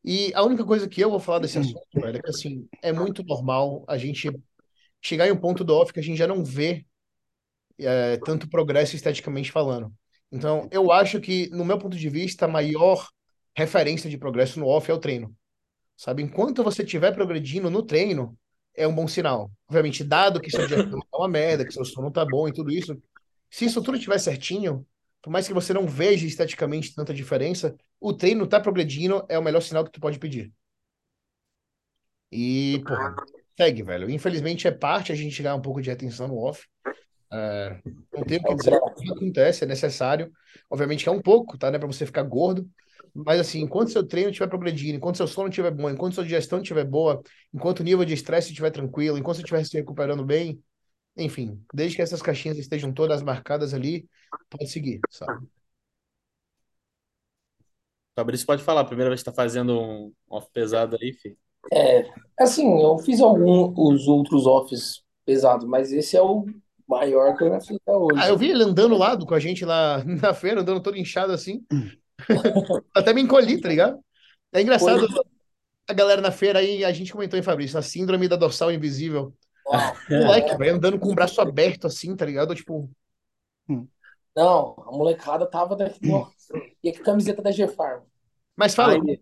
[0.04, 2.94] E a única coisa que eu vou falar desse assunto, velho, é que assim, é
[2.94, 4.30] muito normal a gente
[5.02, 6.86] chegar em um ponto do off que a gente já não vê
[7.80, 9.92] é, tanto progresso esteticamente falando.
[10.32, 13.08] Então, eu acho que, no meu ponto de vista, a maior
[13.56, 15.36] referência de progresso no off é o treino.
[15.98, 16.22] Sabe?
[16.22, 18.38] Enquanto você estiver progredindo no treino,
[18.76, 19.52] é um bom sinal.
[19.68, 22.72] Obviamente, dado que sua dieta tá uma merda, que seu sono tá bom e tudo
[22.72, 23.02] isso,
[23.50, 24.86] se isso tudo estiver certinho,
[25.22, 29.44] por mais que você não veja esteticamente tanta diferença, o treino tá progredindo é o
[29.44, 30.54] melhor sinal que tu pode pedir.
[32.32, 33.16] E, porra,
[33.58, 34.10] segue, velho.
[34.10, 36.68] Infelizmente é parte a gente ganhar um pouco de atenção no off.
[37.32, 37.80] É,
[38.14, 40.32] não tenho o que dizer, acontece, é necessário.
[40.70, 41.70] Obviamente que é um pouco, tá?
[41.70, 42.70] Não é pra você ficar gordo.
[43.16, 46.60] Mas assim, enquanto seu treino estiver progredindo, enquanto seu sono estiver bom, enquanto sua digestão
[46.60, 50.62] estiver boa, enquanto o nível de estresse estiver tranquilo, enquanto você estiver se recuperando bem,
[51.16, 54.06] enfim, desde que essas caixinhas estejam todas marcadas ali,
[54.50, 55.48] pode seguir, sabe?
[58.14, 61.38] Fabrício pode falar, primeira vez que tá fazendo um off pesado aí, filho.
[61.72, 62.06] É,
[62.40, 66.46] assim, eu fiz alguns os outros offs pesados, mas esse é o
[66.88, 68.20] maior que eu já fiz até hoje.
[68.20, 71.34] Ah, eu vi ele andando lá com a gente lá na feira, andando todo inchado
[71.34, 71.66] assim.
[72.96, 74.00] Até me encolhi, tá ligado?
[74.54, 75.08] É engraçado
[75.88, 79.36] a galera na feira aí, a gente comentou em Fabrício, a síndrome da dorsal invisível.
[80.10, 82.54] Não, Moleque, velho, andando com o braço aberto assim, tá ligado?
[82.56, 82.90] Tipo,
[84.36, 86.08] não, a molecada tava daqui.
[86.08, 86.54] Nossa,
[86.84, 88.04] e a camiseta da G-Farm.
[88.56, 89.20] mas fala, Aí-?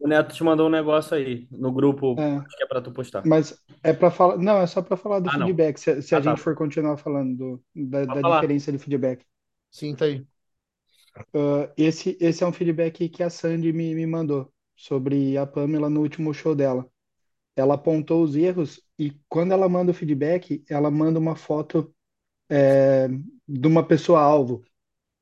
[0.00, 2.90] O Neto te mandou um negócio aí no grupo É, acho que é pra tu
[2.92, 3.24] postar.
[3.24, 4.36] mas é para falar.
[4.36, 5.46] Não, é só para falar do Ah, não.
[5.46, 5.78] feedback.
[5.78, 6.30] Se, se a Ah, tá.
[6.30, 9.24] gente for continuar falando do- da, da diferença de feedback.
[9.70, 10.26] Sim, tá aí.
[11.14, 15.90] Ah, esse, esse é um feedback que a Sandy me, me mandou sobre a Pamela
[15.90, 16.88] no último show dela.
[17.56, 21.94] Ela apontou os erros e quando ela manda o feedback, ela manda uma foto
[22.50, 23.08] é,
[23.48, 24.64] de uma pessoa alvo.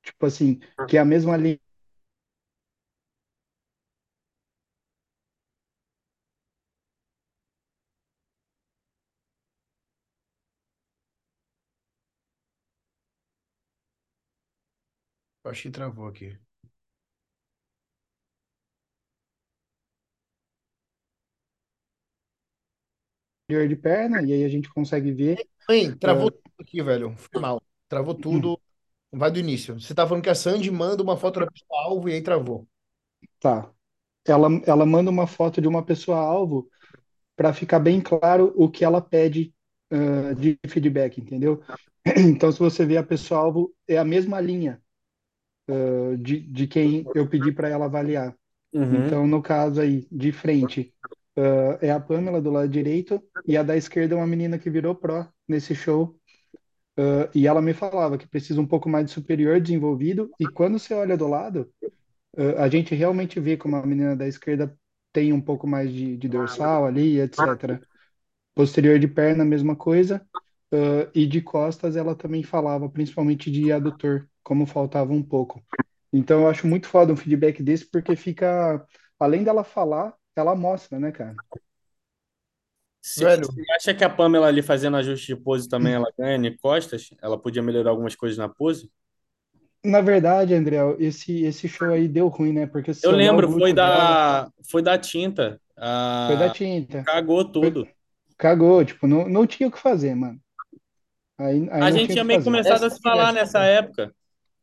[0.03, 1.61] Tipo assim, que é a mesma linha.
[15.51, 16.39] Acho que travou aqui.
[23.51, 25.45] superior de perna, e aí a gente consegue ver.
[25.69, 26.31] Hein, travou É.
[26.31, 27.17] tudo aqui, velho.
[27.17, 27.61] Foi mal.
[27.89, 28.61] Travou tudo.
[29.13, 29.81] Vai do início.
[29.81, 32.69] Você tá falando que a Sandy manda uma foto da pessoa alvo e aí travou.
[33.41, 33.69] Tá.
[34.25, 36.71] Ela, ela manda uma foto de uma pessoa alvo
[37.35, 39.53] para ficar bem claro o que ela pede
[39.91, 41.61] ah, de feedback, entendeu?
[42.17, 44.81] Então, se você vê a pessoa alvo, é a mesma linha
[45.71, 48.35] ah, de, de quem eu pedi para ela avaliar.
[48.73, 49.07] Uhum.
[49.07, 50.95] Então, no caso aí, de frente,
[51.37, 54.71] ah, é a Pamela do lado direito e a da esquerda é uma menina que
[54.71, 56.17] virou pró nesse show.
[56.97, 60.31] Ah, e ela me falava que precisa um pouco mais de superior desenvolvido.
[60.39, 61.71] E quando você olha do lado,
[62.37, 64.77] ah, a gente realmente vê como a menina da esquerda
[65.13, 67.81] tem um pouco mais de, de dorsal ali, etc.
[68.55, 70.25] Posterior de perna, mesma coisa.
[71.13, 75.63] E de costas, ela também falava, principalmente de adutor, como faltava um pouco.
[76.13, 78.85] Então, eu acho muito foda um feedback desse, porque fica,
[79.19, 81.39] além dela falar, ela mostra, né, cara?
[83.03, 83.47] Você Velho.
[83.47, 87.11] você acha que a Pamela ali fazendo ajuste de pose também ela ganha de costas?
[87.23, 88.91] Ela podia melhorar algumas coisas na pose?
[89.85, 92.67] Na verdade, André, esse, esse show aí deu ruim, né?
[92.67, 95.61] Porque se Eu olhar o lembro, foi dela, da, foi da tinta.
[95.77, 97.07] Ah, foi da tinta.
[97.07, 97.89] cagou tudo.
[98.39, 100.41] Cagou, tipo, não, não tinha o que fazer, mano.
[101.39, 102.45] Aí, aí A não gente tinha o que meio fazer.
[102.45, 103.65] começado a se falar tinha, nessa tinha.
[103.65, 104.15] época.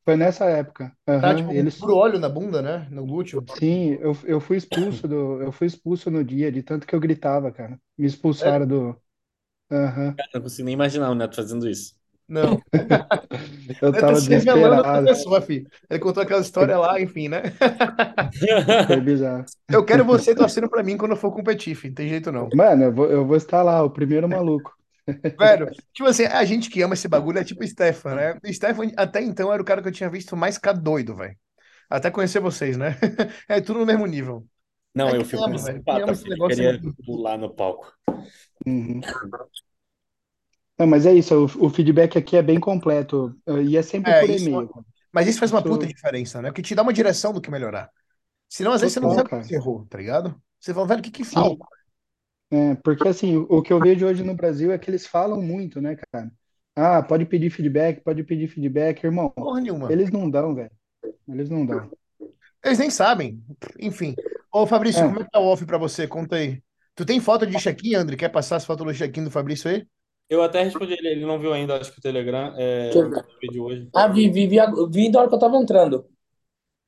[0.08, 0.96] Foi nessa época.
[1.20, 2.88] Tá, Aham, tipo, eles, puro óleo na bunda, né?
[2.90, 3.44] No glúteo.
[3.46, 7.00] sim, eu, eu fui expulso do, eu fui expulso no dia, de tanto que eu
[7.00, 7.80] gritava, cara.
[7.98, 8.06] Me
[8.40, 8.52] É?
[8.52, 9.02] expulsaram do,
[9.72, 10.20] aham.
[10.34, 11.96] Não consigo nem imaginar o Neto fazendo isso.
[12.28, 12.62] Não.
[13.82, 15.70] Eu Ele tá tava desesperado, pessoa, filho.
[15.90, 17.42] Ele contou aquela história lá, enfim, né?
[18.88, 19.46] foi bizarro.
[19.72, 21.92] Eu quero você torcendo pra mim quando eu for competir, filho.
[21.92, 22.54] Não tem jeito não.
[22.54, 24.77] Mano, eu vou, eu vou estar lá, o primeiro maluco.
[25.40, 28.34] Velho, tipo assim, a gente que ama esse bagulho é tipo o Stefan, né?
[28.44, 31.38] O Stefan, até então, era o cara que eu tinha visto mais ficar doido, velho.
[31.90, 32.98] Até conhecer vocês, né?
[33.50, 34.48] É tudo no mesmo nível.
[34.96, 37.94] Não, É eu fico ama, Que ama esse negócio queria pular no palco.
[38.66, 39.02] Uhum.
[40.78, 44.12] Não, mas é isso, o, o feedback aqui é bem completo, eh, e é sempre
[44.12, 44.70] É, por isso, e-mail,
[45.12, 46.50] mas isso faz uma puta diferença, né?
[46.50, 47.90] Porque te dá uma direção do que melhorar.
[48.50, 50.42] Senão, às vezes, você não sabe o que você errou, tá ligado?
[50.60, 51.66] Você fala, velho, o que que falta?
[52.49, 55.82] É, porque assim, o, que eu vejo hoje no Brasil é que eles falam muito,
[55.82, 56.32] né, cara?
[56.76, 59.30] Ah, pode pedir feedback, pode pedir feedback, irmão.
[59.30, 59.91] Porra nenhuma.
[59.91, 60.72] Eles não dão, velho.
[61.28, 61.90] Eles não dão.
[62.64, 63.41] Eles nem sabem.
[63.80, 64.15] Enfim.
[64.52, 66.07] Ô, Fabrício, É, como é que tá o off pra você?
[66.07, 66.61] Conta aí.
[66.95, 68.15] Tu tem foto de check-in, André?
[68.15, 69.86] Quer passar as fotos do check-in do Fabrício aí?
[70.30, 72.91] Eu até respondi ele, ele não viu ainda, acho que o Telegram é
[73.41, 73.88] vídeo hoje.
[73.95, 74.57] Ah, vi, vi, vi,
[74.91, 76.06] vi da hora que eu tava entrando.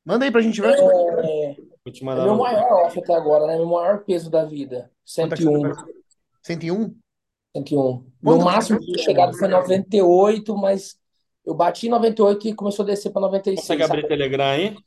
[0.04, 0.74] Manda aí pra gente ver.
[0.74, 1.56] É,
[1.90, 2.40] Vou te é mandar meu no.
[2.40, 3.56] maior off até agora, né?
[3.56, 4.92] Meu maior peso da vida.
[5.16, 5.74] Quanto é que você 101.
[5.74, 5.86] tá?
[6.44, 6.96] 101?
[7.56, 7.84] 101.
[7.84, 11.00] No Quanto que máximo que tinha chegado foi 98, mas
[11.44, 14.08] eu bati em 98 e começou a descer Consegue 96, abrir sabe?
[14.08, 14.78] Telegram aí?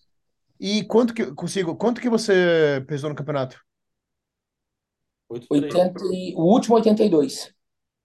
[0.60, 1.74] E quanto que consigo?
[1.74, 3.60] Quanto que você pesou no campeonato?
[5.28, 5.74] 83.
[5.74, 7.52] 80, e- o último 82.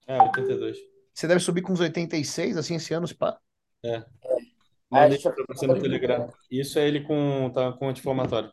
[0.07, 0.77] É, 82.
[1.13, 3.37] Você deve subir com uns 86, assim, esse ano, pá.
[3.83, 3.97] É.
[3.97, 6.29] A Mandei vai pra você no Telegram.
[6.49, 8.51] Isso é ele com, tá, com anti-inflamatório.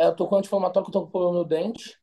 [0.00, 2.00] É, eu tô com anti-inflamatório que eu tô com problema no dente.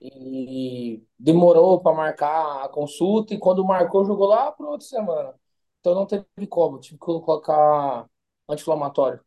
[0.00, 3.34] E demorou pra marcar a consulta.
[3.34, 5.34] E quando marcou, jogou lá para outra semana.
[5.80, 6.78] Então não teve como.
[6.78, 8.06] Tive que colocar
[8.48, 9.20] anti-inflamatório.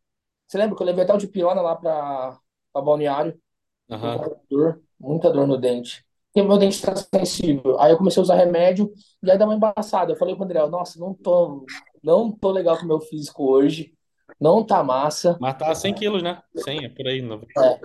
[0.48, 2.40] Você lembra que eu levei até o dipirona lá pra,
[2.72, 3.38] pra balneário?
[3.90, 6.06] Da dor, muita dor no dente.
[6.34, 7.78] Porque meu dente tá sensível.
[7.82, 10.14] Aí eu comecei a usar remédio e aí dá uma embaçada.
[10.14, 11.66] Eu falei pro André, nossa, não tô,
[12.02, 13.94] não tô legal com o meu físico hoje.
[14.40, 15.38] Não tá massa.
[15.40, 16.42] Mas tá 100 quilos, né?
[16.56, 17.22] 100, é por aí.
[17.22, 17.42] Não.
[17.58, 17.80] É,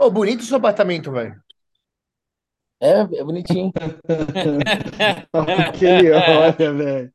[0.00, 1.38] Ô, bonito o seu apartamento, velho.
[2.80, 3.70] é, é bonitinho.
[5.32, 7.12] Olha o que ele olha, velho.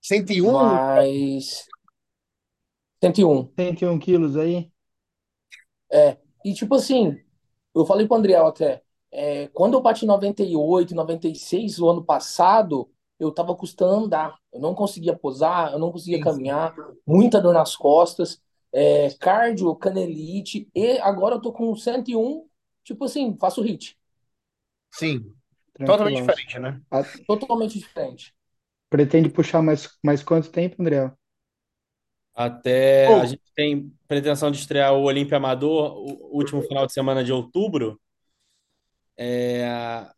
[0.00, 0.52] 101?
[0.52, 1.66] Mas
[3.02, 3.52] 101.
[3.58, 4.70] 101 quilos aí?
[5.90, 6.16] É.
[6.44, 7.18] E tipo assim,
[7.74, 8.82] eu falei pro Andriel até,
[9.12, 12.90] é, quando eu bati 98, 96 o ano passado,
[13.22, 14.38] eu tava custando andar.
[14.52, 16.74] Eu não conseguia posar, eu não conseguia Sim, caminhar,
[17.06, 18.40] muita dor nas costas,
[18.72, 22.46] é, cardio, canelite, e agora eu tô com 101,
[22.84, 23.98] tipo assim, faço hit.
[24.90, 25.34] Sim.
[25.84, 26.80] Totalmente diferente, né?
[27.26, 28.34] Totalmente diferente.
[28.88, 31.12] pretende puxar mais, mais quanto tempo, André?
[32.34, 36.92] Até Ô, a gente tem pretensão de estrear o Olímpia Amador, o último final de
[36.92, 38.00] semana de outubro.
[39.16, 40.14] É, ah,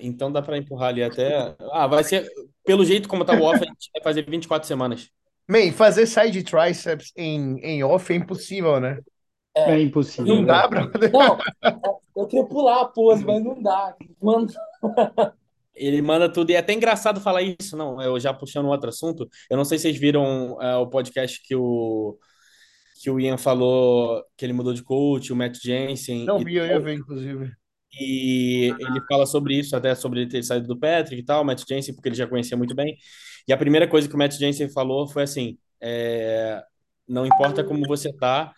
[0.00, 1.54] Então dá para empurrar ali até.
[1.72, 2.28] Ah, vai ser.
[2.64, 5.10] Pelo jeito como tá o off, a gente vai fazer 24 semanas.
[5.48, 8.98] man, fazer side triceps em, em off é impossível, né?
[9.56, 11.10] É É, impossível, Não dá, brother.
[11.12, 11.38] não,
[12.16, 13.94] eu queria pular a pose, mas não dá.
[14.20, 14.48] Mano,
[15.74, 18.88] Ele manda tudo, e é até engraçado falar isso, não, eu já puxando um outro
[18.90, 22.16] assunto, eu não sei se vocês viram é, o podcast que o,
[23.02, 26.66] que o Ian falou, que ele mudou de coach, o Matt Jensen, Não vi, eu
[26.66, 27.50] ia ver, inclusive.
[28.00, 31.44] E ele fala sobre isso, até sobre ele ter saído do Patrick e tal, o
[31.44, 32.96] Matt Jensen, porque ele já conhecia muito bem,
[33.46, 36.62] e a primeira coisa que o Matt Jensen falou foi assim, é,
[37.08, 38.52] não importa como você tá,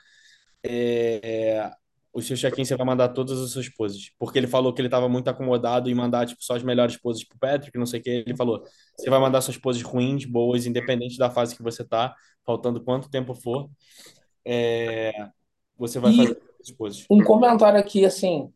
[0.64, 1.70] é,
[2.16, 4.10] o seu check-in você vai mandar todas as suas poses.
[4.18, 7.22] Porque ele falou que ele estava muito acomodado em mandar tipo, só as melhores poses
[7.24, 8.10] pro Patrick, não sei o que.
[8.10, 8.62] Ele falou:
[8.96, 12.14] você vai mandar suas poses ruins, boas, independente da fase que você tá,
[12.44, 13.68] faltando quanto tempo for,
[14.46, 15.12] é,
[15.76, 17.10] você vai E fazer as poses.
[17.10, 18.52] um comentário aqui, assim,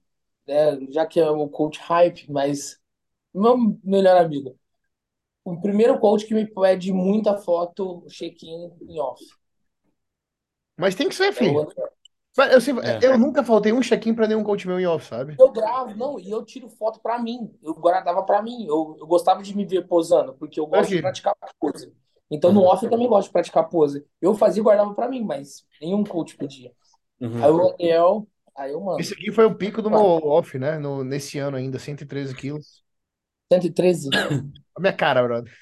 [0.50, 2.78] é, já que é o coach hype, mas
[3.34, 4.56] meu melhor amigo,
[5.44, 9.22] o primeiro coach que me pede muita foto, check-in em off.
[10.76, 11.66] Mas tem que ser, É o filho.
[12.36, 12.98] Eu, É.
[13.02, 15.36] eu nunca faltei um check-in pra nenhum coach meu em off, sabe?
[15.38, 17.52] Eu gravo, não, e eu tiro foto pra mim.
[17.62, 18.66] Eu guardava pra mim.
[18.66, 21.92] Eu, eu gostava de me ver posando, porque eu gosto de praticar pose.
[22.30, 24.06] Então no off eu também gosto de praticar pose.
[24.20, 26.72] Eu fazia e guardava pra mim, mas nenhum coach pedia.
[27.20, 27.44] Uhum.
[27.44, 28.26] Aí o Daniel,
[28.60, 29.00] aí eu mando.
[29.00, 30.78] Esse aqui foi o pico do meu off, né?
[30.78, 32.82] No, nesse ano ainda, 113 quilos.
[33.52, 34.10] 113.
[34.76, 35.52] A minha cara, brother.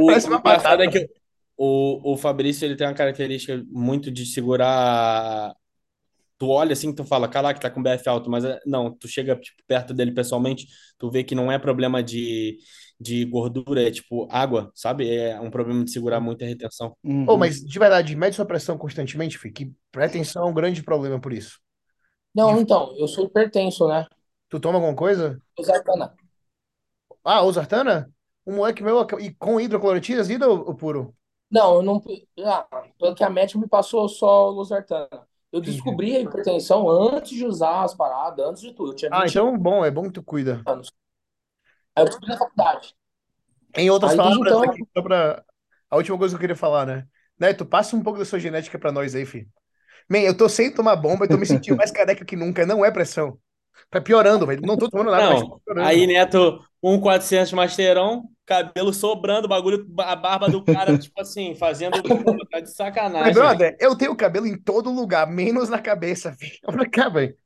[0.00, 0.84] O, Parece uma batata.
[0.84, 1.08] é que
[1.56, 5.52] o, o Fabrício ele tem uma característica muito de segurar.
[6.38, 9.36] Tu olha assim, tu fala, caraca, tá com BF alto, mas é- não, tu chega
[9.36, 10.66] tipo, perto dele pessoalmente,
[10.98, 12.56] tu vê que não é problema de,
[12.98, 15.14] de gordura, é tipo água, sabe?
[15.14, 16.96] É um problema de segurar muita retenção.
[17.04, 17.26] Uhum.
[17.28, 21.20] Ô, mas de verdade, mede sua pressão constantemente, filho, que pretensão é um grande problema
[21.20, 21.58] por isso.
[22.34, 24.06] Não, então, eu sou hipertenso, né?
[24.48, 25.40] Tu toma alguma coisa?
[25.58, 26.14] Osartana.
[27.24, 28.12] Ah, Ozartana?
[28.46, 31.14] Um moleque meu e com hidroclorotina azida ou, ou puro?
[31.50, 32.02] Não, eu não.
[32.44, 32.66] Ah,
[32.98, 35.08] pelo que a médica me passou só Losartana.
[35.52, 35.72] Eu Entendi.
[35.76, 38.92] descobri a hipertensão antes de usar as paradas, antes de tudo.
[38.92, 40.62] Eu tinha Ah, 20 então bom, é bom que tu cuida.
[40.66, 40.92] anos.
[41.96, 42.94] Aí eu descobri na faculdade.
[43.76, 45.44] Em outras Aí, palavras, então- aqui, só pra...
[45.90, 47.06] a última coisa que eu queria falar, né?
[47.38, 49.48] Neto, passa um pouco da sua genética pra nós aí, filho.
[50.10, 52.66] Man, eu tô sem tomar bomba, eu tô me sentindo mais careca que nunca.
[52.66, 53.40] Não é pressão.
[53.90, 54.62] Tá piorando, velho.
[54.62, 55.92] Não tô tomando nada, mas tá Não, piorando.
[55.92, 62.02] aí Neto, 1,400 Masteirão, cabelo sobrando, bagulho, a barba do cara, tipo assim, fazendo.
[62.50, 62.70] Tá de
[63.18, 63.34] Mas, sacanagem.
[63.34, 66.58] brother, eu tenho cabelo em todo lugar, menos na cabeça, filho.
[66.66, 67.36] Olha cá, velho.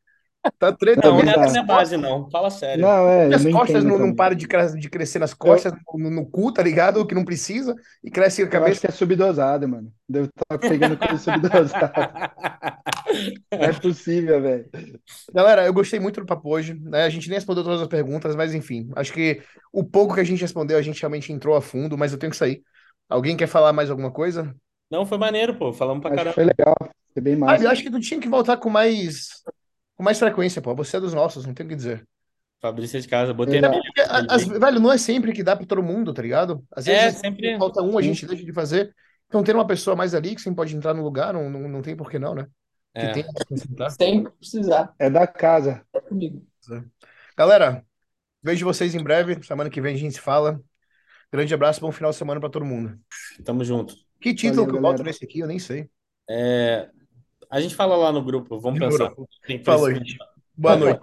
[0.58, 1.08] Tá treta.
[1.08, 2.30] Não, Não, Neto mas- não é base, não.
[2.30, 2.82] Fala sério.
[2.82, 6.10] Não, é, eu As costas não, não param de, cres- de crescer nas costas, no,
[6.10, 7.00] no cu, tá ligado?
[7.00, 8.80] O que não precisa, e cresce a Eu acho cabeça.
[8.82, 9.90] que é subdosado, mano.
[10.08, 12.12] Devo estar pegando coisa subdosada.
[13.52, 14.68] Não é possível, velho.
[15.32, 17.04] Galera, eu gostei muito do papo hoje, né?
[17.04, 19.40] A gente nem respondeu todas as perguntas, mas enfim, acho que
[19.72, 22.30] o pouco que a gente respondeu, a gente realmente entrou a fundo, mas eu tenho
[22.30, 22.62] que sair.
[23.08, 24.54] Alguém quer falar mais alguma coisa?
[24.90, 25.72] Não, foi maneiro, pô.
[25.72, 26.34] Falamos pra Acho caramba.
[26.34, 26.74] foi legal.
[27.12, 27.64] Foi bem Ah, massa.
[27.64, 29.28] eu acho que tu tinha que voltar com mais
[29.96, 30.74] com mais frequência, pô.
[30.74, 32.06] Você é dos nossos, não tem o que dizer.
[32.60, 33.76] Fabrício de casa, botei Exato.
[33.76, 36.64] na Porque, a- as- velho, não é sempre que dá pra todo mundo, tá ligado?
[36.72, 37.58] Às É, vezes sempre.
[37.58, 38.08] falta um, a Sim.
[38.08, 38.94] gente deixa de fazer.
[39.26, 41.82] Então, ter uma pessoa mais ali que sempre pode entrar no lugar, não, não, não
[41.82, 42.46] tem por que não, né?
[42.94, 43.12] Que É.
[43.12, 43.90] tem que sentar.
[43.90, 44.94] Sem precisar.
[44.98, 45.84] É da casa.
[45.92, 46.42] É comigo.
[47.36, 47.84] Galera,
[48.42, 49.42] vejo vocês em breve.
[49.42, 50.60] Semana que vem a gente se fala.
[51.32, 52.98] Grande abraço, bom final de semana pra todo mundo.
[53.44, 53.94] Tamo junto.
[54.20, 55.90] Que título Valeu, que eu boto nesse aqui, eu nem sei.
[56.30, 56.88] É,
[57.50, 59.26] a gente fala lá no grupo, vamos Demorou.
[59.46, 59.64] pensar.
[59.64, 60.16] Falou, gente.
[60.56, 61.00] Boa noite.